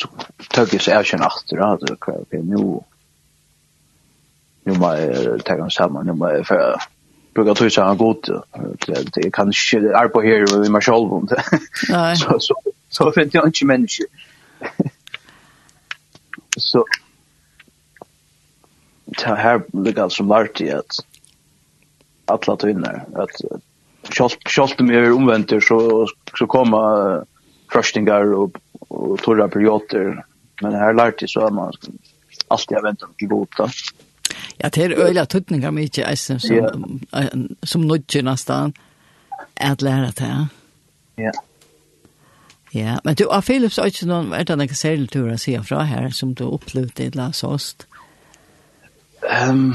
så 0.00 0.08
tog 0.48 0.74
jag 0.74 0.82
sig 0.82 0.94
erkänna 0.94 1.26
efter 1.26 1.56
att 1.56 1.80
det 1.80 1.96
var 2.06 2.20
okej, 2.20 2.42
nu 2.42 2.80
nu 4.64 4.78
må 4.78 4.94
jag 4.94 5.44
ta 5.44 5.56
dem 5.56 5.70
samman, 5.70 6.06
nu 6.06 6.12
må 6.12 6.30
jag 6.30 6.46
för 6.46 6.80
bruka 7.34 7.54
tog 7.54 7.72
sig 7.72 7.84
han 7.84 7.96
god 7.96 8.42
det 9.14 9.30
kan 9.30 9.46
inte 9.46 9.76
är 9.78 10.08
på 10.08 10.20
här 10.22 10.58
med 10.60 10.70
mig 10.70 10.82
själv 10.82 11.12
om 11.12 11.26
det 11.26 11.42
så 12.16 12.40
så 12.40 12.54
så 12.88 13.12
för 13.12 13.28
jag 13.32 13.46
inte 13.46 13.64
människa 13.64 14.04
så 16.56 16.84
ta 19.16 19.34
här 19.34 19.62
ligger 19.72 20.08
som 20.08 20.28
lärt 20.28 20.60
i 20.60 20.70
att 20.70 21.04
alla 22.26 22.56
tvinnar 22.56 23.04
att 23.14 23.60
Kjolp, 24.12 24.48
kjolp 24.48 24.80
mig 24.80 24.96
över 24.96 25.12
omvänter 25.12 25.60
så, 25.60 26.06
så 26.38 26.46
kommer 26.46 27.24
fröstingar 27.72 28.34
och 28.34 28.56
och 28.90 29.18
torra 29.22 29.48
perioder. 29.48 30.24
Men 30.62 30.74
här 30.74 30.94
lärde 30.94 31.28
så 31.28 31.40
att 31.40 31.52
man 31.52 31.72
alltid 32.48 32.76
har 32.76 32.82
väntat 32.82 33.16
till 33.16 33.28
gota. 33.28 33.70
Ja, 34.56 34.68
det 34.68 34.82
er 34.82 34.90
är 34.90 34.98
öliga 34.98 35.26
tuttningar 35.26 35.72
Eisen 36.10 36.40
som, 36.40 37.00
som, 37.12 37.56
som 37.62 37.86
nødger 37.86 38.22
nesten 38.22 38.74
at 39.56 39.82
lære 39.82 40.12
det. 40.16 40.48
Ja. 41.16 41.32
Ja, 42.72 42.98
men 43.04 43.14
du, 43.14 43.24
av 43.26 43.42
Philips 43.42 43.76
har 43.76 43.90
ikke 43.90 44.06
noen 44.06 44.32
är 44.32 44.44
det 44.44 44.76
særlig 44.76 45.10
tur 45.10 45.32
å 45.32 45.38
si 45.38 45.56
fra 45.58 45.82
her 45.82 46.10
som 46.14 46.34
du 46.34 46.44
opplevde 46.44 47.04
i 47.04 47.10
Las 47.10 47.42
Ost. 47.44 47.86
Um, 49.48 49.74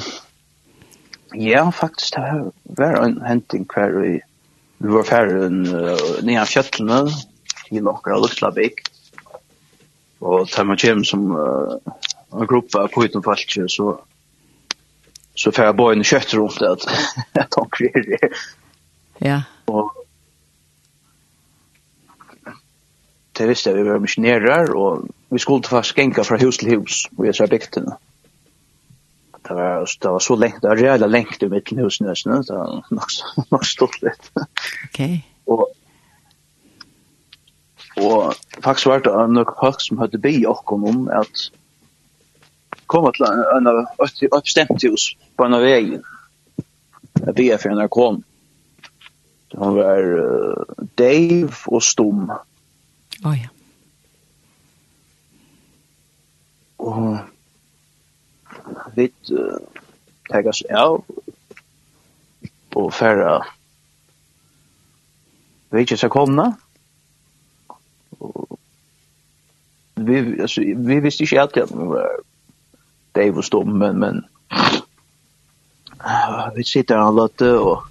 ja, 1.34 1.72
faktisk, 1.72 2.16
det 2.16 2.22
här 2.22 2.52
var 2.64 3.04
en 3.04 3.22
henting 3.22 3.66
hver 3.66 4.06
i, 4.06 4.22
vi 4.78 4.88
var 4.88 5.04
färre 5.04 5.46
än 5.46 5.68
uh, 5.68 6.24
nere 6.24 6.46
fjötterna, 6.46 7.08
i 7.70 7.82
några 7.82 8.18
Luxlabik, 8.18 8.82
og 10.26 10.50
tar 10.50 10.66
man 10.66 10.80
kjem 10.82 11.04
som 11.06 11.30
uh, 11.32 11.78
en 12.34 12.50
gruppe 12.50 12.82
på 12.94 13.06
uten 13.06 13.24
falsk, 13.24 13.58
så 13.70 13.94
så 15.36 15.52
får 15.52 15.64
jeg 15.64 15.76
bare 15.76 15.94
en 15.94 16.04
köttrot 16.04 16.62
att 16.62 16.86
att 17.34 17.54
han 17.56 17.70
kvier 17.70 18.06
det. 18.10 18.30
Ja. 19.18 19.42
Og 19.66 19.92
det 23.38 23.48
visste 23.48 23.70
jeg, 23.70 23.84
vi 23.84 23.90
var 23.90 24.00
missionärer 24.00 24.72
og 24.76 25.10
vi 25.30 25.40
skulle 25.40 25.68
fast 25.68 25.96
genka 25.96 26.24
fra 26.24 26.40
hus 26.40 26.58
til 26.58 26.78
hus 26.78 27.06
og 27.18 27.26
jeg 27.26 27.36
sa 27.36 27.48
bygtene. 27.52 27.98
Det 29.46 29.56
var, 29.56 29.86
det 30.02 30.12
var 30.12 30.20
så 30.20 30.36
lengt, 30.36 30.62
det 30.62 30.70
var 30.70 30.76
rejäla 30.76 31.08
lengt 31.08 31.44
i 31.44 31.48
mitt 31.48 31.70
hus 31.70 32.02
nästan, 32.02 32.42
det 32.42 32.56
var 32.56 32.86
nog, 32.90 33.12
nok 33.52 33.66
stort 33.66 34.02
litt. 34.02 34.32
Ok. 34.88 35.02
Og 35.48 35.68
Og 38.02 38.34
faktisk 38.64 38.86
var 38.92 39.00
det 39.06 39.14
nok 39.32 39.56
folk 39.60 39.82
som 39.82 39.98
hadde 40.02 40.20
be 40.22 40.34
okkom 40.48 40.84
om 40.90 41.08
at 41.14 41.50
koma 42.92 43.12
til 43.16 43.26
en 43.30 43.68
av 43.72 43.86
oppstemt 44.36 44.84
hus 44.84 45.14
på 45.38 45.46
en 45.48 45.58
av 45.58 45.64
veien. 45.64 46.04
Jeg 47.26 47.36
be 47.38 47.58
for 47.58 47.72
en 47.72 47.84
av 47.86 47.92
kom. 47.94 48.24
Han 49.56 49.78
var 49.78 50.04
uh, 50.04 50.84
Dave 51.00 51.54
og 51.72 51.84
stum. 51.84 52.28
Å 52.30 52.40
oh, 53.24 53.36
ja. 53.40 53.50
Og 56.84 57.18
vi 58.98 59.08
uh, 59.32 59.62
teg 60.28 60.52
oss 60.52 60.62
av 60.68 61.00
og 62.76 62.92
færre 62.92 63.38
vi 65.72 65.84
ikke 65.84 65.98
skal 66.00 66.12
komme 66.12 66.46
vi 69.96 70.42
alltså 70.42 70.62
vi 70.62 71.00
visste 71.00 71.24
inte 71.24 71.36
helt 71.36 71.58
att 71.58 71.70
det 73.12 73.32
var 73.32 73.42
stum 73.42 73.78
men 73.78 74.00
men 74.00 74.26
vi 76.56 76.64
sitter 76.64 77.08
och 77.08 77.14
låter 77.14 77.60
och 77.60 77.84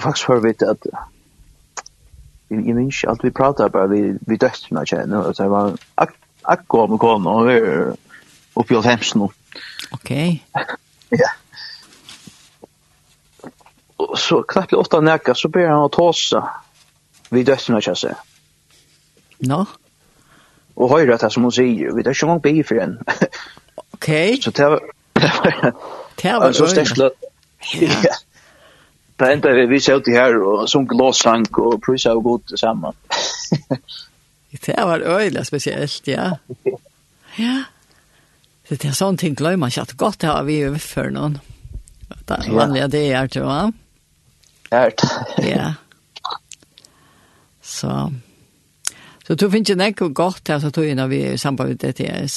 faktiskt 0.00 0.28
hör 0.28 0.40
vi 0.40 0.50
att 0.50 0.86
vi 2.48 2.56
vi 2.56 2.74
minns 2.74 3.04
allt 3.04 3.24
vi 3.24 3.30
pratar 3.30 3.68
bara 3.68 3.86
vi 3.86 4.18
vi 4.20 4.36
döttrarna 4.36 4.86
känner 4.86 5.26
och 5.26 5.36
så 5.36 5.48
var 5.48 5.76
att 6.42 6.66
gå 6.66 6.86
med 6.86 6.98
kon 6.98 7.26
och 7.26 7.48
vi 7.48 7.60
uppe 8.54 8.74
i 8.74 8.80
Hemsen. 8.80 9.28
Okej. 9.90 10.46
Ja. 11.08 11.28
Så 14.16 14.42
knappt 14.42 14.72
åtta 14.72 15.00
näka 15.00 15.34
så 15.34 15.48
ber 15.48 15.68
han 15.68 15.84
att 15.84 15.92
tåsa 15.92 16.50
vi 17.30 17.42
døstene 17.46 17.80
ikke 17.82 17.96
seg. 17.98 18.14
Nå? 19.46 19.64
Og 20.76 20.90
høyre 20.92 21.16
det 21.20 21.32
som 21.32 21.46
hun 21.46 21.54
sier, 21.54 21.94
vi 21.96 22.04
døstene 22.06 22.34
mange 22.34 22.44
bier 22.48 22.66
for 22.68 22.82
en. 22.82 22.98
Ok. 23.96 24.10
Så 24.42 24.50
det 24.50 24.70
var... 24.70 24.80
Det 26.22 26.32
var 26.32 26.52
så 26.52 26.66
sterkt 26.68 26.94
sterkla. 26.94 27.10
Ja. 27.80 28.14
Det 29.16 29.32
enda 29.32 29.52
vi, 29.52 29.66
vi 29.66 29.80
ser 29.80 30.00
ut 30.00 30.08
her 30.12 30.36
og 30.44 30.66
sunk 30.68 30.92
låsank 30.92 31.58
og 31.58 31.80
prysa 31.84 32.12
og 32.16 32.22
god 32.24 32.56
sammen. 32.60 32.92
det 34.66 34.76
var 34.76 35.00
øyla 35.00 35.44
spesielt, 35.44 36.08
ja. 36.08 36.30
Ja. 37.38 37.64
Så 38.68 38.74
Det 38.74 38.88
er 38.88 38.92
sånne 38.96 39.18
ting 39.18 39.36
glömmer 39.36 39.56
man 39.56 39.68
ikke 39.68 39.80
at 39.80 39.96
godt 39.96 40.20
det 40.20 40.28
har 40.28 40.42
vi 40.42 40.60
jo 40.60 40.70
overført 40.70 41.12
noen. 41.12 41.38
Det 42.08 42.38
er 42.38 42.52
vanlige 42.52 42.88
det 42.88 43.02
er, 43.12 43.26
tror 43.26 43.50
jeg. 43.52 43.72
Ja. 44.72 44.88
Ja. 45.46 45.72
så 47.76 47.92
så 49.26 49.34
du 49.34 49.48
finner 49.50 49.90
ikke 49.90 50.06
noe 50.06 50.14
godt 50.14 50.44
til 50.46 50.54
at 50.68 50.74
du 50.74 50.84
innan 50.86 51.10
vi 51.10 51.24
er 51.26 51.34
i 51.34 51.40
samband 51.40 51.72
med 51.72 51.80
DTS. 51.82 52.36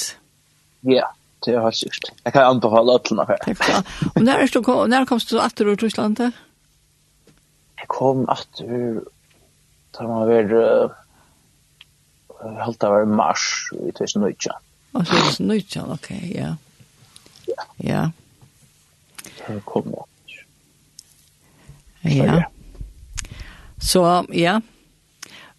Ja, 0.90 1.06
det 1.46 1.54
har 1.54 1.70
jeg 1.70 1.84
sikkert. 1.84 2.08
Jeg 2.24 2.34
kan 2.34 2.48
anbefale 2.48 2.96
alle 2.96 3.14
noe 3.14 3.26
her. 3.28 3.84
Og 4.16 4.24
når, 4.26 4.42
du, 4.50 4.60
når 4.90 5.06
kom 5.06 5.20
du 5.22 5.36
etter 5.38 5.70
ur 5.70 5.78
Trusland 5.78 6.18
til? 6.18 6.32
Jeg 7.78 7.88
kom 7.94 8.24
etter 8.32 9.04
da 9.94 10.06
man 10.06 10.26
var 10.26 10.52
uh, 10.54 10.98
halvt 12.64 12.86
av 12.88 13.06
mars 13.10 13.44
i 13.76 13.92
2019. 13.94 14.58
Og 14.98 15.06
så 15.06 15.22
2019, 15.38 15.92
ok, 15.94 16.10
ja. 16.34 16.50
Ja. 17.46 17.66
Ja. 17.86 18.02
Jeg 19.46 19.62
kom 19.68 19.94
opp. 19.94 20.34
Ja. 22.02 22.42
Så, 23.78 24.04
ja. 24.34 24.58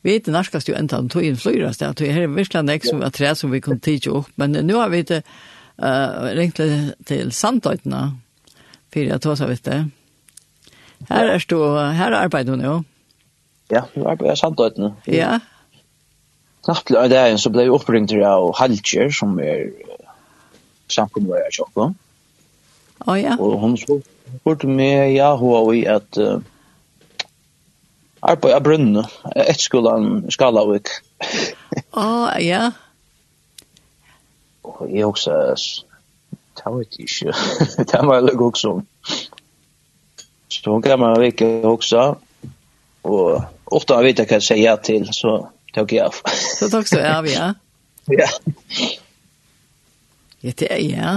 Vi 0.01 0.15
vet 0.15 0.27
nærkast 0.33 0.69
jo 0.69 0.75
enda 0.77 0.97
om 0.97 1.09
tog 1.13 1.25
inn 1.25 1.37
flyrast, 1.37 1.83
det 1.83 2.07
er 2.07 2.15
her 2.15 2.31
virkelig 2.33 2.63
nek 2.65 2.85
som 2.87 3.03
var 3.03 3.13
tre 3.13 3.35
som 3.37 3.51
vi 3.53 3.61
kunne 3.61 3.81
tidsi 3.83 4.09
opp, 4.09 4.31
men 4.41 4.57
nu 4.65 4.75
har 4.79 4.89
vi 4.89 5.03
det 5.05 5.21
uh, 5.21 6.31
ringt 6.37 6.57
til 7.05 7.31
Sandøytene, 7.31 8.01
for 8.89 9.11
jeg 9.11 9.21
tog 9.21 9.37
så 9.37 9.49
vidt 9.49 9.65
det. 9.69 9.83
Her 11.09 11.29
er 11.35 11.45
du, 11.49 11.57
her 11.97 12.17
arbeider 12.17 12.57
du 12.57 12.65
jo. 12.65 12.75
Ja, 13.71 13.85
nu 13.95 14.07
arbeider 14.09 14.33
jeg 14.33 14.41
Sandøytene. 14.41 14.93
Ja. 15.07 15.37
Natt 16.67 16.85
til 16.85 16.97
dagen 17.09 17.37
så 17.41 17.49
ble 17.53 17.65
jeg 17.65 17.73
oppringt 17.73 18.13
av 18.13 18.51
Halkjer, 18.57 19.13
som 19.13 19.37
er 19.41 19.69
samkommet 20.91 21.29
var 21.29 21.45
jeg 21.45 21.59
tjokk. 21.59 21.93
Å 23.05 23.17
ja. 23.17 23.37
Og 23.41 23.55
hun 23.61 23.77
spurte 23.81 24.69
meg, 24.69 25.13
ja, 25.15 25.35
hun 25.37 25.53
var 25.53 25.71
i 25.77 25.85
at... 25.89 26.17
Uh, 26.17 26.41
arbeid 28.21 28.53
av 28.55 28.63
brunne, 28.65 29.03
et 29.35 29.61
skolen 29.61 30.27
Skalavik. 30.33 30.91
Å, 31.21 32.03
oh, 32.03 32.27
ja. 32.41 32.69
Og 34.67 34.83
jeg 34.89 35.07
også, 35.07 35.37
det 36.57 36.65
var 36.65 36.83
jeg 36.83 37.07
ikke, 37.07 37.33
det 37.91 38.01
var 38.05 38.19
jeg 38.19 38.27
lukk 38.29 38.43
også. 38.51 38.75
Så 40.51 40.75
hun 40.75 40.83
gav 40.85 40.99
meg 41.01 41.17
vik 41.23 41.41
også, 41.65 42.03
og 43.07 43.25
ofte 43.71 43.97
har 43.97 44.05
jeg 44.05 44.13
vet 44.13 44.25
hva 44.27 44.37
jeg 44.37 44.47
sier 44.49 44.61
ja 44.61 44.75
til, 44.77 45.07
så 45.15 45.37
tok 45.73 45.95
jeg 45.95 46.05
av. 46.05 46.21
Så 46.59 46.69
tok 46.69 46.89
du 46.91 46.99
av, 47.01 47.29
ja? 47.29 47.53
Ja. 48.11 48.25
Ja, 50.41 50.51
det 50.57 50.67
er, 50.73 50.79
ja. 50.81 51.11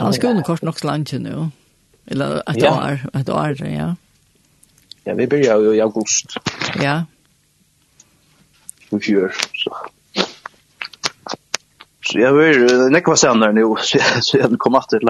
Han 0.00 0.12
skulle 0.12 0.42
kort 0.42 0.64
nok 0.66 0.80
slanke 0.82 1.20
nå. 1.22 1.44
Eller 2.10 2.40
et 2.50 2.64
år, 2.66 3.04
et 3.14 3.30
år, 3.30 3.60
ja. 3.62 3.70
Ja. 3.70 3.92
Ja, 5.04 5.14
vi 5.14 5.26
börjar 5.26 5.60
ju 5.60 5.74
i 5.74 5.80
august. 5.80 6.26
Ja. 6.82 7.04
24, 8.90 9.30
så. 9.52 9.76
Så 12.06 12.18
jag 12.18 12.32
var 12.32 12.90
nekva 12.90 13.16
senare 13.16 13.52
nu, 13.52 13.62
så 13.78 13.98
jag, 13.98 14.24
så 14.24 14.38
jag 14.38 14.58
kom 14.58 14.74
att 14.74 14.88
till 14.88 15.08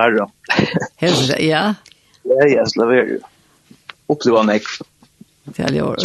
Helt 0.97 1.41
ja? 1.41 1.75
Ja, 2.23 2.47
jag 2.47 2.71
slaver 2.71 2.95
ju. 2.95 3.21
Uppleva 4.07 4.43
nekva. 4.43 4.87
Till 5.55 5.75
jag 5.75 5.89
år. 5.89 5.97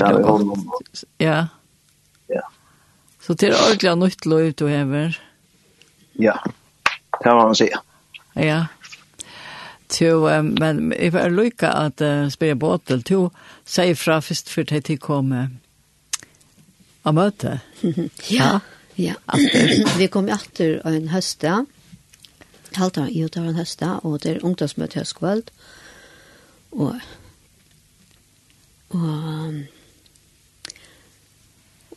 Ja. 1.17 1.47
Ja. 2.27 2.41
Så 3.21 3.35
till 3.35 3.53
ordentliga 3.53 3.95
nytt 3.95 4.25
liv 4.25 4.53
du 4.57 4.67
häver. 4.67 5.21
Ja, 6.13 6.43
kan 7.23 7.35
man 7.35 7.55
säga. 7.55 7.81
Ja. 8.33 8.65
Så, 9.87 10.43
men 10.43 10.93
jag 10.99 11.11
var 11.11 11.29
lycka 11.29 11.69
att 11.69 12.01
uh, 12.01 12.29
spela 12.29 12.55
båtel. 12.55 13.03
Så, 13.03 13.31
sier 13.69 13.97
fra 13.97 14.19
først 14.25 14.49
før 14.49 14.67
til 14.71 14.83
til 14.87 14.99
kom 15.01 15.33
av 17.05 17.15
møte. 17.15 17.59
ja, 18.39 18.59
ja. 18.97 19.15
Vi 19.97 20.09
kom 20.11 20.29
etter 20.29 20.79
en 20.89 21.09
høste, 21.13 21.63
halvt 22.75 23.01
av 23.01 23.09
jo 23.13 23.27
det 23.27 23.41
var 23.41 23.51
en 23.53 23.61
høste, 23.61 23.91
og 24.03 24.21
det 24.23 24.35
er 24.35 24.45
ungdomsmøte 24.45 25.01
høstkveld. 25.01 25.51
Og, 26.71 26.99
og 28.89 29.59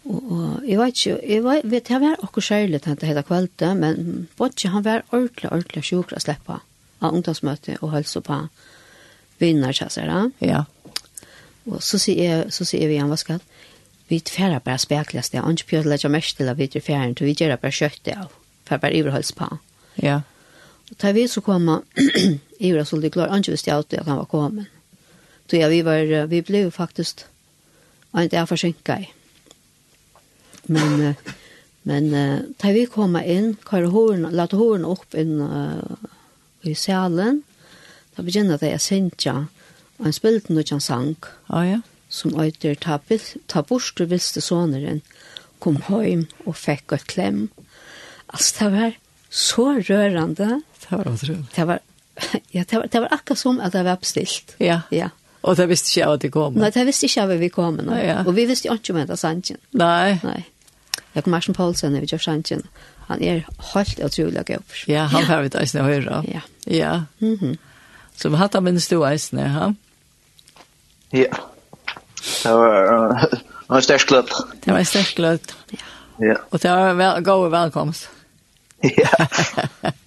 og 0.02 0.64
jeg 0.66 0.78
vet 0.80 0.98
ikke, 0.98 1.18
jeg 1.30 1.42
vet, 1.44 1.66
vet 1.70 1.90
jeg 1.90 2.02
var 2.02 2.16
akkurat 2.18 2.48
kjærlig 2.48 2.80
til 2.82 2.90
dette 2.90 3.06
hele 3.06 3.22
kveldet, 3.22 3.76
men 3.78 4.28
Bodje, 4.38 4.72
han 4.72 4.84
var 4.84 5.04
ordentlig, 5.12 5.52
ordentlig 5.52 5.84
sjuk 5.86 6.10
å 6.10 6.22
slippe 6.22 6.58
av 7.02 7.14
ungdomsmøte 7.14 7.76
og 7.80 7.92
helse 7.94 8.22
på 8.26 8.38
vinner, 9.38 9.74
kjæsere. 9.74 10.24
Ja. 10.42 10.64
Og 11.70 11.82
så 11.84 11.98
sier 12.00 12.22
jeg, 12.22 12.52
så 12.54 12.66
sier 12.66 12.90
vi 12.90 12.98
han, 12.98 13.10
hva 13.12 13.18
skal? 13.20 13.42
Vi 14.10 14.18
tfæra 14.20 14.58
bare 14.60 14.80
spekles 14.82 15.30
det, 15.30 15.40
han 15.40 15.56
ikke 15.56 15.70
pjødler 15.70 16.00
ikke 16.00 16.12
mest 16.12 16.36
til 16.36 16.50
at 16.50 16.58
vi 16.58 16.66
til 16.66 16.82
fjæren, 16.84 17.16
vi 17.20 17.34
gjør 17.34 17.56
bare 17.56 17.72
kjøttet 17.72 18.16
av, 18.16 18.32
for 18.68 18.82
bare 18.82 18.96
iverholds 18.98 19.32
på. 19.32 19.48
Ja. 20.02 20.20
Og 20.90 20.96
da 21.00 21.12
vi 21.16 21.26
så 21.30 21.40
kom 21.40 21.68
han, 21.68 21.84
så 22.60 22.96
holdt 22.96 23.02
det 23.02 23.12
klar, 23.12 23.30
han 23.30 23.44
ikke 23.44 23.54
visste 23.54 23.72
alltid 23.72 24.02
at 24.02 24.10
han 24.10 24.18
var 24.18 24.28
kommet. 24.28 24.66
Så 25.48 25.56
ja, 25.56 25.68
vi 25.68 25.82
var, 25.84 26.26
vi 26.26 26.40
ble 26.40 26.66
jo 26.66 26.70
faktisk, 26.70 27.24
han 28.12 28.28
ikke 28.28 28.42
er 28.42 28.50
forsinket 28.50 29.06
i. 29.06 29.08
Men, 30.72 31.14
men 31.88 32.10
da 32.60 32.72
vi 32.72 32.84
kom 32.90 33.16
inn, 33.20 33.54
kar 33.64 33.88
håren, 33.92 34.28
lade 34.32 34.56
håren 34.56 34.84
opp 34.88 35.16
inn 35.18 35.40
uh, 35.40 35.80
i 36.62 36.74
salen, 36.78 37.42
da 38.16 38.24
begynner 38.24 38.60
det 38.60 38.74
å 38.76 38.82
synge, 38.82 39.34
Og 40.02 40.08
han 40.08 40.16
spilte 40.16 40.50
noe 40.50 40.66
han 40.66 40.82
sang. 40.82 41.14
Ah, 41.46 41.62
ja. 41.62 41.78
Som 42.10 42.34
øyter 42.34 42.74
ta, 42.74 42.98
ta 43.46 43.62
bort 43.62 44.00
og 44.02 44.10
visste 44.10 44.42
soneren, 44.42 44.98
kom 45.62 45.78
hjem 45.86 46.26
og 46.42 46.56
fikk 46.58 46.96
et 46.96 47.06
klem. 47.06 47.44
Altså, 48.26 48.56
det 48.58 48.70
var 48.74 48.96
så 49.30 49.66
rørende. 49.78 50.48
Det 50.82 50.90
var 50.90 51.06
utrolig. 51.06 51.46
Det 51.54 51.66
var, 51.70 51.78
ja, 52.56 52.64
det 52.66 52.80
var, 52.80 52.86
det 52.90 53.04
var 53.06 53.14
akkurat 53.14 53.38
som 53.38 53.62
at 53.62 53.78
det 53.78 53.84
var 53.86 54.02
bestilt. 54.02 54.56
Ja. 54.58 54.80
ja. 54.90 55.12
Og 55.46 55.56
det 55.56 55.68
visste 55.70 55.92
ikke 55.92 56.00
jeg 56.00 56.18
at 56.18 56.26
det 56.26 56.32
kom. 56.34 56.58
Nei, 56.58 56.70
det 56.74 56.86
visste 56.90 57.06
ikke 57.06 57.28
at 57.28 57.38
vi 57.38 57.50
kom. 57.54 57.78
No. 57.78 57.94
Ja, 57.94 58.08
ja. 58.08 58.18
Og 58.26 58.34
vi 58.34 58.48
visste 58.50 58.74
ikke 58.74 58.96
om 58.96 59.06
det 59.06 59.18
sannsyn. 59.22 59.62
Nei. 59.78 60.18
Nei. 60.26 60.40
Jeg 61.14 61.22
kom 61.22 61.30
Marsen 61.30 61.54
Poulsen, 61.54 61.94
vi 61.94 62.10
gjør 62.10 62.26
sannsyn. 62.26 62.66
Han 63.06 63.22
er 63.22 63.46
helt 63.72 64.02
utrolig 64.02 64.42
gøy. 64.50 64.58
Ja, 64.90 65.06
han 65.12 65.30
har 65.30 65.46
vi 65.46 65.54
det 65.54 65.62
eisne 65.62 65.86
høyre. 65.86 66.24
Ja. 66.26 66.42
Ja. 66.66 67.04
Mm 67.20 67.38
-hmm. 67.40 67.56
Så 68.16 68.28
vi 68.28 68.36
hatt 68.36 68.54
av 68.54 68.62
minnes 68.62 68.88
du 68.88 69.00
eisne, 69.06 69.42
ja. 69.42 69.72
Ja. 71.12 71.36
Det 72.42 72.52
var 72.52 73.76
en 73.76 73.82
sterk 73.82 74.00
klubb. 74.00 74.28
Det 74.64 74.72
var 74.72 74.78
en 74.78 74.86
sterk 74.86 75.14
klubb. 75.14 75.52
Ja. 76.20 76.36
Og 76.50 76.62
det 76.62 76.70
var 76.70 76.94
vel, 76.94 77.24
god 77.24 77.50
velkomst. 77.50 78.10
Ja. 78.82 79.26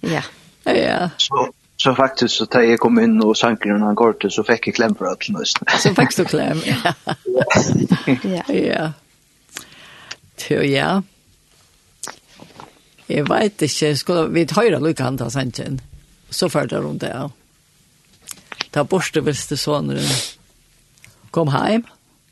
ja. 0.00 0.22
Ja. 0.64 1.10
Så, 1.16 1.48
så 1.76 1.94
faktiskt 1.94 2.34
så 2.34 2.46
tar 2.46 2.60
jag 2.60 2.80
kom 2.80 2.98
in 2.98 3.22
och 3.22 3.44
og 3.44 3.58
den 3.62 3.82
han 3.82 3.94
går 3.94 4.12
till 4.12 4.30
så 4.30 4.44
fick 4.44 4.66
jag 4.66 4.74
kläm 4.74 4.94
för 4.94 5.04
att 5.04 5.28
nesten. 5.28 5.66
så 5.78 5.94
fikk 5.94 6.16
du 6.16 6.24
klem, 6.24 6.60
ja. 6.64 6.94
ja. 8.22 8.42
Ja. 8.54 8.92
Så 10.36 10.54
ja. 10.54 11.02
Jeg 13.06 13.28
vet 13.28 13.62
ikke, 13.62 13.96
skulle 13.96 14.28
vi 14.34 14.46
høyre 14.50 14.80
lukkant 14.82 15.20
av 15.20 15.30
sanken, 15.30 15.80
så 16.30 16.48
følte 16.48 16.74
jeg 16.74 16.84
rundt 16.84 17.00
det, 17.04 17.12
ja. 17.14 17.28
Ta 18.74 18.82
borste 18.84 19.22
beste 19.22 19.56
sånn 19.56 19.92
kom 21.36 21.48
heim. 21.48 21.82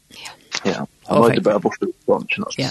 Ja. 0.09 0.30
Ja, 0.72 0.86
han 1.05 1.20
var 1.20 1.30
inte 1.30 1.42
bara 1.42 1.59
borta 1.59 1.86
på 1.86 1.92
branschen. 2.07 2.44
Ja. 2.57 2.68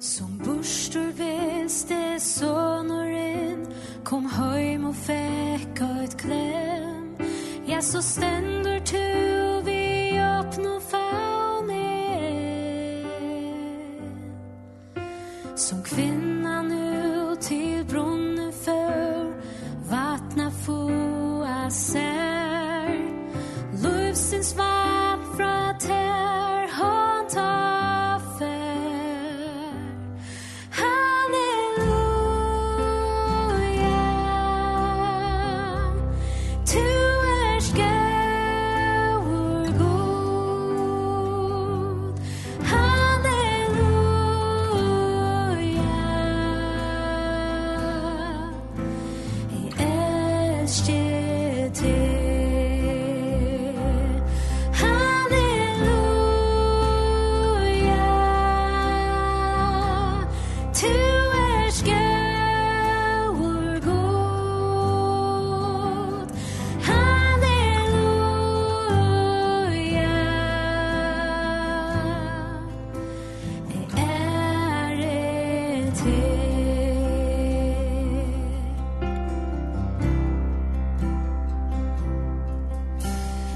Som 0.00 0.38
burstor 0.38 1.12
väste 1.12 2.20
sonoren 2.20 3.66
kom 4.04 4.26
hem 4.26 4.84
och 4.84 4.96
fäcka 4.96 5.88
et 6.04 6.20
klem. 6.20 7.16
Ja, 7.66 7.82
så 7.82 8.02
ständ 8.02 8.55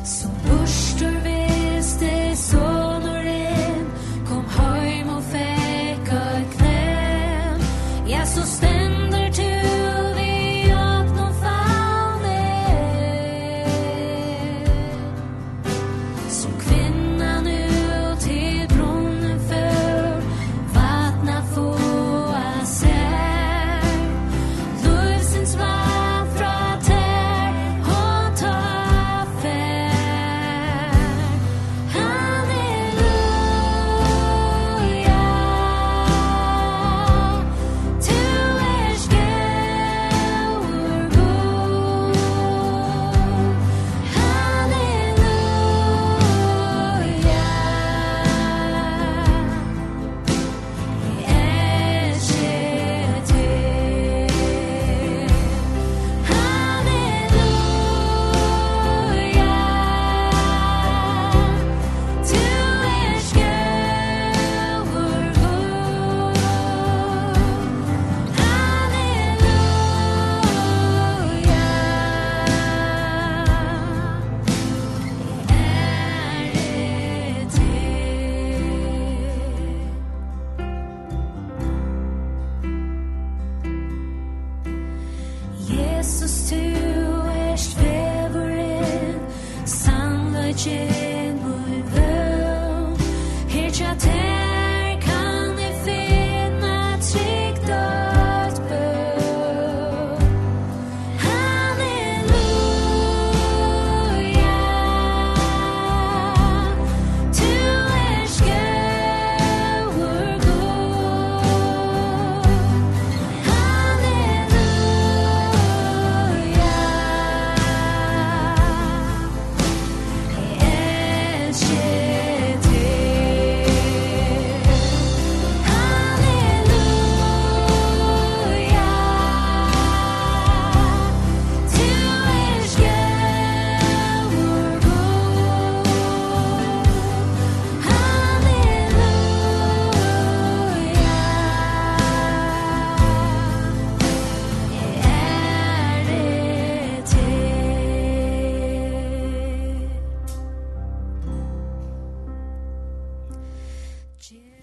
So 0.02 0.29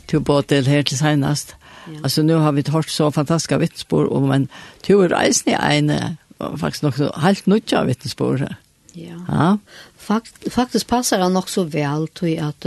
till 0.07 0.19
båtel 0.19 0.65
här 0.65 0.83
till 0.83 0.97
senast. 0.97 1.55
Ja. 1.85 1.99
Alltså 2.03 2.21
nu 2.21 2.33
har 2.33 2.51
vi 2.51 2.63
hört 2.67 2.89
så 2.89 3.11
fantastiska 3.11 3.57
vittnesbörd 3.57 4.07
om 4.07 4.31
en 4.31 4.47
tror 4.81 5.09
reisen 5.09 5.53
i 5.53 5.77
en 5.77 6.17
faktiskt 6.57 6.83
nog 6.83 6.95
så 6.95 7.13
helt 7.15 7.45
nutja 7.45 7.83
vittnesbörd. 7.83 8.55
Ja. 8.93 9.25
Ja. 9.27 9.57
Fakt, 9.97 10.53
faktiskt 10.53 10.87
passar 10.87 11.19
det 11.23 11.29
nog 11.29 11.49
så 11.49 11.63
väl 11.63 12.07
till 12.07 12.43
att 12.43 12.65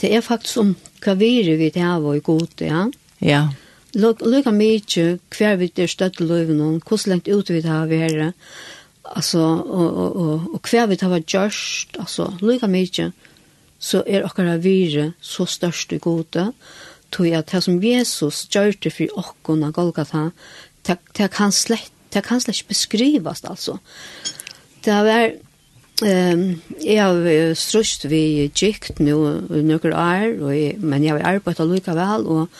det 0.00 0.16
är 0.16 0.20
faktiskt 0.20 0.56
om 0.56 0.74
hva 1.00 1.14
vi 1.14 1.70
det 1.70 1.80
her 1.80 2.00
var 2.00 2.14
i 2.14 2.20
god, 2.20 2.48
ja. 2.56 2.90
Ja. 3.18 3.48
Lukka 3.94 4.50
mykje 4.50 5.18
hver 5.30 5.56
vi 5.60 5.68
er 5.76 5.86
støtt 5.86 6.20
i 6.20 6.24
løyven, 6.24 6.80
hvordan 6.80 7.10
lengt 7.10 7.28
ut 7.28 7.50
vi 7.50 7.60
det 7.60 7.70
har 7.70 7.86
vært, 7.86 8.32
altså, 9.04 9.38
og, 9.38 9.96
og, 9.96 10.16
og, 10.16 10.54
og 10.54 10.70
hver 10.70 10.86
vi 10.86 10.96
det 10.96 11.04
har 11.04 11.12
vært 11.12 11.34
gjørst, 11.34 11.98
altså, 12.00 12.30
lukka 12.40 12.70
mykje 12.72 13.10
så 13.82 14.02
er 14.06 14.26
okkara 14.26 14.58
vire 14.62 15.12
så 15.20 15.46
størst 15.48 15.92
i 15.92 16.00
gode, 16.02 16.50
tog 17.12 17.32
at 17.34 17.50
det 17.52 17.62
som 17.64 17.80
Jesus 17.82 18.46
gjør 18.52 18.76
det 18.84 18.92
for 18.94 19.18
okkona 19.20 19.72
Golgata, 19.74 20.30
det, 20.86 20.98
det 21.18 21.30
kan 21.34 21.52
slett 21.52 21.90
Det 22.12 22.20
kan 22.26 22.40
slett 22.40 22.58
ikke 22.58 22.74
beskrivas, 22.74 23.40
altså. 23.48 23.78
Det 24.84 24.92
var, 24.92 25.30
Um, 26.02 26.56
jeg 26.82 26.98
har 26.98 27.52
strøst 27.54 28.08
vi 28.10 28.48
gikt 28.58 28.98
nå 28.98 29.18
noen 29.52 29.92
år, 29.94 30.32
og 30.42 30.50
jeg, 30.50 30.78
men 30.82 31.04
jeg 31.04 31.14
har 31.14 31.36
arbeidet 31.36 31.66
likevel, 31.68 32.24
og, 32.26 32.56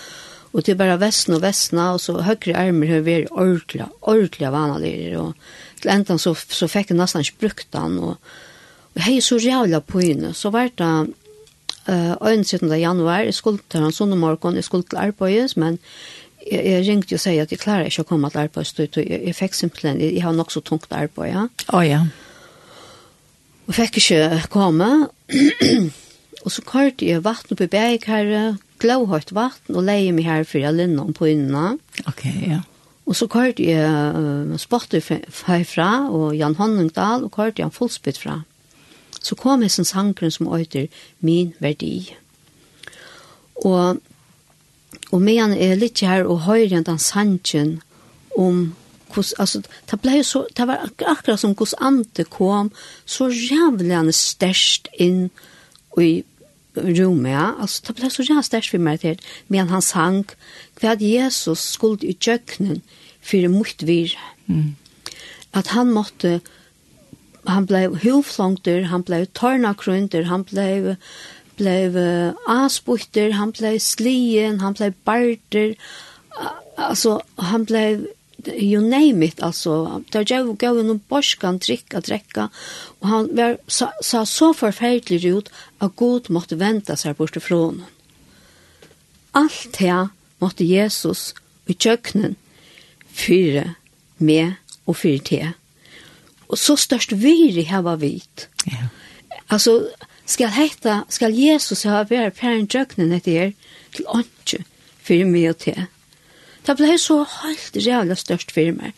og 0.53 0.62
det 0.62 0.77
er 0.77 0.78
bare 0.78 1.01
vesten 1.01 1.35
og 1.35 1.43
vestene, 1.43 1.89
og 1.97 1.99
så 2.05 2.20
høyre 2.23 2.55
armer 2.55 2.93
har 2.93 3.03
vært 3.03 3.32
ordentlig, 3.35 3.89
ordentlig 3.99 4.53
vanlige, 4.55 5.19
og 5.19 5.81
til 5.82 5.90
enden 5.97 6.23
så, 6.23 6.36
så 6.36 6.70
fikk 6.70 6.93
jeg 6.93 7.01
nesten 7.01 7.27
ikke 7.27 7.40
brukt 7.43 7.66
den, 7.74 7.99
og 7.99 8.36
Og 8.93 9.05
hei 9.06 9.20
så 9.24 9.39
rævla 9.40 9.81
på 9.81 10.02
henne, 10.05 10.32
så 10.36 10.51
var 10.52 10.69
det 10.78 10.90
uh, 11.89 12.43
17. 12.44 12.73
januar, 12.81 13.24
jeg 13.24 13.35
skulle 13.35 13.62
til 13.70 13.85
han 13.85 13.94
sånne 13.94 14.19
morgen, 14.20 14.56
jeg 14.56 14.64
skulle 14.64 14.89
til 14.89 15.01
arbeidet, 15.01 15.56
men 15.56 15.78
jeg, 16.44 16.64
jeg 16.66 16.89
ringte 16.89 17.16
og 17.16 17.23
sier 17.23 17.47
at 17.47 17.55
jeg 17.55 17.62
klarer 17.62 17.89
ikke 17.89 18.05
å 18.05 18.10
komme 18.10 18.31
til 18.31 18.44
arbeidet, 18.44 18.98
jeg, 19.01 19.23
jeg 19.31 19.39
fikk 19.39 19.56
simpelthen, 19.56 20.02
jeg, 20.02 20.19
jeg 20.19 20.27
har 20.27 20.36
nok 20.36 20.52
så 20.52 20.60
tungt 20.60 20.93
arbeid, 20.93 21.32
ja. 21.32 21.47
Å 21.73 21.78
oh, 21.78 21.86
ja. 21.86 22.02
Og 23.70 23.77
fikk 23.78 24.01
ikke 24.02 24.43
komme, 24.52 24.90
og 26.44 26.52
så 26.52 26.64
kørte 26.66 27.06
jeg 27.06 27.24
vatten 27.24 27.56
på 27.56 27.70
bæk 27.70 28.10
her, 28.10 28.59
glåhøyt 28.82 29.32
vatten, 29.32 29.78
og 29.78 29.86
leie 29.86 30.12
meg 30.12 30.27
her 30.27 30.44
for 30.44 30.60
jeg 30.60 30.74
linnom 30.74 31.14
på 31.16 31.31
innan. 31.31 31.78
Ok, 32.10 32.27
ja. 32.43 32.60
Og 33.06 33.16
så 33.19 33.27
kørte 33.31 33.64
jeg 33.64 33.86
uh, 33.86 34.52
Spotify 34.60 35.62
fra, 35.66 35.90
og 36.10 36.35
Jan 36.36 36.59
Honningdal, 36.59 37.24
og 37.24 37.32
kørte 37.35 37.62
jeg 37.62 37.70
en 37.70 37.78
fullspitt 37.78 38.20
fra. 38.20 38.43
Mm 38.43 38.51
så 39.23 39.39
kom 39.39 39.62
hessen 39.62 39.86
sangren 39.86 40.31
som 40.31 40.51
øyter 40.53 40.86
min 41.20 41.55
verdi. 41.61 42.15
Og, 43.62 44.01
og 45.12 45.23
medan 45.23 45.55
jeg 45.55 45.70
er 45.70 45.81
litt 45.81 46.03
her 46.03 46.27
og 46.27 46.44
høyre 46.49 46.78
enn 46.78 46.89
den 46.89 46.99
sangen 46.99 47.81
om 48.36 48.73
kus 49.12 49.35
altså, 49.39 49.62
det 49.90 50.01
blev 50.01 50.24
så 50.24 50.47
det 50.57 50.66
var 50.66 50.89
akkurat 51.07 51.40
som 51.40 51.55
kus 51.55 51.74
ante 51.81 52.24
kom 52.24 52.73
så 53.05 53.28
jävla 53.28 54.03
størst 54.12 54.89
inn 54.99 55.31
i 56.01 56.24
rummet 56.74 57.32
ja. 57.32 57.53
alltså 57.61 57.82
det 57.86 57.97
ble 57.97 58.11
så 58.11 58.24
jævlig 58.24 58.44
størst 58.44 58.70
for 58.70 58.78
meg 58.78 59.01
til, 59.01 59.19
men 59.49 59.69
han 59.69 59.85
sank 59.85 60.36
kvad 60.81 61.05
Jesus 61.05 61.61
skuld 61.77 62.05
i 62.05 62.16
kjøkkenen 62.16 62.81
for 63.23 63.49
mot 63.49 63.85
vir 63.86 64.16
mm. 64.47 64.77
At 65.53 65.66
han 65.77 65.90
måtte 65.93 66.40
han 67.44 67.66
blev 67.66 67.97
huvflångter, 67.97 68.82
han 68.82 69.02
blev 69.02 69.27
tornakrunter, 69.27 70.23
han 70.23 70.43
blev 70.43 70.97
blev 71.56 71.97
asbuchter, 72.47 73.31
han 73.31 73.51
blev 73.51 73.78
slien, 73.78 74.60
han 74.60 74.73
blev 74.73 74.93
barter. 75.05 75.74
Alltså 76.77 77.20
han 77.36 77.64
blev 77.64 78.06
you 78.47 78.81
name 78.81 79.24
it 79.24 79.43
alltså 79.43 80.02
där 80.10 80.24
jag 80.28 80.56
gav 80.56 80.78
en 80.78 81.01
borskan 81.09 81.59
dricka 81.59 82.01
dricka 82.01 82.48
och 83.01 83.09
han 83.09 83.36
var 83.36 83.59
så 83.66 83.93
så, 84.01 84.27
så 84.27 84.55
förfärligt 84.55 85.24
ut 85.24 85.51
att 85.78 85.97
god 85.97 86.31
måste 86.31 86.56
vänta 86.56 86.97
sig 86.97 87.14
bort 87.14 87.36
ifrån 87.36 87.85
allt 89.31 89.78
det 89.78 90.09
måste 90.39 90.64
Jesus 90.64 91.35
i 91.66 91.74
köknen 91.74 92.35
fyra 93.06 93.74
med 94.16 94.52
och 94.85 94.97
fyra 94.97 95.23
till 95.23 95.48
og 96.52 96.60
så 96.60 96.76
størst 96.76 97.14
viri 97.16 97.64
hava 97.68 97.96
vit. 98.00 98.48
Ja. 98.68 98.88
Altså, 99.50 99.78
skal 100.28 100.52
heta, 100.54 101.00
skal 101.08 101.34
Jesus 101.34 101.84
ha 101.88 102.04
vera 102.08 102.30
pæren 102.30 102.68
drøknen 102.68 103.12
etter 103.16 103.32
her, 103.32 103.52
til 103.96 104.06
åndsju, 104.08 104.62
fyrir 105.02 105.28
mig 105.28 105.48
og 105.50 105.58
te. 105.64 105.88
Det 106.66 106.76
blei 106.78 106.94
så 107.00 107.22
helt 107.40 107.76
rævla 107.76 108.14
størst 108.16 108.52
fyrir 108.54 108.76
meg, 108.76 108.92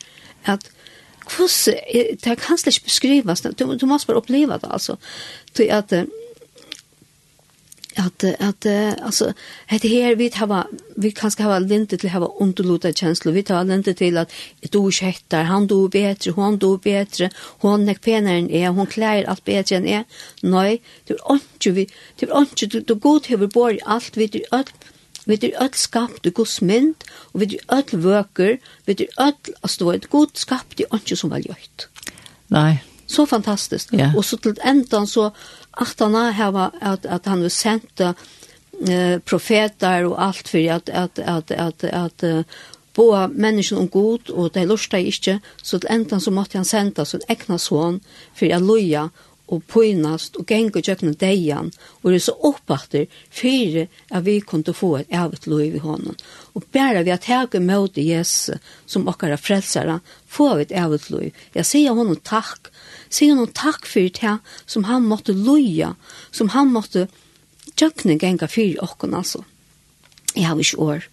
at 0.44 0.68
hvordan, 1.24 2.18
det 2.20 2.34
kan 2.42 2.58
slett 2.60 2.84
beskrivas, 2.84 3.40
du, 3.40 3.76
du 3.80 3.86
måst 3.88 4.06
bare 4.06 4.20
oppleva 4.20 4.58
det, 4.60 4.68
altså, 4.70 4.98
til 5.54 5.70
at, 5.72 5.94
att 7.96 8.24
att 8.38 8.66
alltså 9.02 9.32
det 9.68 9.88
her 9.88 10.16
vi 10.16 10.30
har 10.34 10.66
vi 10.96 11.10
kanske 11.10 11.42
har 11.42 11.60
väntat 11.60 12.00
till 12.00 12.10
ha 12.10 12.36
underlota 12.40 12.92
känslor 12.92 13.32
vi 13.32 13.42
tar 13.42 13.74
inte 13.74 13.94
til 13.94 14.16
at 14.16 14.30
du 14.72 14.90
skättar 14.90 15.42
han 15.42 15.66
do 15.66 15.88
bättre 15.88 16.30
hon 16.30 16.58
do 16.58 16.76
bättre 16.78 17.30
hon 17.60 17.88
är 17.88 17.94
penare 17.94 18.38
än 18.38 18.50
är 18.50 18.68
hon 18.68 18.86
klär 18.86 19.24
allt 19.24 19.44
bättre 19.44 19.76
än 19.76 19.86
är 19.86 20.04
nej 20.42 20.80
du 21.08 21.14
ikke 21.14 21.70
vi 21.72 21.86
du 22.20 22.26
ikke 22.26 22.66
du, 22.66 22.80
du 22.80 22.94
god 22.94 23.30
över 23.30 23.46
bor 23.46 23.78
allt 23.86 24.16
vi 24.16 24.26
du 24.26 24.40
allt 24.50 24.72
vi 25.26 25.36
du 25.36 25.52
skapt 25.72 26.26
i 26.26 26.30
Guds 26.30 26.62
mynd 26.62 26.94
og 27.32 27.40
vi 27.40 27.46
er 27.46 27.58
allt 27.68 27.92
vøker, 27.92 28.58
vi 28.86 28.92
du 28.94 29.06
allt 29.16 29.50
alltså 29.62 29.98
god 30.10 30.28
i 30.80 30.84
inte 30.92 31.16
som 31.16 31.30
var 31.30 31.38
gjort 31.38 31.88
nej 32.48 32.82
så 33.14 33.26
fantastiskt. 33.26 33.88
Ja. 33.92 34.12
Och 34.16 34.24
så 34.24 34.36
till 34.36 34.54
ändan 34.62 35.06
så 35.06 35.32
att 35.70 36.00
han 36.00 36.14
har 36.14 36.52
var 36.52 36.70
att 36.80 37.06
att 37.06 37.26
han 37.26 37.42
var 37.42 37.48
sänt 37.48 38.00
eh 38.00 39.18
profeter 39.24 40.04
och 40.04 40.22
allt 40.22 40.48
för 40.48 40.70
att 40.70 40.88
att 40.88 41.18
att 41.18 41.50
att 41.50 41.84
att 41.84 42.24
bo 42.94 43.28
människan 43.28 43.78
om 43.78 43.88
god 43.88 44.30
och 44.30 44.50
det 44.52 44.66
lustar 44.66 44.98
inte 44.98 45.40
så 45.62 45.78
till 45.78 45.90
ändan 45.90 46.20
så 46.20 46.30
måste 46.30 46.58
han 46.58 46.64
sända 46.64 47.04
så 47.04 47.18
egna 47.28 47.58
son 47.58 48.00
för 48.34 48.50
att 48.50 48.62
loja 48.62 49.10
og 49.52 49.64
poinast 49.68 50.38
og 50.40 50.46
gengur 50.48 50.82
tjøkna 50.84 51.12
deian 51.20 51.70
og 52.02 52.14
er 52.14 52.22
så 52.22 52.34
oppbatter 52.48 53.06
fyrir 53.32 53.90
at 54.10 54.24
vi 54.24 54.38
kunne 54.40 54.74
få 54.74 54.96
et 55.02 55.10
evet 55.12 55.46
lov 55.46 55.60
i 55.76 55.82
hånden. 55.82 56.16
Og 56.54 56.64
bæra 56.72 57.04
vi 57.04 57.12
at 57.12 57.28
hege 57.28 57.60
møte 57.60 58.02
Jesus 58.02 58.56
som 58.86 59.08
okkara 59.08 59.36
frelsara, 59.36 60.00
få 60.26 60.54
vi 60.56 60.62
et 60.68 60.72
evet 60.72 61.10
lov. 61.10 61.28
Jeg 61.54 61.66
sier 61.66 61.94
honom 61.94 62.16
takk 62.24 62.70
sier 63.08 63.36
noen 63.36 63.52
takk 63.56 63.86
for 63.88 64.12
det 64.20 64.38
som 64.66 64.86
han 64.88 65.08
måtte 65.08 65.36
loja, 65.36 65.94
som 66.30 66.52
han 66.54 66.72
måtte 66.74 67.08
tjøkne 67.74 68.18
genga 68.20 68.48
for 68.50 68.86
okken, 68.86 69.16
altså. 69.18 69.44
Jeg 70.34 70.48
har 70.48 70.60
ikke 70.60 70.82
år. 70.82 71.10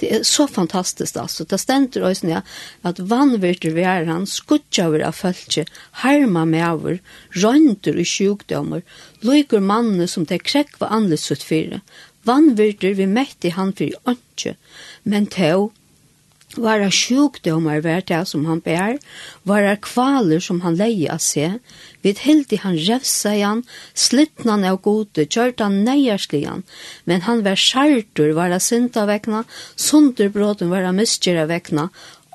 Det 0.00 0.10
er 0.12 0.24
så 0.28 0.44
fantastisk, 0.46 1.16
altså. 1.16 1.44
Det 1.48 1.58
stender 1.60 2.04
også 2.04 2.28
ja, 2.28 2.42
at 2.84 3.00
vannvirter 3.10 3.72
vi 3.76 3.84
er 3.88 4.04
han, 4.10 4.26
skutjaver 4.28 5.04
av 5.06 5.16
følge, 5.16 5.64
herma 6.02 6.44
med 6.48 6.64
over, 6.68 6.98
røynter 7.36 7.96
og 7.96 8.10
sjukdommer, 8.10 8.84
løyker 9.24 9.64
mannene 9.64 10.08
som 10.10 10.28
det 10.28 10.42
krekva 10.44 10.90
anledes 10.92 11.30
utfyrer. 11.32 11.80
Vannvirter 12.28 12.96
vi 12.98 13.08
mette 13.08 13.54
han 13.56 13.72
for 13.76 14.12
ønske, 14.12 14.56
men 15.04 15.28
tog 15.32 15.72
Vara 16.56 16.88
sjukdomar 16.90 17.82
vært 17.84 18.08
det 18.08 18.22
som 18.30 18.46
han 18.48 18.62
bär, 18.64 18.98
det 19.46 19.76
kvaler 19.84 20.40
som 20.40 20.62
han 20.64 20.78
leie 20.78 21.12
av 21.12 21.20
seg, 21.20 21.58
vid 22.02 22.22
heldig 22.24 22.60
han 22.62 22.78
revsa 22.80 23.34
igjen, 23.36 23.64
slittna 23.94 24.56
han 24.56 24.68
av 24.68 24.80
gode, 24.84 25.26
kjørt 25.26 25.60
han 25.60 25.82
neierslian, 25.84 26.64
men 27.04 27.26
han 27.28 27.42
var 27.44 27.60
skjærtur, 27.60 28.32
vara 28.38 28.60
sinta 28.60 29.06
vekna, 29.08 29.44
sunderbråten 29.76 30.72
vara 30.72 30.94
av 30.94 31.48
vekna, 31.52 31.90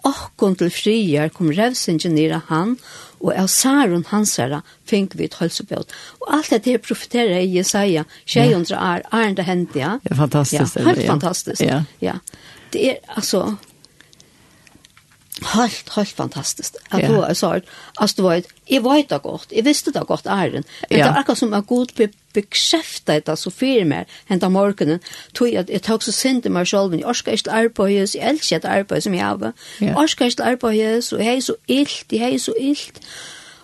akkon 0.08 0.56
til 0.58 0.72
friar 0.74 1.30
kom 1.34 1.52
revsingen 1.54 2.16
nira 2.18 2.42
han, 2.50 2.78
og 3.22 3.34
av 3.38 3.50
Saron 3.54 4.06
hansara 4.10 4.62
fink 4.90 5.14
vi 5.18 5.28
et 5.30 5.38
hølsebøt. 5.38 5.92
Og 6.22 6.32
alt 6.38 6.54
det 6.54 6.66
her 6.66 6.82
profiterer 6.82 7.42
i 7.42 7.52
Jesaja, 7.58 8.06
tjejundra 8.26 8.80
år, 8.82 9.06
er 9.14 9.36
det 9.38 9.46
hendt, 9.46 9.78
ja. 9.78 9.98
Det 10.04 10.16
er 10.16 10.22
fantastisk. 10.24 10.80
Ja, 10.80 10.88
helt 10.90 11.06
fantastisk, 11.08 11.62
ja. 11.62 11.84
ja. 12.02 12.18
Det 12.74 12.88
er, 12.90 12.98
altså, 13.14 13.58
helt, 15.46 15.90
helt 15.90 16.10
fantastiskt. 16.10 16.78
Att 16.90 17.02
yeah. 17.02 17.30
då 17.30 17.36
så 17.36 17.62
att 17.96 18.16
det 18.16 18.22
var 18.22 18.44
jag 18.66 18.94
vet 18.94 19.10
det 19.10 19.20
gott. 19.24 19.48
Jag 19.50 19.64
visste 19.64 19.92
det 19.92 20.00
gott 20.08 20.26
är 20.26 20.50
den. 20.50 20.64
Men 20.90 21.00
ja. 21.00 21.06
det 21.06 21.12
är 21.12 21.20
akkurat 21.20 21.38
som 21.38 21.54
en 21.54 21.64
god 21.64 21.92
bekräfta 22.34 23.20
det 23.20 23.38
så 23.38 23.52
för 23.52 23.86
mig 23.86 24.06
hända 24.26 24.50
morgonen 24.50 25.00
tog 25.34 25.50
jag 25.50 25.70
ett 25.70 25.84
tag 25.84 26.04
så 26.04 26.12
sent 26.12 26.46
mig 26.46 26.66
själv 26.66 27.00
jag 27.00 27.16
ska 27.16 27.32
inte 27.32 27.52
arbeta 27.52 28.08
så 28.08 28.18
jag 28.18 28.28
älskar 28.30 28.58
att 28.58 28.66
arbeta 28.66 29.02
som 29.02 29.16
jag 29.16 29.26
har. 29.26 29.54
Jag 29.80 30.10
ska 30.10 30.26
inte 30.26 30.44
arbeta 30.44 31.02
så 31.02 31.16
jag 31.16 31.26
är 31.26 31.42
så 31.42 31.56
illt, 31.66 32.06
jag 32.10 32.30
är 32.30 32.40
så 32.40 32.56
illt. 32.60 33.00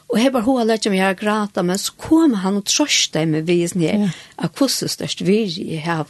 Og 0.07 0.23
jeg 0.23 0.31
bare 0.31 0.43
hoa 0.43 0.63
lett 0.63 0.85
om 0.87 0.93
jeg 0.95 1.05
har 1.05 1.13
grata, 1.19 1.61
men 1.61 1.77
så 1.77 1.91
kom 1.99 2.33
han 2.33 2.61
og 2.61 2.65
trøste 2.65 3.25
meg 3.27 3.47
vis 3.47 3.75
ned, 3.75 4.07
ja. 4.07 4.09
at 4.37 4.55
hvordan 4.55 4.93
størst 4.93 5.25
virje 5.27 5.65
jeg 5.73 5.83
har 5.83 6.07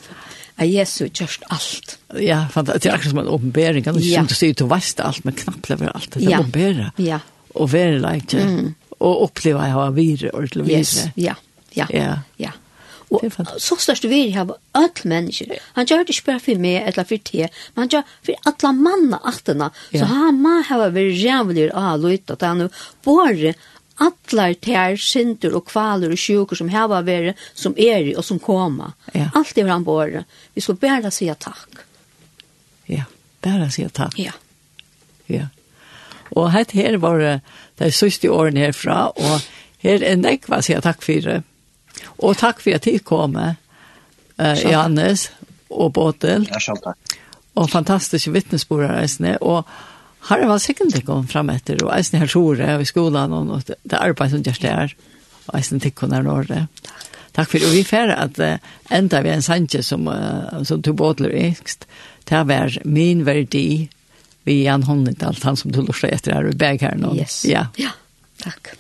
at 0.58 0.70
Jesu 0.70 1.06
gjørst 1.06 1.48
alt. 1.54 1.98
Ja, 2.18 2.46
for 2.52 2.66
det 2.66 2.80
er 2.82 2.96
akkurat 2.96 3.14
som 3.14 3.22
en 3.22 3.32
åpenbering. 3.32 3.86
Kan 3.86 3.98
du 3.98 4.02
ja. 4.02 4.24
synes 4.26 4.40
du 4.40 4.64
du 4.64 4.70
veist 4.72 5.02
alt, 5.04 5.24
men 5.26 5.38
knappt 5.38 5.70
lever 5.70 5.94
alt. 5.94 6.14
Det 6.14 6.26
er 6.26 6.32
ja. 6.32 6.40
åpenbering. 6.42 6.94
Ja. 6.98 7.20
Og 7.58 7.72
være 7.74 8.00
like, 8.02 8.44
mm. 8.44 8.72
og 9.00 9.22
oppleve 9.30 9.62
at 9.62 9.70
jeg 9.70 9.78
har 9.78 9.92
vire, 9.92 10.32
og 10.34 10.52
til 10.52 10.66
vire. 10.66 10.80
Yes. 10.80 11.10
Ja, 11.18 11.36
ja, 11.78 11.88
ja. 11.94 12.16
ja. 12.42 12.56
Og 13.08 13.24
så 13.64 13.78
størst 13.80 14.04
vi 14.12 14.26
har 14.36 14.50
alle 14.76 15.08
mennesker. 15.08 15.54
Han 15.78 15.88
gjør 15.88 16.04
det 16.04 16.16
ikke 16.16 16.32
bare 16.32 16.44
for 16.44 16.60
meg 16.60 16.90
eller 16.90 17.08
for 17.08 17.24
te, 17.30 17.48
men 17.76 17.86
han 17.86 17.94
gjør 17.94 18.10
for 18.28 18.50
alle 18.52 18.74
mannene 18.76 19.20
attene. 19.32 19.70
Så 19.94 20.10
han 20.10 20.42
må 20.44 20.58
ha 20.68 20.80
vært 20.84 21.16
jævlig 21.16 21.70
av 21.72 22.04
å 22.04 22.12
lytte 22.12 22.36
til 22.36 22.52
han. 22.52 22.74
Bare 23.08 23.54
allar 24.04 24.54
tær 24.62 24.98
synder 25.02 25.56
og 25.58 25.68
kvaler 25.72 26.14
og 26.14 26.22
sjuker 26.22 26.60
som 26.60 26.70
hava 26.70 27.02
vere, 27.06 27.34
som 27.56 27.76
er 27.78 28.12
i 28.12 28.16
og 28.16 28.26
som 28.26 28.40
koma. 28.40 28.94
Ja. 29.14 29.30
Alt 29.36 29.58
er 29.58 29.70
han 29.72 29.86
våre. 29.88 30.24
Vi 30.54 30.64
skal 30.64 30.80
bare 30.82 31.12
si 31.12 31.30
takk. 31.40 31.84
Ja, 32.88 33.08
bare 33.44 33.70
sige 33.74 33.90
takk. 33.90 34.18
Ja. 34.20 34.36
Ja. 35.28 35.48
Og 36.36 36.52
hett 36.52 36.72
her 36.76 36.98
var 37.02 37.22
de 37.80 37.92
siste 37.92 38.32
årene 38.32 38.68
herfra, 38.68 39.08
og 39.16 39.42
her 39.84 40.04
er 40.04 40.20
nekva 40.20 40.62
sige 40.62 40.82
takk 40.84 41.04
for 41.04 41.28
det. 41.30 41.42
Og 42.18 42.38
takk 42.38 42.62
for 42.62 42.76
at 42.78 42.86
de 42.86 43.00
kom, 43.00 43.36
uh, 43.38 44.64
Jannes 44.64 45.30
og 45.70 45.94
Båtel. 45.94 46.48
Ja, 46.52 46.60
selv 46.60 46.84
takk. 46.84 47.18
Og 47.58 47.70
fantastiske 47.74 48.32
vittnesbordreisene, 48.32 49.38
og 49.42 49.66
har 50.28 50.42
det 50.42 50.48
vært 50.50 50.66
sikkert 50.66 50.96
det 50.96 51.06
kom 51.08 51.28
frem 51.30 51.52
etter, 51.54 51.80
og 51.86 51.94
eisen 51.96 52.20
her 52.22 52.32
tjore, 52.32 52.70
og 52.76 52.84
i 52.84 52.90
skolen, 52.90 53.36
og 53.38 53.68
det 53.68 54.00
arbeid 54.00 54.34
som 54.34 54.44
gjørs 54.46 54.64
det 54.64 54.74
her, 54.74 54.96
og 55.48 55.60
eisen 55.60 55.84
tikkene 55.84 56.20
her 56.20 56.28
når 56.28 56.50
det. 56.52 56.64
Takk 57.38 57.52
for 57.52 57.60
det, 57.60 57.70
og 57.70 57.76
vi 57.78 57.84
fer 57.88 58.12
at 58.16 58.40
uh, 58.42 58.74
enda 58.94 59.22
vi 59.24 59.32
en 59.32 59.46
sanje 59.46 59.84
som, 59.86 60.10
uh, 60.10 60.64
som 60.68 60.82
tog 60.84 60.98
bådler 61.00 61.36
ekst, 61.48 61.86
det 62.28 62.42
var 62.50 62.76
min 62.84 63.24
verdi, 63.28 63.88
vi 64.48 64.62
er 64.66 64.76
en 64.76 64.88
håndning 64.88 65.16
alt 65.28 65.44
han 65.48 65.60
som 65.60 65.72
du 65.72 65.82
lurer 65.84 66.12
etter 66.12 66.36
her, 66.36 66.50
og 66.50 66.60
beg 66.60 66.84
her 66.84 67.00
nå. 67.00 67.14
Yes. 67.20 67.42
Ja. 67.48 67.68
ja, 67.80 67.94
takk. 68.44 68.74